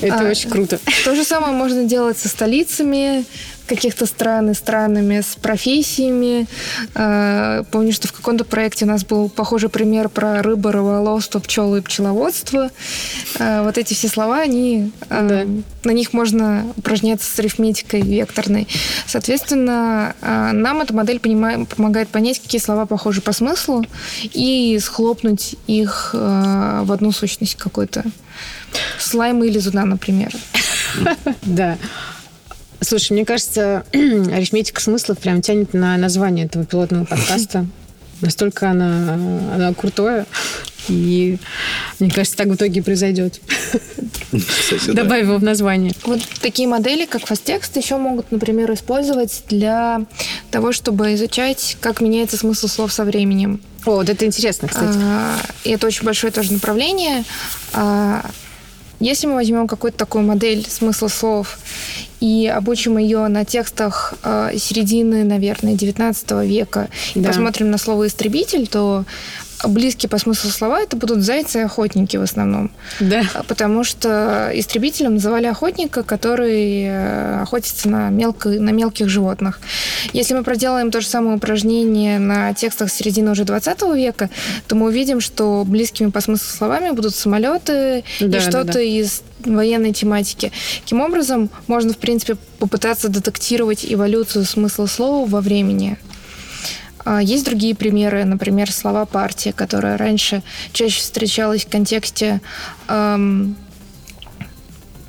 Это 0.00 0.20
а, 0.20 0.30
очень 0.30 0.50
круто. 0.50 0.78
То 1.04 1.14
же 1.14 1.24
самое 1.24 1.52
можно 1.52 1.84
делать 1.84 2.18
со 2.18 2.28
столицами, 2.28 3.24
каких-то 3.66 4.06
стран 4.06 4.50
и 4.50 4.54
странами, 4.54 5.20
с 5.20 5.36
профессиями. 5.36 6.46
А, 6.94 7.64
помню, 7.64 7.92
что 7.92 8.08
в 8.08 8.12
каком-то 8.12 8.44
проекте 8.44 8.84
у 8.84 8.88
нас 8.88 9.04
был 9.04 9.28
похожий 9.28 9.68
пример 9.68 10.08
про 10.08 10.42
рыбу, 10.42 10.70
рыболовство, 10.70 11.40
пчелы 11.40 11.78
и 11.78 11.80
пчеловодство. 11.82 12.70
А, 13.38 13.62
вот 13.62 13.78
эти 13.78 13.94
все 13.94 14.08
слова, 14.08 14.40
они, 14.40 14.92
а, 15.08 15.28
да. 15.28 15.44
на 15.84 15.90
них 15.92 16.12
можно 16.12 16.66
упражняться 16.76 17.30
с 17.30 17.38
арифметикой 17.38 18.02
векторной. 18.02 18.68
Соответственно, 19.06 20.14
нам 20.20 20.80
эта 20.80 20.94
модель 20.94 21.20
помогает 21.20 22.08
понять, 22.08 22.40
какие 22.40 22.60
слова 22.60 22.86
похожи 22.86 23.20
по 23.20 23.32
смыслу 23.32 23.84
и 24.22 24.78
схлопнуть 24.82 25.56
их 25.66 26.10
в 26.12 26.92
одну 26.92 27.12
сущность 27.12 27.56
какую-то. 27.56 28.04
Слайм 28.98 29.42
или 29.42 29.58
зуда, 29.58 29.84
например. 29.84 30.32
Да. 31.42 31.76
Слушай, 32.80 33.12
мне 33.12 33.24
кажется, 33.24 33.84
арифметика 33.92 34.80
смыслов 34.80 35.18
прям 35.18 35.42
тянет 35.42 35.74
на 35.74 35.96
название 35.96 36.46
этого 36.46 36.64
пилотного 36.64 37.04
подкаста. 37.04 37.66
Настолько 38.20 38.70
она, 38.70 39.14
она 39.54 39.74
крутое. 39.74 40.26
И 40.88 41.38
мне 41.98 42.10
кажется, 42.10 42.36
так 42.36 42.48
в 42.48 42.54
итоге 42.54 42.80
и 42.80 42.82
произойдет. 42.82 43.40
Кстати, 44.30 44.90
Добавь 44.92 45.08
да. 45.08 45.16
его 45.16 45.36
в 45.38 45.42
название. 45.42 45.92
Вот 46.04 46.20
такие 46.40 46.68
модели, 46.68 47.06
как 47.06 47.22
FastText, 47.22 47.76
еще 47.76 47.96
могут, 47.96 48.30
например, 48.30 48.72
использовать 48.72 49.42
для 49.48 50.06
того, 50.50 50.72
чтобы 50.72 51.14
изучать, 51.14 51.76
как 51.80 52.00
меняется 52.00 52.36
смысл 52.36 52.68
слов 52.68 52.92
со 52.92 53.04
временем. 53.04 53.60
О, 53.84 53.96
вот 53.96 54.08
это 54.08 54.24
интересно, 54.24 54.68
кстати. 54.68 54.98
А, 55.00 55.38
и 55.64 55.70
это 55.70 55.86
очень 55.86 56.04
большое 56.04 56.32
тоже 56.32 56.52
направление. 56.52 57.24
А, 57.72 58.24
если 59.00 59.26
мы 59.26 59.34
возьмем 59.34 59.66
какую-то 59.66 59.98
такую 59.98 60.24
модель 60.24 60.66
смысла 60.68 61.08
слов 61.08 61.58
и 62.20 62.46
обучим 62.46 62.96
ее 62.96 63.28
на 63.28 63.44
текстах 63.44 64.14
э, 64.22 64.52
середины, 64.56 65.24
наверное, 65.24 65.74
19 65.74 66.30
века, 66.46 66.88
да. 67.14 67.20
и 67.20 67.24
посмотрим 67.24 67.70
на 67.70 67.78
слово 67.78 68.06
«истребитель», 68.06 68.66
то 68.66 69.04
близкие 69.64 70.08
по 70.08 70.18
смыслу 70.18 70.50
слова 70.50 70.80
это 70.80 70.96
будут 70.96 71.22
зайцы 71.22 71.60
и 71.60 71.62
охотники 71.62 72.16
в 72.16 72.22
основном. 72.22 72.70
Да. 73.00 73.22
Потому 73.48 73.84
что 73.84 74.50
истребителем 74.54 75.14
называли 75.14 75.46
охотника, 75.46 76.02
который 76.02 76.84
э, 76.84 77.40
охотится 77.42 77.88
на, 77.88 78.10
мелко, 78.10 78.48
на 78.48 78.70
мелких 78.70 79.08
животных. 79.08 79.60
Если 80.12 80.34
мы 80.34 80.42
проделаем 80.42 80.90
то 80.90 81.00
же 81.00 81.06
самое 81.06 81.36
упражнение 81.36 82.18
на 82.18 82.54
текстах 82.54 82.90
середины 82.90 83.30
уже 83.30 83.44
20 83.44 83.82
века, 83.94 84.30
то 84.66 84.76
мы 84.76 84.86
увидим, 84.86 85.20
что 85.20 85.64
близкими 85.66 86.10
по 86.10 86.20
смыслу 86.20 86.46
словами 86.46 86.90
будут 86.90 87.14
самолеты 87.14 88.04
да, 88.20 88.38
и 88.38 88.40
что-то 88.40 88.64
да, 88.64 88.72
да. 88.74 88.82
из 88.82 89.22
военной 89.44 89.92
тематики. 89.92 90.52
Таким 90.82 91.00
образом, 91.00 91.50
можно, 91.66 91.92
в 91.92 91.98
принципе, 91.98 92.36
попытаться 92.58 93.08
детектировать 93.08 93.84
эволюцию 93.88 94.44
смысла 94.44 94.86
слова 94.86 95.26
во 95.28 95.40
времени. 95.40 95.98
А, 97.06 97.22
есть 97.22 97.44
другие 97.44 97.74
примеры, 97.74 98.24
например, 98.24 98.70
слова 98.70 99.06
партия, 99.06 99.52
которая 99.52 99.96
раньше 99.96 100.42
чаще 100.72 101.00
встречалась 101.00 101.64
в 101.64 101.68
контексте 101.68 102.40
эм, 102.88 103.56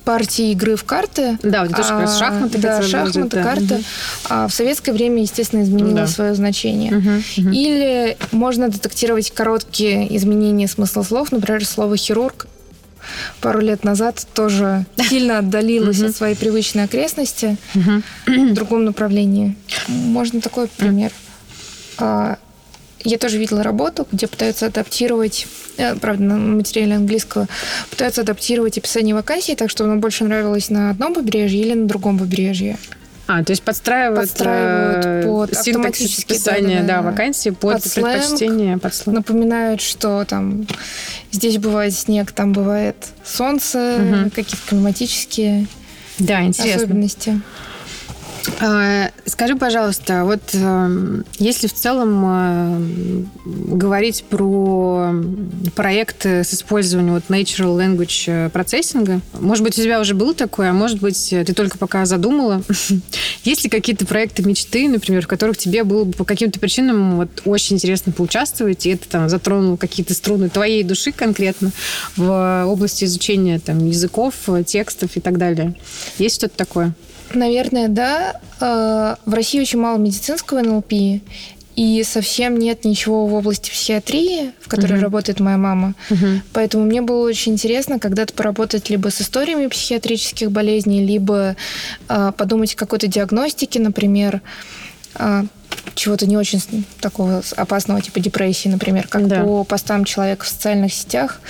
партии 0.06 0.52
игры 0.52 0.76
в 0.76 0.84
карты. 0.84 1.40
Да, 1.42 1.64
вот 1.64 1.76
тоже 1.76 1.90
а, 1.94 2.08
шахматы. 2.08 2.60
Да, 2.60 2.84
шахматы, 2.84 3.36
да. 3.36 3.44
карты. 3.44 3.74
Угу. 3.74 3.84
А 4.30 4.48
в 4.48 4.54
советское 4.54 4.94
время, 4.94 5.24
естественно, 5.24 5.64
изменило 5.64 6.02
да. 6.02 6.08
свое 6.08 6.36
значение. 6.36 6.96
Угу, 6.96 7.10
угу. 7.10 7.50
Или 7.56 8.16
можно 8.32 8.70
детектировать 8.70 9.32
короткие 9.32 10.16
изменения 10.16 10.68
смысла 10.68 11.02
слов, 11.02 11.32
например, 11.32 11.66
слово 11.66 11.98
хирург 11.98 12.46
пару 13.42 13.60
лет 13.60 13.84
назад 13.84 14.28
тоже 14.34 14.86
сильно 15.10 15.38
отдалилось 15.40 16.02
от 16.02 16.16
своей 16.16 16.36
привычной 16.36 16.84
окрестности 16.84 17.58
в 17.74 18.54
другом 18.54 18.86
направлении. 18.86 19.56
Можно 19.88 20.42
такой 20.42 20.68
пример. 20.68 21.12
А, 21.98 22.38
я 23.04 23.18
тоже 23.18 23.38
видела 23.38 23.64
работу, 23.64 24.08
где 24.12 24.28
пытаются 24.28 24.66
адаптировать, 24.66 25.48
э, 25.78 25.96
правда, 25.96 26.24
на 26.24 26.36
материале 26.38 26.96
английского, 26.96 27.48
пытаются 27.90 28.22
адаптировать 28.22 28.78
описание 28.78 29.14
вакансий 29.16 29.56
так, 29.56 29.70
чтобы 29.70 29.92
оно 29.92 30.00
больше 30.02 30.24
нравилось 30.24 30.70
на 30.70 30.90
одном 30.90 31.14
побережье 31.14 31.62
или 31.62 31.74
на 31.74 31.88
другом 31.88 32.18
побережье. 32.20 32.78
А, 33.30 33.44
то 33.44 33.52
есть 33.52 33.62
подстраивают, 33.62 34.22
Подстраивают 34.30 35.06
э, 35.06 35.24
под 35.24 35.58
синтаксис 35.58 36.20
описания, 36.24 36.80
да, 36.82 36.88
да-да-да. 36.98 37.12
вакансии 37.12 37.50
под, 37.50 37.84
Под 37.84 37.94
предпочтение, 37.94 38.78
под 38.78 38.96
сленг. 38.96 39.18
Напоминают, 39.18 39.82
что 39.82 40.24
там 40.24 40.66
здесь 41.32 41.58
бывает 41.58 41.94
снег, 41.94 42.32
там 42.32 42.54
бывает 42.54 42.96
солнце, 43.26 43.98
Мгм. 44.00 44.30
какие-то 44.30 44.66
климатические 44.70 45.68
Да, 46.20 46.42
интересно. 46.44 46.84
особенности. 46.84 47.42
А, 48.62 49.07
Скажи, 49.28 49.58
пожалуйста, 49.58 50.24
вот 50.24 50.40
эм, 50.54 51.26
если 51.38 51.68
в 51.68 51.74
целом 51.74 52.26
эм, 52.26 53.30
говорить 53.44 54.24
про 54.24 55.14
проекты 55.76 56.46
с 56.46 56.54
использованием 56.54 57.16
вот 57.16 57.24
natural 57.28 57.78
language 57.78 58.24
э, 58.28 58.50
процессинга, 58.50 59.20
может 59.38 59.66
быть, 59.66 59.78
у 59.78 59.82
тебя 59.84 60.00
уже 60.00 60.14
был 60.14 60.34
такой, 60.34 60.70
а 60.70 60.74
может 60.74 61.02
быть, 61.02 61.28
ты 61.30 61.54
только 61.54 61.78
пока 61.78 62.06
задумала. 62.06 62.64
Есть 63.44 63.66
ли 63.66 63.70
какие-то 63.70 64.06
проекты 64.06 64.44
мечты, 64.44 64.88
например, 64.88 65.24
в 65.24 65.28
которых 65.28 65.58
тебе 65.58 65.84
было 65.84 66.06
бы 66.06 66.14
по 66.14 66.24
каким-то 66.24 66.58
причинам 66.62 67.18
вот 67.18 67.42
очень 67.44 67.76
интересно 67.76 68.14
поучаствовать, 68.14 68.86
и 68.86 68.92
это 68.92 69.10
там 69.10 69.28
затронуло 69.28 69.76
какие-то 69.76 70.14
струны 70.14 70.48
твоей 70.48 70.84
души 70.84 71.12
конкретно 71.12 71.72
в 72.16 72.64
области 72.66 73.04
изучения 73.04 73.60
там 73.60 73.86
языков, 73.86 74.36
э, 74.48 74.64
текстов 74.66 75.18
и 75.18 75.20
так 75.20 75.38
далее? 75.38 75.76
Есть 76.18 76.36
что-то 76.36 76.56
такое? 76.56 76.94
Наверное, 77.34 77.88
да. 77.88 78.40
Э, 78.60 79.16
В 79.26 79.34
России 79.34 79.60
очень 79.62 79.80
мало 79.80 79.98
медицинского 79.98 80.62
НЛП, 80.62 80.94
и 81.76 82.04
совсем 82.04 82.58
нет 82.58 82.86
ничего 82.86 83.28
в 83.28 83.34
области 83.36 83.70
психиатрии, 83.70 84.52
в 84.62 84.68
которой 84.68 84.94
Мгм. 84.94 85.04
работает 85.04 85.40
моя 85.40 85.58
мама. 85.58 85.94
Поэтому 86.54 86.86
мне 86.86 87.02
было 87.04 87.28
очень 87.28 87.54
интересно 87.54 88.00
когда-то 88.00 88.34
поработать 88.34 88.90
либо 88.90 89.10
с 89.10 89.22
историями 89.22 89.68
психиатрических 89.68 90.52
болезней, 90.52 91.06
либо 91.06 91.56
э, 92.10 92.32
подумать 92.36 92.74
о 92.74 92.78
какой-то 92.78 93.06
диагностике, 93.06 93.80
например, 93.80 94.42
э, 95.20 95.44
чего-то 95.96 96.28
не 96.28 96.38
очень 96.38 96.62
такого 97.02 97.42
опасного, 97.56 98.02
типа 98.02 98.20
депрессии, 98.20 98.70
например, 98.70 99.08
как 99.08 99.28
Да. 99.28 99.44
по 99.44 99.64
постам 99.64 100.06
человека 100.06 100.46
в 100.46 100.48
социальных 100.48 100.94
сетях 100.94 101.42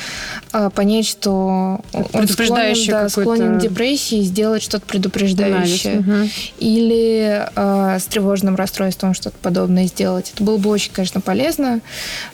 э, 0.53 0.69
понять, 0.73 1.07
что 1.07 1.81
он 2.13 2.27
склонен, 2.27 2.87
да, 2.87 3.09
склонен 3.09 3.59
к 3.59 3.61
депрессии, 3.61 4.21
сделать 4.21 4.63
что-то 4.63 4.85
предупреждающее. 4.85 5.97
Анализ. 5.97 6.07
Мгм. 6.07 6.29
Или 6.59 7.45
э, 7.55 7.99
с 7.99 8.05
тревожным 8.05 8.55
расстройством 8.55 9.13
что-то 9.13 9.35
подобное 9.41 9.85
сделать. 9.87 10.31
Это 10.33 10.43
было 10.43 10.57
бы 10.57 10.69
очень, 10.69 10.91
конечно, 10.91 11.21
полезно, 11.21 11.81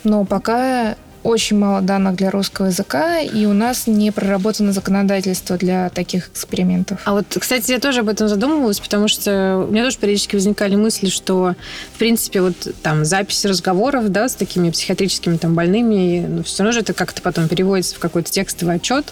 но 0.04 0.24
пока 0.24 0.94
очень 1.24 1.58
мало 1.58 1.80
данных 1.80 2.16
для 2.16 2.30
русского 2.30 2.66
языка, 2.66 3.18
и 3.20 3.46
у 3.46 3.54
нас 3.54 3.86
не 3.86 4.12
проработано 4.12 4.72
законодательство 4.72 5.56
для 5.56 5.88
таких 5.88 6.28
экспериментов. 6.28 7.00
А 7.04 7.12
вот, 7.12 7.24
кстати, 7.40 7.72
я 7.72 7.80
тоже 7.80 8.00
об 8.00 8.10
этом 8.10 8.28
задумывалась, 8.28 8.78
потому 8.78 9.08
что 9.08 9.64
у 9.66 9.72
меня 9.72 9.84
тоже 9.84 9.96
периодически 9.96 10.36
возникали 10.36 10.76
мысли, 10.76 11.08
что, 11.08 11.54
в 11.94 11.98
принципе, 11.98 12.42
вот 12.42 12.54
там 12.82 13.06
записи 13.06 13.46
разговоров, 13.46 14.10
да, 14.10 14.28
с 14.28 14.34
такими 14.34 14.70
психиатрическими 14.70 15.38
там 15.38 15.54
больными, 15.54 16.26
ну, 16.28 16.42
все 16.42 16.62
равно 16.62 16.72
же 16.72 16.80
это 16.80 16.92
как-то 16.92 17.22
потом 17.22 17.48
переводится 17.48 17.96
в 17.96 17.98
какой-то 17.98 18.30
текстовый 18.30 18.76
отчет, 18.76 19.06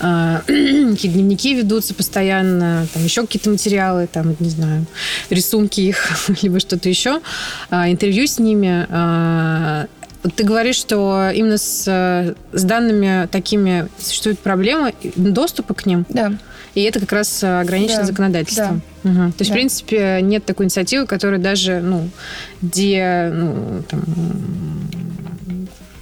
а, 0.00 0.40
какие 0.46 1.10
дневники 1.10 1.54
ведутся 1.54 1.94
постоянно, 1.94 2.86
там 2.92 3.02
еще 3.02 3.22
какие-то 3.22 3.48
материалы, 3.48 4.06
там, 4.06 4.36
не 4.38 4.50
знаю, 4.50 4.84
рисунки 5.30 5.80
их, 5.80 6.28
либо 6.42 6.60
что-то 6.60 6.90
еще, 6.90 7.20
а, 7.70 7.90
интервью 7.90 8.26
с 8.26 8.38
ними. 8.38 8.86
Ты 10.36 10.44
говоришь, 10.44 10.76
что 10.76 11.30
именно 11.34 11.58
с, 11.58 11.84
э, 11.86 12.34
с 12.52 12.62
данными 12.64 13.26
такими 13.30 13.88
существует 13.98 14.38
проблема 14.38 14.92
доступа 15.16 15.74
к 15.74 15.84
ним. 15.86 16.06
Да. 16.08 16.32
И 16.74 16.82
это 16.82 16.98
как 16.98 17.12
раз 17.12 17.42
э, 17.42 17.60
ограничено 17.60 18.00
Да, 18.00 18.04
законодательством. 18.06 18.82
Мгм. 19.02 19.32
То 19.32 19.42
есть, 19.42 19.50
Да. 19.50 19.54
в 19.54 19.58
принципе, 19.58 20.18
нет 20.22 20.44
такой 20.44 20.64
инициативы, 20.64 21.06
которая 21.06 21.38
даже, 21.38 21.80
ну, 21.80 22.08
где, 22.62 23.30
ну, 23.34 23.82
там, 23.88 24.02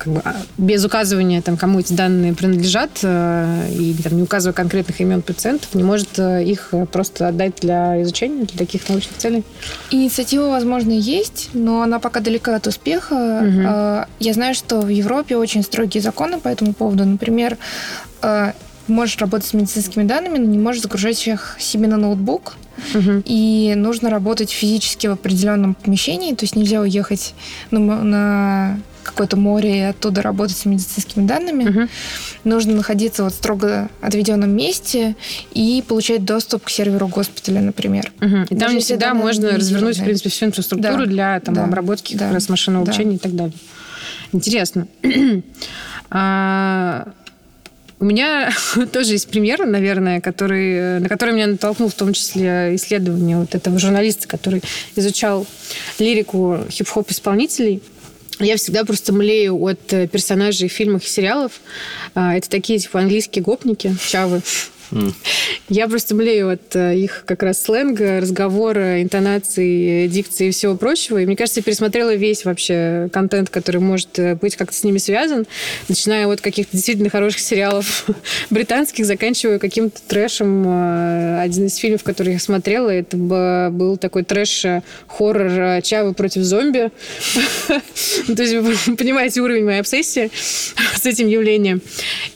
как 0.03 0.13
бы, 0.13 0.21
а, 0.25 0.35
без 0.59 0.85
указывания, 0.85 1.41
там, 1.43 1.57
кому 1.57 1.79
эти 1.79 1.93
данные 1.93 2.35
принадлежат, 2.35 2.91
э, 3.03 3.69
и 3.71 3.95
там, 4.03 4.17
не 4.17 4.23
указывая 4.23 4.53
конкретных 4.53 5.01
имен 5.01 5.23
пациентов, 5.23 5.75
не 5.75 5.85
может 5.85 6.19
э, 6.19 6.43
их 6.45 6.71
э, 6.73 6.87
просто 6.87 7.29
отдать 7.29 7.55
для 7.61 8.03
изучения, 8.03 8.45
для 8.45 8.59
таких 8.59 8.89
научных 8.89 9.17
целей. 9.19 9.45
Инициатива, 9.91 10.49
возможно, 10.49 10.91
есть, 10.91 11.51
но 11.53 11.83
она 11.83 12.01
пока 12.01 12.21
далека 12.21 12.57
от 12.57 12.67
успеха. 12.67 13.15
А, 13.15 14.09
Я 14.19 14.33
знаю, 14.33 14.55
что 14.55 14.81
в 14.81 14.89
Европе 14.89 15.37
очень 15.37 15.63
строгие 15.63 16.03
законы 16.03 16.41
по 16.41 16.49
этому 16.49 16.73
поводу. 16.73 17.05
Например, 17.05 17.57
можешь 18.89 19.17
работать 19.19 19.47
с 19.47 19.55
медицинскими 19.55 20.05
данными, 20.05 20.39
но 20.39 20.45
не 20.47 20.59
можешь 20.59 20.83
загружать 20.83 21.27
их 21.27 21.57
себе 21.59 21.87
на 21.87 21.97
ноутбук. 21.97 22.55
Мгм. 22.95 23.23
И 23.27 23.75
нужно 23.77 24.11
работать 24.11 24.51
физически 24.51 25.07
в 25.07 25.13
определенном 25.13 25.75
помещении, 25.75 26.35
то 26.35 26.45
есть 26.45 26.57
нельзя 26.57 26.81
уехать 26.81 27.35
на, 27.71 27.81
мо- 27.81 28.03
на 28.03 28.79
какое-то 29.03 29.37
море 29.37 29.79
и 29.79 29.83
оттуда 29.83 30.23
работать 30.23 30.57
с 30.57 30.65
медицинскими 30.65 31.27
данными. 31.27 31.65
Мгм. 31.65 31.89
Нужно 32.45 32.75
находиться 32.75 33.25
вот 33.25 33.33
в 33.33 33.37
строго 33.37 33.89
отведенном 34.01 34.51
месте 34.51 35.17
и 35.53 35.83
получать 35.87 36.25
доступ 36.25 36.65
к 36.65 36.71
серверу 36.71 37.09
госпиталя, 37.09 37.61
например. 37.61 38.13
Мгм. 38.21 38.45
И 38.51 38.57
там 38.57 38.75
не 38.75 38.81
всегда 38.81 39.15
можно 39.15 39.51
развернуть, 39.53 39.99
в 39.99 40.05
принципе, 40.05 40.31
всю 40.31 40.47
инфраструктуру 40.47 41.05
Да. 41.05 41.07
для 41.07 41.41
там, 41.41 41.55
Да. 41.55 41.65
обработки 41.65 42.13
как 42.13 42.29
Да. 42.29 42.35
раз 42.35 42.49
машинного 42.49 42.85
Да. 42.85 42.93
обучения 42.93 43.17
и 43.17 43.19
так 43.19 43.35
далее. 43.35 43.55
Интересно. 44.33 44.87
А, 46.15 47.09
У 47.99 48.05
меня 48.05 48.51
тоже 48.93 49.13
есть 49.13 49.29
пример, 49.31 49.65
наверное, 49.65 50.21
который, 50.21 50.99
на 50.99 51.09
который 51.09 51.35
меня 51.35 51.47
натолкнул 51.47 51.89
в 51.89 51.95
том 51.95 52.13
числе 52.13 52.75
исследование 52.75 53.39
вот 53.39 53.55
этого 53.55 53.79
журналиста, 53.79 54.27
который 54.27 54.61
изучал 54.97 55.47
лирику 56.01 56.59
хип-хоп 56.69 57.11
исполнителей. 57.13 57.81
Я 58.39 58.57
всегда 58.57 58.85
просто 58.85 59.12
млею 59.12 59.61
от 59.62 59.93
э, 59.93 60.09
персонажей 60.09 60.68
в 60.68 60.72
фильмах 60.72 61.05
и 61.05 61.09
сериалов. 61.09 61.61
А, 62.14 62.37
Это 62.37 62.49
такие, 62.49 62.78
типа, 62.78 63.01
английские 63.01 63.43
гопники, 63.43 63.95
чавы. 64.09 64.43
Я 65.68 65.88
просто 65.88 66.14
млею 66.14 66.51
от 66.51 66.76
э, 66.76 66.97
их 66.97 67.24
как 67.26 67.43
раз 67.43 67.62
сленга, 67.62 68.20
разговора, 68.20 69.03
интонации, 69.03 70.07
дикции 70.07 70.49
и 70.49 70.51
всего 70.51 70.76
прочего. 70.76 71.18
И 71.18 71.26
мне 71.26 71.36
кажется, 71.36 71.61
я 71.61 71.64
пересмотрела 71.64 72.14
весь 72.14 72.45
вообще 72.45 73.09
контент, 73.12 73.49
который 73.49 73.80
может 73.80 74.18
э, 74.18 74.34
быть 74.34 74.57
как-то 74.57 74.76
с 74.76 74.84
ними 74.84 74.99
связан, 74.99 75.47
начиная 75.88 76.26
от 76.26 76.40
каких-то 76.40 76.72
действительно 76.76 77.09
хороших 77.11 77.40
сериалов 77.40 78.07
британских, 78.51 79.07
заканчивая 79.07 79.59
каким-то 79.59 80.01
трэшем. 80.07 80.64
Э, 80.66 81.40
Один 81.40 81.66
из 81.66 81.76
фильмов, 81.76 82.03
который 82.03 82.34
я 82.34 82.38
смотрела, 82.38 82.90
это 82.90 83.16
был 83.16 83.97
такой 83.97 84.24
трэш-хоррор 84.24 85.80
Чавы 85.82 86.14
против 86.14 86.43
зомби. 86.43 86.90
Ну, 88.28 88.36
То 88.36 88.43
есть 88.43 88.55
вы 88.55 88.97
понимаете 88.97 89.40
уровень 89.40 89.64
моей 89.64 89.80
обсессии 89.80 90.30
с 90.95 91.07
этим 91.07 91.28
явлением. 91.28 91.80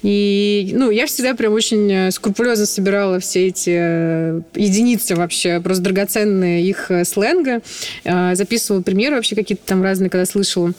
И, 0.02 0.70
ну, 0.74 0.90
я 0.90 1.06
всегда 1.06 1.34
прям 1.34 1.52
очень 1.52 1.92
э, 1.92 2.10
скрупулезно 2.46 2.66
собирала 2.66 3.18
все 3.18 3.48
эти 3.48 3.70
э, 3.76 4.40
единицы 4.54 5.16
вообще, 5.16 5.60
просто 5.60 5.82
драгоценные 5.82 6.62
их 6.62 6.92
э, 6.92 7.04
сленга. 7.04 7.60
Э, 8.04 8.36
Записывала 8.36 8.82
примеры 8.82 9.16
вообще 9.16 9.34
какие-то 9.34 9.66
там 9.66 9.82
разные, 9.82 10.10
когда 10.10 10.26
слышала. 10.26 10.72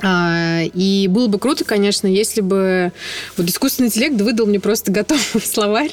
А, 0.00 0.62
И 0.74 1.08
было 1.08 1.26
бы 1.26 1.38
круто, 1.38 1.64
конечно, 1.64 2.06
если 2.06 2.40
бы 2.40 2.92
вот 3.36 3.48
искусственный 3.48 3.88
интеллект 3.88 4.20
выдал 4.20 4.46
мне 4.46 4.60
просто 4.60 4.92
готовый 4.92 5.42
словарь 5.44 5.92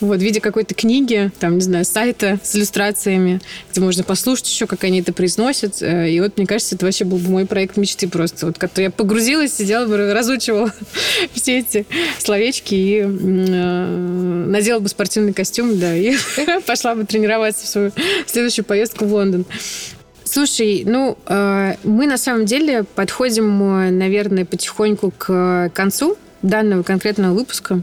вот, 0.00 0.18
в 0.18 0.22
виде 0.22 0.40
какой-то 0.40 0.74
книги, 0.74 1.30
там, 1.38 1.54
не 1.54 1.60
знаю, 1.60 1.84
сайта 1.84 2.40
с 2.42 2.56
иллюстрациями, 2.56 3.40
где 3.70 3.80
можно 3.80 4.02
послушать 4.02 4.48
еще, 4.48 4.66
как 4.66 4.82
они 4.84 5.00
это 5.00 5.12
произносят. 5.12 5.80
Э, 5.82 6.10
И 6.10 6.20
вот, 6.20 6.36
мне 6.36 6.46
кажется, 6.46 6.74
это 6.74 6.86
вообще 6.86 7.04
был 7.04 7.18
бы 7.18 7.30
мой 7.30 7.46
проект 7.46 7.76
мечты 7.76 8.08
просто. 8.08 8.46
Вот 8.46 8.58
как-то 8.58 8.82
я 8.82 8.90
погрузилась, 8.90 9.54
сидела 9.56 9.86
бы, 9.86 10.12
разучивала 10.12 10.72
все 11.34 11.58
эти 11.58 11.86
словечки 12.18 12.74
и 12.74 13.00
э, 13.02 13.06
надела 13.06 14.80
бы 14.80 14.88
спортивный 14.88 15.32
костюм, 15.32 15.78
да, 15.78 15.94
и 15.94 16.16
пошла 16.66 16.96
бы 16.96 17.04
тренироваться 17.04 17.64
в 17.64 17.68
свою 17.68 17.92
следующую 18.26 18.64
поездку 18.64 19.04
в 19.04 19.12
Лондон. 19.12 19.44
Слушай, 20.30 20.82
ну, 20.84 21.16
э, 21.26 21.76
мы 21.84 22.06
на 22.06 22.18
самом 22.18 22.44
деле 22.44 22.82
подходим, 22.82 23.62
э, 23.62 23.90
наверное, 23.90 24.44
потихоньку 24.44 25.10
к 25.16 25.70
концу 25.72 26.18
данного 26.42 26.82
конкретного 26.82 27.32
выпуска. 27.32 27.80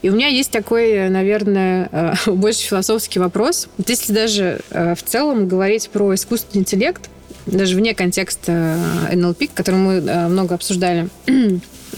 И 0.00 0.08
у 0.08 0.12
меня 0.12 0.28
есть 0.28 0.52
такой, 0.52 0.92
э, 0.92 1.08
наверное, 1.08 1.88
э, 1.90 2.30
больше 2.30 2.60
философский 2.60 3.18
вопрос. 3.18 3.66
Вот 3.76 3.90
если 3.90 4.12
даже 4.12 4.60
в 4.70 4.98
целом 5.04 5.48
говорить 5.48 5.90
про 5.90 6.14
искусственный 6.14 6.60
интеллект, 6.60 7.10
даже 7.46 7.74
вне 7.74 7.92
контекста 7.92 8.78
НЛП, 9.12 9.50
который 9.52 9.80
мы 9.80 10.00
много 10.28 10.54
обсуждали, 10.54 11.08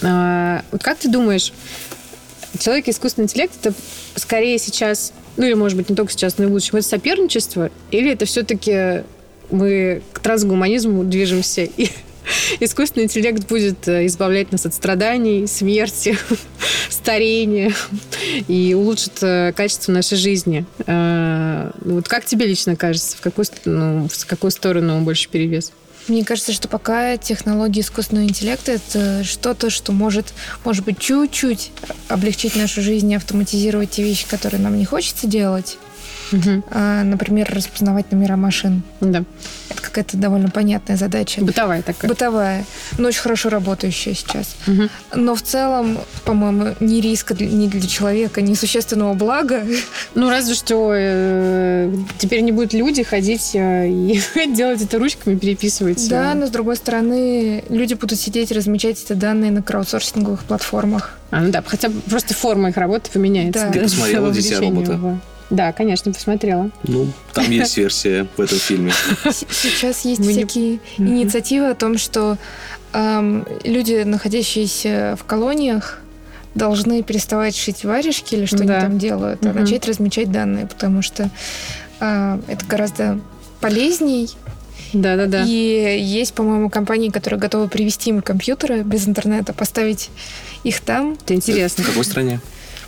вот 0.01 0.83
как 0.83 0.97
ты 0.99 1.11
думаешь, 1.11 1.53
человек 2.59 2.89
искусственный 2.89 3.25
интеллект 3.25 3.53
это 3.63 3.75
скорее 4.15 4.59
сейчас, 4.59 5.13
ну 5.37 5.45
или 5.45 5.53
может 5.53 5.77
быть 5.77 5.91
не 5.91 5.97
только 5.97 6.13
сейчас, 6.13 6.39
но 6.39 6.45
и 6.45 6.47
в 6.47 6.51
будущем, 6.51 6.77
это 6.77 6.89
соперничество, 6.89 7.71
или 7.91 8.11
это 8.11 8.25
все-таки 8.25 9.05
мы 9.51 10.03
к 10.13 10.21
трансгуманизму 10.21 11.05
движемся 11.05 11.63
и 11.63 11.89
искусственный 12.61 13.05
интеллект 13.05 13.47
будет 13.47 13.87
э, 13.89 14.07
избавлять 14.07 14.53
нас 14.53 14.67
от 14.67 14.75
страданий, 14.75 15.47
смерти, 15.47 16.19
старения 16.89 17.73
и 18.49 18.75
улучшит 18.75 19.23
э, 19.23 19.53
качество 19.57 19.93
нашей 19.93 20.19
жизни. 20.19 20.65
Э, 20.87 21.71
вот 21.81 22.09
как 22.09 22.25
тебе 22.25 22.47
лично 22.47 22.77
кажется, 22.77 23.17
в 23.17 23.21
какую, 23.21 23.47
ну, 23.65 24.09
в 24.09 24.27
какую 24.27 24.51
сторону 24.51 25.01
больше 25.01 25.29
перевес? 25.29 25.73
Мне 26.09 26.25
кажется, 26.25 26.53
что 26.53 26.69
пока 26.69 27.17
технологии 27.17 27.81
искусственного 27.81 28.27
интеллекта 28.27 28.73
это 28.73 29.25
что-то, 29.25 29.71
что 29.71 29.91
может, 29.91 30.27
может 30.65 30.85
быть, 30.85 31.01
чуть-чуть 31.01 31.73
облегчить 32.09 32.55
нашу 32.55 32.81
жизнь 32.81 33.11
и 33.11 33.17
автоматизировать 33.17 33.91
те 33.91 34.05
вещи, 34.05 34.25
которые 34.29 34.61
нам 34.61 34.79
не 34.79 34.85
хочется 34.85 35.27
делать. 35.27 35.79
Угу. 36.33 36.65
А, 36.71 37.03
например, 37.05 37.49
распознавать 37.53 38.11
номера 38.13 38.37
машин. 38.37 38.83
Да. 39.01 39.25
Это 39.69 39.83
какая-то 39.83 40.17
довольно 40.17 40.51
понятная 40.51 40.97
задача. 40.97 41.41
Бытовая 41.41 41.83
такая. 41.83 42.09
Бытовая, 42.09 42.65
но 42.99 43.09
очень 43.09 43.21
хорошо 43.21 43.49
работающая 43.49 44.15
сейчас. 44.15 44.57
Угу. 44.67 44.89
Но 45.17 45.35
в 45.35 45.43
целом, 45.43 45.99
по-моему, 46.25 46.75
ни 46.81 47.01
риска 47.01 47.35
ни 47.35 47.67
для 47.69 47.87
человека, 47.87 48.41
ни 48.41 48.55
существенного 48.55 49.15
блага. 49.15 49.65
Ну, 50.15 50.31
разве 50.31 50.55
что 50.55 50.93
э, 50.95 51.95
теперь 52.19 52.41
не 52.41 52.53
будут 52.53 52.73
люди 52.73 53.03
ходить 53.03 53.51
э, 53.55 53.89
и 53.89 54.21
делать 54.55 54.83
это 54.83 54.99
ручками, 54.99 55.37
переписывать. 55.37 56.09
Да, 56.09 56.35
но 56.35 56.47
с 56.47 56.51
другой 56.51 56.77
стороны, 56.77 57.65
люди 57.69 57.95
будут 57.95 58.19
сидеть, 58.19 58.53
размечать 58.53 59.03
эти 59.03 59.13
данные 59.13 59.51
на 59.51 59.63
краудсорсинговых 59.63 60.45
платформах. 60.45 61.19
А, 61.31 61.41
ну 61.41 61.51
да, 61.51 61.63
хотя 61.67 61.89
бы 61.89 62.01
просто 62.01 62.35
форма 62.35 62.71
их 62.71 62.77
работы 62.77 63.11
поменяется. 63.11 63.67
Да. 63.67 63.73
Ты 63.73 63.81
посмотрела 63.81 64.31
«Дитя 64.31 64.61
робота»? 64.61 65.21
Да, 65.51 65.73
конечно, 65.73 66.13
посмотрела. 66.13 66.71
Ну, 66.83 67.07
там 67.33 67.51
есть 67.51 67.77
версия 67.79 68.27
в 68.37 68.41
этом 68.41 68.59
фильме. 68.59 68.93
Сейчас 69.31 70.05
есть 70.05 70.23
всякие 70.23 70.81
инициативы 70.99 71.69
о 71.71 71.75
том, 71.75 71.99
что 71.99 72.37
люди, 72.93 74.03
находящиеся 74.03 75.17
в 75.21 75.25
колониях, 75.25 76.01
должны 76.57 77.03
переставать 77.03 77.55
шить 77.55 77.85
варежки 77.85 78.35
или 78.35 78.47
что 78.47 78.65
да. 78.65 78.79
они 78.79 78.81
там 78.81 78.99
делают, 78.99 79.45
а 79.45 79.51
угу. 79.51 79.61
начать 79.61 79.87
размечать 79.87 80.33
данные, 80.33 80.67
потому 80.67 81.03
что 81.03 81.31
э, 82.01 82.39
это 82.49 82.65
гораздо 82.67 83.21
полезней. 83.61 84.31
Да, 84.93 85.17
да, 85.17 85.27
да. 85.27 85.45
И 85.47 85.99
есть, 86.01 86.33
по-моему, 86.33 86.71
компании, 86.71 87.11
которые 87.11 87.39
готовы 87.39 87.69
привести 87.69 88.11
им 88.11 88.23
компьютеры 88.23 88.83
без 88.83 89.07
интернета, 89.07 89.53
поставить 89.53 90.11
их 90.65 90.81
там. 90.81 91.19
Это 91.23 91.35
интересно. 91.35 91.85
В 91.85 91.89
какой 91.89 92.05
стране? 92.05 92.41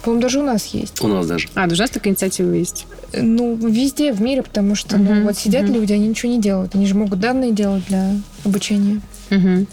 По-моему, 0.03 0.23
даже 0.23 0.41
у 0.41 0.43
нас 0.43 0.67
есть. 0.67 1.01
У 1.03 1.09
нас 1.09 1.27
даже. 1.27 1.49
А, 1.55 1.67
даже 1.67 1.83
у 1.83 1.85
нас 1.85 1.91
такая 1.91 2.13
инициатива 2.13 2.53
есть? 2.53 2.87
Ну, 3.13 3.57
везде 3.57 4.13
в 4.13 4.21
мире, 4.21 4.43
потому 4.43 4.75
что 4.75 4.97
uh-huh. 4.97 5.15
ну, 5.15 5.23
вот 5.25 5.37
сидят 5.37 5.65
uh-huh. 5.65 5.75
люди, 5.75 5.93
они 5.93 6.09
ничего 6.09 6.33
не 6.33 6.41
делают. 6.41 6.75
Они 6.75 6.87
же 6.87 6.95
могут 6.95 7.21
данные 7.21 7.53
делать 7.53 7.85
для 7.89 8.13
обучения. 8.45 9.01
Uh-huh. 9.31 9.67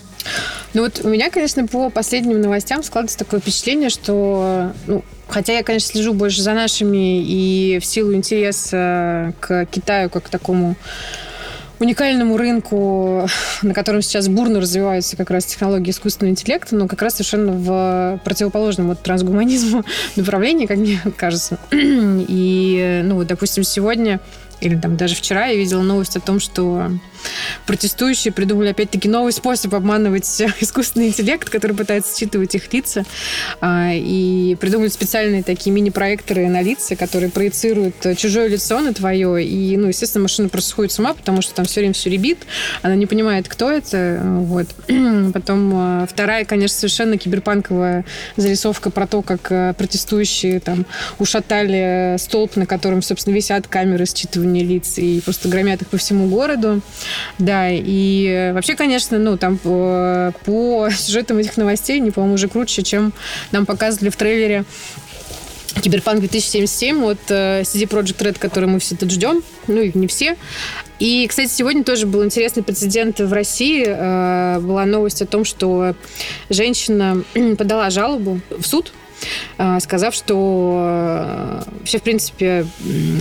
Ну 0.74 0.82
вот 0.82 1.02
у 1.04 1.10
меня, 1.10 1.30
конечно, 1.30 1.68
по 1.68 1.90
последним 1.90 2.42
новостям 2.42 2.84
складывается 2.84 3.20
такое 3.20 3.40
впечатление, 3.40 3.90
что, 3.90 4.72
ну, 4.88 5.04
хотя 5.28 5.54
я, 5.54 5.64
конечно, 5.64 5.92
слежу 5.92 6.14
больше 6.14 6.42
за 6.42 6.54
нашими 6.54 7.22
и 7.22 7.80
в 7.80 7.86
силу 7.86 8.14
интереса 8.14 9.34
к 9.40 9.66
Китаю 9.68 10.10
как 10.10 10.24
к 10.24 10.30
такому 10.30 10.76
уникальному 11.80 12.38
рынку, 12.38 13.28
на 13.62 13.74
котором 13.74 14.02
сейчас 14.02 14.28
бурно 14.28 14.60
развиваются 14.60 15.18
как 15.18 15.30
раз 15.30 15.46
технологии 15.46 15.92
искусственного 15.92 16.32
интеллекта, 16.32 16.76
но 16.76 16.88
как 16.88 17.02
раз 17.02 17.16
совершенно 17.16 17.52
в 17.52 18.22
противоположном 18.24 18.88
вот 18.88 19.02
трансгуманизму 19.02 19.84
направлении, 20.16 20.66
как 20.66 20.78
мне 20.78 21.00
кажется. 21.18 21.60
И, 21.72 23.02
ну, 23.04 23.16
вот, 23.16 23.28
допустим, 23.28 23.64
сегодня 23.64 24.20
или 24.62 24.76
там 24.76 24.98
даже 24.98 25.16
вчера 25.16 25.48
я 25.48 25.56
видела 25.56 25.82
новость 25.82 26.16
о 26.16 26.22
том, 26.22 26.40
что 26.40 26.92
протестующие 27.66 28.32
придумали 28.32 28.70
опять-таки 28.70 29.08
новый 29.08 29.32
способ 29.32 29.74
обманывать 29.74 30.42
искусственный 30.60 31.08
интеллект, 31.08 31.50
который 31.50 31.76
пытается 31.76 32.18
считывать 32.18 32.56
их 32.56 32.72
лица. 32.74 33.04
А, 33.62 33.92
и 33.94 34.56
придумали 34.60 34.90
специальные 34.90 35.44
такие 35.44 35.72
мини-проекторы 35.72 36.48
на 36.48 36.62
лица, 36.62 36.96
которые 36.96 37.30
проецируют 37.30 37.96
чужое 38.18 38.48
лицо 38.48 38.80
на 38.80 38.94
твое. 38.94 39.44
И, 39.44 39.78
ну, 39.78 39.88
естественно, 39.88 40.24
машина 40.24 40.50
просто 40.50 40.70
сходит 40.70 40.92
с 40.92 41.00
ума, 41.00 41.14
потому 41.14 41.42
что 41.42 41.54
там 41.54 41.66
все 41.66 41.82
время 41.82 41.94
все 41.94 42.10
ребит. 42.10 42.40
Она 42.82 42.96
не 42.96 43.06
понимает, 43.06 43.48
кто 43.48 43.72
это. 43.72 44.22
Вот. 44.24 44.68
Потом 45.34 45.72
а, 45.74 46.08
вторая, 46.10 46.46
конечно, 46.46 46.78
совершенно 46.78 47.18
киберпанковая 47.18 48.06
зарисовка 48.38 48.90
про 48.90 49.08
то, 49.08 49.22
как 49.22 49.76
протестующие 49.76 50.60
там 50.60 50.86
ушатали 51.20 52.18
столб, 52.18 52.56
на 52.56 52.66
котором, 52.66 53.02
собственно, 53.02 53.34
висят 53.36 53.68
камеры 53.68 54.06
считывания 54.06 54.64
лиц 54.64 54.98
и 54.98 55.22
просто 55.22 55.50
громят 55.50 55.82
их 55.82 55.88
по 55.88 55.98
всему 55.98 56.28
городу. 56.28 56.82
Да, 57.40 57.70
и 57.70 58.52
вообще, 58.54 58.76
конечно, 58.76 59.18
ну, 59.18 59.38
там 59.38 59.58
по, 59.58 60.34
по 60.46 60.90
сюжетам 60.92 61.38
этих 61.38 61.58
новостей, 61.58 61.98
они, 61.98 62.12
по-моему, 62.12 62.36
уже 62.36 62.48
круче, 62.48 62.84
чем 62.84 63.14
нам 63.52 63.66
показывали 63.66 64.10
в 64.10 64.16
трейлере 64.16 64.66
Киберпанк 65.82 66.20
2077 66.20 67.04
от 67.04 67.20
э, 67.30 67.62
CD 67.64 67.88
Projekt 67.88 68.18
Red, 68.20 68.40
который 68.40 68.70
мы 68.70 68.80
все 68.80 68.96
тут 68.96 69.12
ждем. 69.12 69.44
Ну, 69.68 69.82
и 69.82 69.92
не 69.94 70.08
все. 70.08 70.38
И, 71.00 71.28
кстати, 71.28 71.50
сегодня 71.50 71.84
тоже 71.84 72.08
был 72.08 72.24
интересный 72.24 72.64
прецедент 72.64 73.20
в 73.20 73.34
России. 73.34 73.84
Э, 73.86 74.60
была 74.62 74.86
новость 74.86 75.22
о 75.22 75.26
том, 75.26 75.44
что 75.44 75.96
женщина 76.50 77.24
подала 77.58 77.90
жалобу 77.90 78.40
в 78.50 78.66
суд 78.66 78.94
Э, 78.94 79.05
сказав, 79.80 80.14
что 80.14 81.64
э, 81.66 81.86
все, 81.86 82.00
в 82.00 82.04
принципе, 82.04 82.66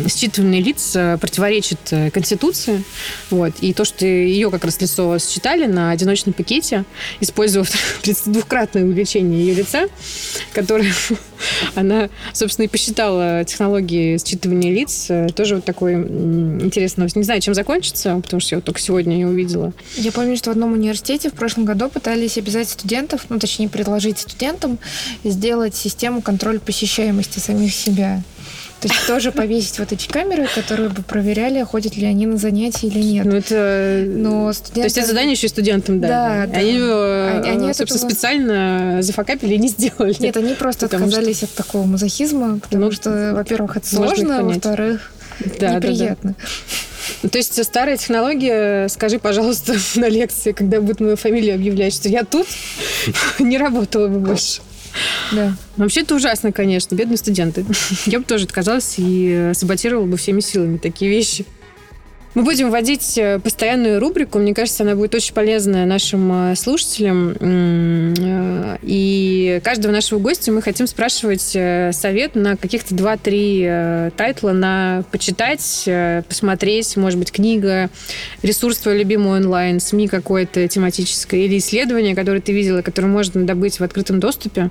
считывание 0.06 0.60
лиц 0.60 0.96
противоречит 1.20 1.78
э, 1.90 2.10
Конституции. 2.10 2.82
Вот, 3.30 3.52
и 3.60 3.72
то, 3.72 3.84
что 3.84 4.06
ее 4.06 4.50
как 4.50 4.64
раз 4.64 4.80
лицо 4.80 5.18
считали 5.18 5.66
на 5.66 5.90
одиночном 5.90 6.32
пакете, 6.32 6.84
использовав 7.20 7.70
двукратное 8.26 8.84
увеличение 8.84 9.46
ее 9.46 9.54
лица, 9.54 9.88
которое 10.52 10.92
она, 11.74 12.08
собственно, 12.32 12.66
и 12.66 12.68
посчитала 12.68 13.44
технологии 13.44 14.16
считывания 14.16 14.72
лиц. 14.72 15.10
Тоже 15.34 15.56
вот 15.56 15.64
такой 15.64 15.94
интересный. 15.94 17.08
Не 17.14 17.22
знаю, 17.22 17.40
чем 17.40 17.54
закончится, 17.54 18.20
потому 18.22 18.40
что 18.40 18.54
я 18.54 18.58
вот 18.58 18.64
только 18.64 18.80
сегодня 18.80 19.14
ее 19.14 19.28
увидела. 19.28 19.72
Я 19.96 20.12
помню, 20.12 20.36
что 20.36 20.50
в 20.50 20.52
одном 20.52 20.72
университете 20.72 21.30
в 21.30 21.34
прошлом 21.34 21.64
году 21.64 21.88
пытались 21.88 22.38
обязать 22.38 22.68
студентов, 22.68 23.26
ну, 23.28 23.38
точнее, 23.38 23.68
предложить 23.68 24.18
студентам 24.18 24.78
сделать 25.22 25.83
систему 25.84 26.22
контроля 26.22 26.58
посещаемости 26.58 27.38
самих 27.38 27.74
себя. 27.74 28.22
То 28.80 28.88
есть 28.88 29.06
тоже 29.06 29.32
повесить 29.32 29.78
вот 29.78 29.92
эти 29.92 30.06
камеры, 30.06 30.46
которые 30.54 30.90
бы 30.90 31.02
проверяли, 31.02 31.62
ходят 31.62 31.96
ли 31.96 32.04
они 32.04 32.26
на 32.26 32.36
занятия 32.36 32.88
или 32.88 32.98
нет. 32.98 33.24
Ну, 33.24 33.36
это... 33.36 34.04
Но 34.06 34.52
студенты... 34.52 34.80
То 34.80 34.84
есть 34.84 34.98
это 34.98 35.06
задание 35.06 35.32
еще 35.32 35.46
и 35.46 35.50
студентам 35.50 36.00
дали? 36.00 36.10
Да, 36.10 36.46
да. 36.52 36.58
Они, 36.58 36.78
э, 36.78 37.38
они, 37.38 37.48
они 37.48 37.74
собственно, 37.74 37.96
этого... 37.96 38.10
специально 38.10 38.98
зафакапили 39.00 39.54
и 39.54 39.58
не 39.58 39.68
сделали. 39.68 40.14
Нет, 40.18 40.36
они 40.36 40.52
просто 40.52 40.86
отказались 40.86 41.38
что... 41.38 41.46
от 41.46 41.54
такого 41.54 41.86
мазохизма, 41.86 42.58
потому 42.58 42.84
ну, 42.84 42.92
что, 42.92 43.32
во-первых, 43.34 43.78
это 43.78 43.88
сложно, 43.88 44.42
во-вторых, 44.42 45.12
да, 45.58 45.76
неприятно. 45.76 46.34
Да, 46.38 46.46
да. 47.22 47.28
То 47.30 47.38
есть 47.38 47.64
старая 47.64 47.96
технология, 47.96 48.88
скажи, 48.88 49.18
пожалуйста, 49.18 49.76
на 49.94 50.08
лекции, 50.08 50.52
когда 50.52 50.80
будет 50.80 51.00
мою 51.00 51.16
фамилию 51.16 51.54
объявлять, 51.54 51.94
что 51.94 52.08
я 52.08 52.24
тут, 52.24 52.46
не 53.38 53.56
работала 53.56 54.08
бы 54.08 54.18
больше. 54.18 54.60
Да. 55.32 55.54
Вообще 55.76 56.02
это 56.02 56.14
ужасно, 56.14 56.52
конечно. 56.52 56.94
Бедные 56.94 57.16
студенты. 57.16 57.64
Я 58.06 58.18
бы 58.18 58.24
тоже 58.24 58.44
отказалась 58.44 58.94
и 58.98 59.50
саботировала 59.54 60.06
бы 60.06 60.16
всеми 60.16 60.40
силами 60.40 60.78
такие 60.78 61.10
вещи. 61.10 61.44
Мы 62.34 62.42
будем 62.42 62.70
вводить 62.70 63.16
э, 63.16 63.38
постоянную 63.38 64.00
рубрику. 64.00 64.40
Мне 64.40 64.54
кажется, 64.54 64.82
она 64.82 64.96
будет 64.96 65.14
очень 65.14 65.32
полезная 65.32 65.86
нашим 65.86 66.50
э, 66.50 66.56
слушателям. 66.56 67.36
Э, 67.38 68.76
и 68.82 69.60
каждого 69.62 69.92
нашего 69.92 70.18
гостя 70.18 70.50
мы 70.50 70.60
хотим 70.60 70.88
спрашивать 70.88 71.56
совет 71.94 72.34
на 72.34 72.56
каких-то 72.56 72.94
2-3 72.94 74.10
тайтла 74.16 74.52
на 74.52 75.04
почитать, 75.12 75.88
посмотреть, 76.28 76.96
может 76.96 77.18
быть, 77.18 77.30
книга, 77.30 77.88
ресурс 78.42 78.78
твой 78.78 78.98
любимый 78.98 79.38
онлайн, 79.38 79.78
СМИ 79.78 80.08
какое-то 80.08 80.66
тематическое 80.66 81.40
или 81.40 81.58
исследование, 81.58 82.14
которое 82.14 82.40
ты 82.40 82.52
видела, 82.52 82.82
которое 82.82 83.08
можно 83.08 83.46
добыть 83.46 83.78
в 83.78 83.84
открытом 83.84 84.20
доступе, 84.20 84.70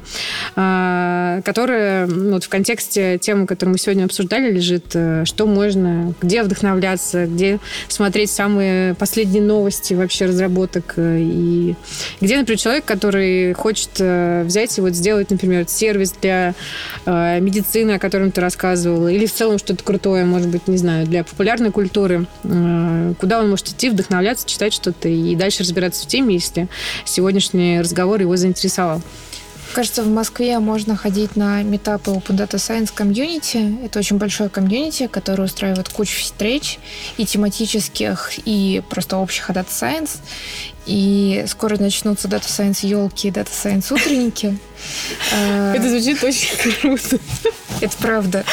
которое 0.53 2.07
ну, 2.07 2.33
вот 2.33 2.43
в 2.43 2.49
контексте 2.49 3.17
темы, 3.17 3.47
которую 3.47 3.73
мы 3.73 3.79
сегодня 3.79 4.05
обсуждали, 4.05 4.51
лежит, 4.51 4.87
что 4.89 5.45
можно, 5.45 6.13
где 6.21 6.43
вдохновляться, 6.43 7.25
где 7.25 7.52
смотреть 7.87 8.31
самые 8.31 8.95
последние 8.95 9.41
новости 9.41 9.93
вообще 9.93 10.25
разработок. 10.25 10.93
Э, 10.97 11.19
и 11.19 11.75
где, 12.21 12.37
например, 12.37 12.59
человек, 12.59 12.85
который 12.85 13.53
хочет 13.53 13.89
э, 13.99 14.43
взять 14.45 14.77
и 14.77 14.81
вот 14.81 14.93
сделать, 14.93 15.29
например, 15.29 15.65
сервис 15.67 16.13
для 16.21 16.53
э, 17.05 17.39
медицины, 17.39 17.91
о 17.91 17.99
котором 17.99 18.31
ты 18.31 18.41
рассказывала, 18.41 19.07
или 19.07 19.25
в 19.25 19.33
целом 19.33 19.57
что-то 19.57 19.83
крутое, 19.83 20.25
может 20.25 20.49
быть, 20.49 20.67
не 20.67 20.77
знаю, 20.77 21.05
для 21.05 21.23
популярной 21.23 21.71
культуры, 21.71 22.25
куда 22.43 23.39
он 23.39 23.49
может 23.49 23.69
идти, 23.69 23.89
вдохновляться, 23.89 24.47
читать 24.47 24.73
что-то 24.73 25.09
и 25.09 25.35
дальше 25.35 25.63
разбираться 25.63 26.03
в 26.03 26.07
теме, 26.07 26.35
если 26.35 26.67
сегодняшний 27.05 27.79
разговор 27.79 28.21
его 28.21 28.35
заинтересовал. 28.35 29.01
Кажется, 29.73 30.03
в 30.03 30.07
Москве 30.07 30.59
можно 30.59 30.95
ходить 30.95 31.35
на 31.35 31.63
метапы 31.63 32.11
Open 32.11 32.37
Data 32.37 32.57
Science 32.57 32.93
Community. 32.95 33.83
Это 33.83 33.97
очень 33.97 34.17
большое 34.17 34.47
комьюнити, 34.47 35.07
которое 35.07 35.45
устраивает 35.45 35.89
кучу 35.89 36.21
встреч 36.21 36.77
и 37.17 37.25
тематических, 37.25 38.33
и 38.45 38.83
просто 38.87 39.17
общих 39.17 39.49
о 39.49 39.53
Data 39.53 39.67
Science. 39.69 40.17
И 40.85 41.43
скоро 41.47 41.77
начнутся 41.77 42.27
Data 42.27 42.45
Science 42.45 42.85
елки 42.85 43.29
и 43.29 43.31
Data 43.31 43.49
Science 43.49 43.91
утренники. 43.93 44.57
А, 45.33 45.73
Это 45.73 45.89
звучит 45.89 46.21
очень 46.21 46.49
круто. 46.81 47.17
Это 47.79 47.97
правда. 47.99 48.43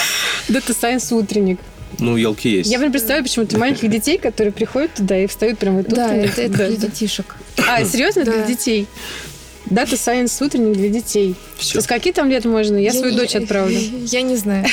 Data 0.48 0.68
Science 0.68 1.12
утренник. 1.12 1.58
Ну, 1.98 2.16
елки 2.16 2.48
есть. 2.48 2.70
Я 2.70 2.78
прям 2.78 2.92
представляю 2.92 3.24
почему-то 3.24 3.58
маленьких 3.58 3.90
детей, 3.90 4.16
которые 4.16 4.52
приходят 4.52 4.94
туда 4.94 5.18
и 5.18 5.26
встают 5.26 5.58
прямо 5.58 5.82
тут. 5.82 5.94
Да, 5.94 6.14
это, 6.14 6.40
это 6.42 6.68
для 6.68 6.76
детишек. 6.76 7.36
А, 7.68 7.84
серьезно? 7.84 8.24
Для 8.24 8.46
детей? 8.46 8.86
Дата 9.70 9.94
Science 9.94 10.44
утренник 10.44 10.76
для 10.76 10.88
детей. 10.88 11.36
Все. 11.56 11.80
С 11.80 11.86
каких 11.86 12.14
там 12.14 12.28
лет 12.28 12.44
можно? 12.44 12.76
Я, 12.76 12.90
я 12.90 12.92
свою 12.92 13.12
не, 13.12 13.18
дочь 13.18 13.36
отправлю. 13.36 13.78
Я 14.06 14.22
не 14.22 14.36
знаю. 14.36 14.66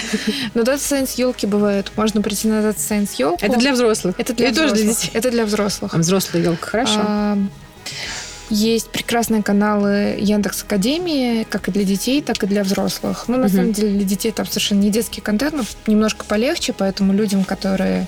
Но 0.55 0.63
Data 0.63 0.77
Science 0.77 1.11
елки 1.17 1.45
бывают. 1.45 1.91
Можно 1.95 2.21
прийти 2.21 2.47
на 2.47 2.61
Data 2.61 2.77
Science 2.77 3.11
елку. 3.17 3.45
Это 3.45 3.57
для 3.57 3.73
взрослых. 3.73 4.15
Это 4.17 4.33
для 4.33 4.51
взрослых. 4.51 4.71
тоже 4.71 4.83
для 4.83 4.93
детей. 4.93 5.11
Это 5.13 5.31
для 5.31 5.45
взрослых. 5.45 5.93
А 5.93 5.97
взрослая 5.97 6.43
елка, 6.43 6.67
хорошо. 6.67 6.99
А, 7.03 7.37
есть 8.49 8.89
прекрасные 8.89 9.43
каналы 9.43 10.15
Яндекс 10.19 10.63
Академии, 10.63 11.43
как 11.43 11.67
и 11.67 11.71
для 11.71 11.83
детей, 11.83 12.21
так 12.21 12.41
и 12.43 12.47
для 12.47 12.63
взрослых. 12.63 13.25
Ну, 13.27 13.37
на 13.37 13.47
угу. 13.47 13.55
самом 13.55 13.73
деле, 13.73 13.89
для 13.89 14.05
детей 14.05 14.31
там 14.31 14.45
совершенно 14.45 14.79
не 14.79 14.89
детский 14.89 15.19
контент, 15.19 15.53
но 15.53 15.63
немножко 15.85 16.25
полегче, 16.25 16.73
поэтому 16.73 17.13
людям, 17.13 17.43
которые 17.43 18.07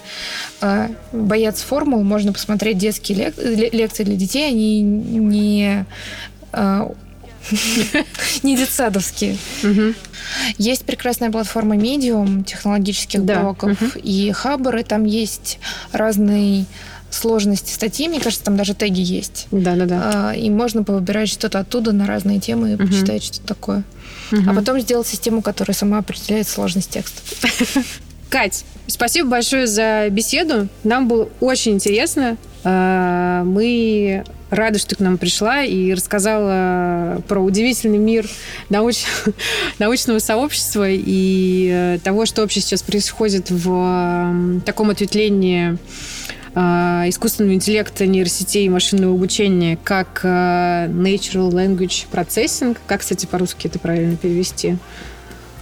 э, 0.61 0.87
боятся 1.11 1.65
формул, 1.65 2.03
можно 2.03 2.31
посмотреть 2.31 2.77
детские 2.77 3.17
лек- 3.17 3.73
лекции 3.73 4.03
для 4.03 4.15
детей. 4.15 4.47
Они 4.47 4.81
не 4.81 5.85
не 8.43 8.57
детсадовские. 8.57 9.37
Есть 10.57 10.85
прекрасная 10.85 11.31
платформа 11.31 11.75
Medium 11.75 12.43
технологических 12.43 13.23
блоков 13.23 13.95
и 13.95 14.31
Хаббары. 14.31 14.83
Там 14.83 15.05
есть 15.05 15.59
разные 15.91 16.65
сложности 17.11 17.73
статьи, 17.73 18.07
мне 18.07 18.19
кажется, 18.19 18.45
там 18.45 18.55
даже 18.55 18.73
теги 18.75 19.01
есть. 19.01 19.47
Да, 19.51 19.75
да, 19.75 19.85
да. 19.85 20.33
И 20.35 20.49
можно 20.49 20.83
повыбирать 20.83 21.29
что-то 21.29 21.59
оттуда 21.59 21.91
на 21.91 22.05
разные 22.05 22.39
темы 22.39 22.71
и 22.71 22.75
угу. 22.75 22.85
почитать 22.87 23.23
что-то 23.23 23.47
такое. 23.47 23.83
Угу. 24.31 24.41
А 24.47 24.53
потом 24.53 24.79
сделать 24.79 25.07
систему, 25.07 25.41
которая 25.41 25.75
сама 25.75 25.99
определяет 25.99 26.47
сложность 26.47 26.91
текста. 26.91 27.21
Кать, 28.29 28.63
спасибо 28.85 29.29
большое 29.29 29.65
за 29.65 30.07
беседу. 30.11 30.67
Нам 30.83 31.07
было 31.07 31.29
очень 31.39 31.73
интересно. 31.73 32.37
А, 32.63 33.43
мы 33.43 34.23
рады, 34.49 34.79
что 34.79 34.89
ты 34.89 34.95
к 34.95 34.99
нам 34.99 35.17
пришла 35.17 35.63
и 35.63 35.93
рассказала 35.93 37.21
про 37.27 37.39
удивительный 37.39 37.97
мир 37.97 38.27
науч... 38.69 39.03
научного 39.79 40.19
сообщества 40.19 40.89
и 40.89 41.69
э, 41.71 41.99
того, 42.03 42.25
что 42.25 42.41
вообще 42.41 42.61
сейчас 42.61 42.81
происходит 42.81 43.49
в 43.49 44.61
таком 44.65 44.89
ответвлении 44.89 45.77
а, 46.55 47.05
искусственного 47.07 47.53
интеллекта, 47.53 48.05
нейросетей 48.05 48.65
и 48.65 48.69
машинного 48.69 49.13
обучения 49.13 49.77
как 49.81 50.21
а, 50.23 50.87
Natural 50.87 51.49
Language 51.51 52.07
Processing. 52.11 52.77
Как, 52.87 53.01
кстати, 53.01 53.25
по-русски 53.25 53.67
это 53.67 53.79
правильно 53.79 54.17
перевести? 54.17 54.77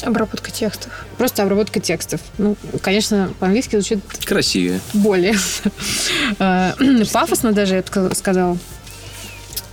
Обработка 0.04 0.52
текстов. 0.52 1.06
Просто 1.18 1.44
обработка 1.44 1.80
текстов. 1.80 2.22
Ну, 2.38 2.56
конечно, 2.82 3.32
по-английски 3.40 3.76
звучит... 3.76 4.00
Красивее. 4.26 4.80
Более. 4.94 5.36
Пафосно 7.12 7.52
даже, 7.52 7.76
я 7.76 7.84
бы 7.84 8.16
сказала. 8.16 8.58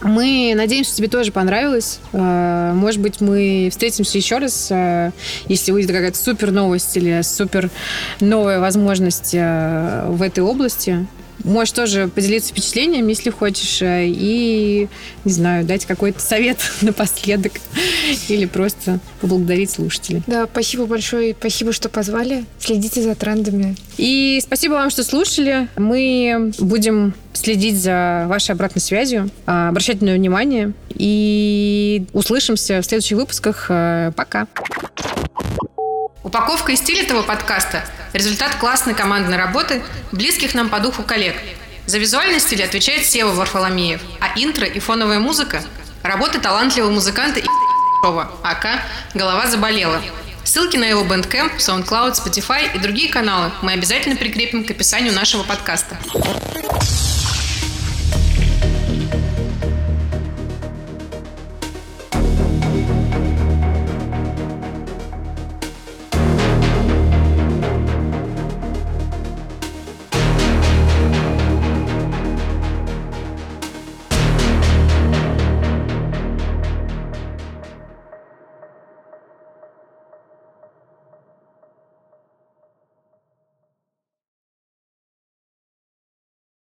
Мы 0.04 0.52
надеемся, 0.54 0.90
что 0.90 0.98
тебе 0.98 1.08
тоже 1.08 1.32
понравилось. 1.32 1.98
Может 2.12 3.00
быть, 3.00 3.20
мы 3.20 3.68
встретимся 3.70 4.18
еще 4.18 4.38
раз, 4.38 4.70
если 5.48 5.72
выйдет 5.72 5.90
какая-то 5.90 6.16
супер 6.18 6.50
новость 6.52 6.96
или 6.96 7.22
супер 7.22 7.70
новая 8.20 8.60
возможность 8.60 9.32
в 9.32 10.18
этой 10.22 10.44
области. 10.44 11.06
Можешь 11.44 11.72
тоже 11.72 12.08
поделиться 12.08 12.50
впечатлениями, 12.50 13.10
если 13.10 13.30
хочешь, 13.30 13.82
э, 13.82 14.06
и, 14.06 14.88
не 15.24 15.32
знаю, 15.32 15.64
дать 15.64 15.84
какой-то 15.84 16.20
совет 16.20 16.58
напоследок 16.80 17.52
или 18.28 18.46
просто 18.46 18.98
поблагодарить 19.20 19.70
слушателей. 19.70 20.22
Да, 20.26 20.46
спасибо 20.50 20.86
большое, 20.86 21.36
спасибо, 21.38 21.72
что 21.72 21.88
позвали. 21.88 22.44
Следите 22.58 23.02
за 23.02 23.14
трендами. 23.14 23.76
И 23.98 24.40
спасибо 24.42 24.72
вам, 24.72 24.90
что 24.90 25.04
слушали. 25.04 25.68
Мы 25.76 26.52
будем 26.58 27.14
следить 27.34 27.76
за 27.76 28.24
вашей 28.28 28.52
обратной 28.52 28.80
связью, 28.80 29.30
а, 29.46 29.68
обращать 29.68 30.00
на 30.00 30.06
нее 30.06 30.16
внимание 30.16 30.72
и 30.90 32.04
услышимся 32.12 32.80
в 32.80 32.84
следующих 32.86 33.18
выпусках. 33.18 33.66
Э, 33.68 34.12
пока. 34.16 34.46
Упаковка 36.24 36.72
и 36.72 36.76
стиль 36.76 37.00
этого 37.00 37.22
подкаста– 37.22 37.84
результат 38.14 38.54
классной 38.54 38.94
командной 38.94 39.36
работы 39.36 39.82
близких 40.10 40.54
нам 40.54 40.70
по 40.70 40.80
духу 40.80 41.02
коллег. 41.02 41.36
За 41.84 41.98
визуальный 41.98 42.40
стиль 42.40 42.64
отвечает 42.64 43.04
Сева 43.04 43.32
Варфоломеев, 43.32 44.00
а 44.20 44.32
интро 44.34 44.66
и 44.66 44.78
фоновая 44.78 45.18
музыка– 45.18 45.62
работа 46.02 46.40
талантливого 46.40 46.90
музыканта 46.90 47.40
и 47.40 47.46
АК 48.42 48.80
«Голова 49.12 49.46
заболела». 49.48 50.00
Ссылки 50.44 50.78
на 50.78 50.84
его 50.84 51.04
Bandcamp, 51.04 51.58
SoundCloud, 51.58 52.14
Spotify 52.14 52.74
и 52.74 52.78
другие 52.78 53.10
каналы 53.10 53.52
мы 53.60 53.72
обязательно 53.72 54.16
прикрепим 54.16 54.64
к 54.64 54.70
описанию 54.70 55.12
нашего 55.12 55.42
подкаста. 55.42 55.98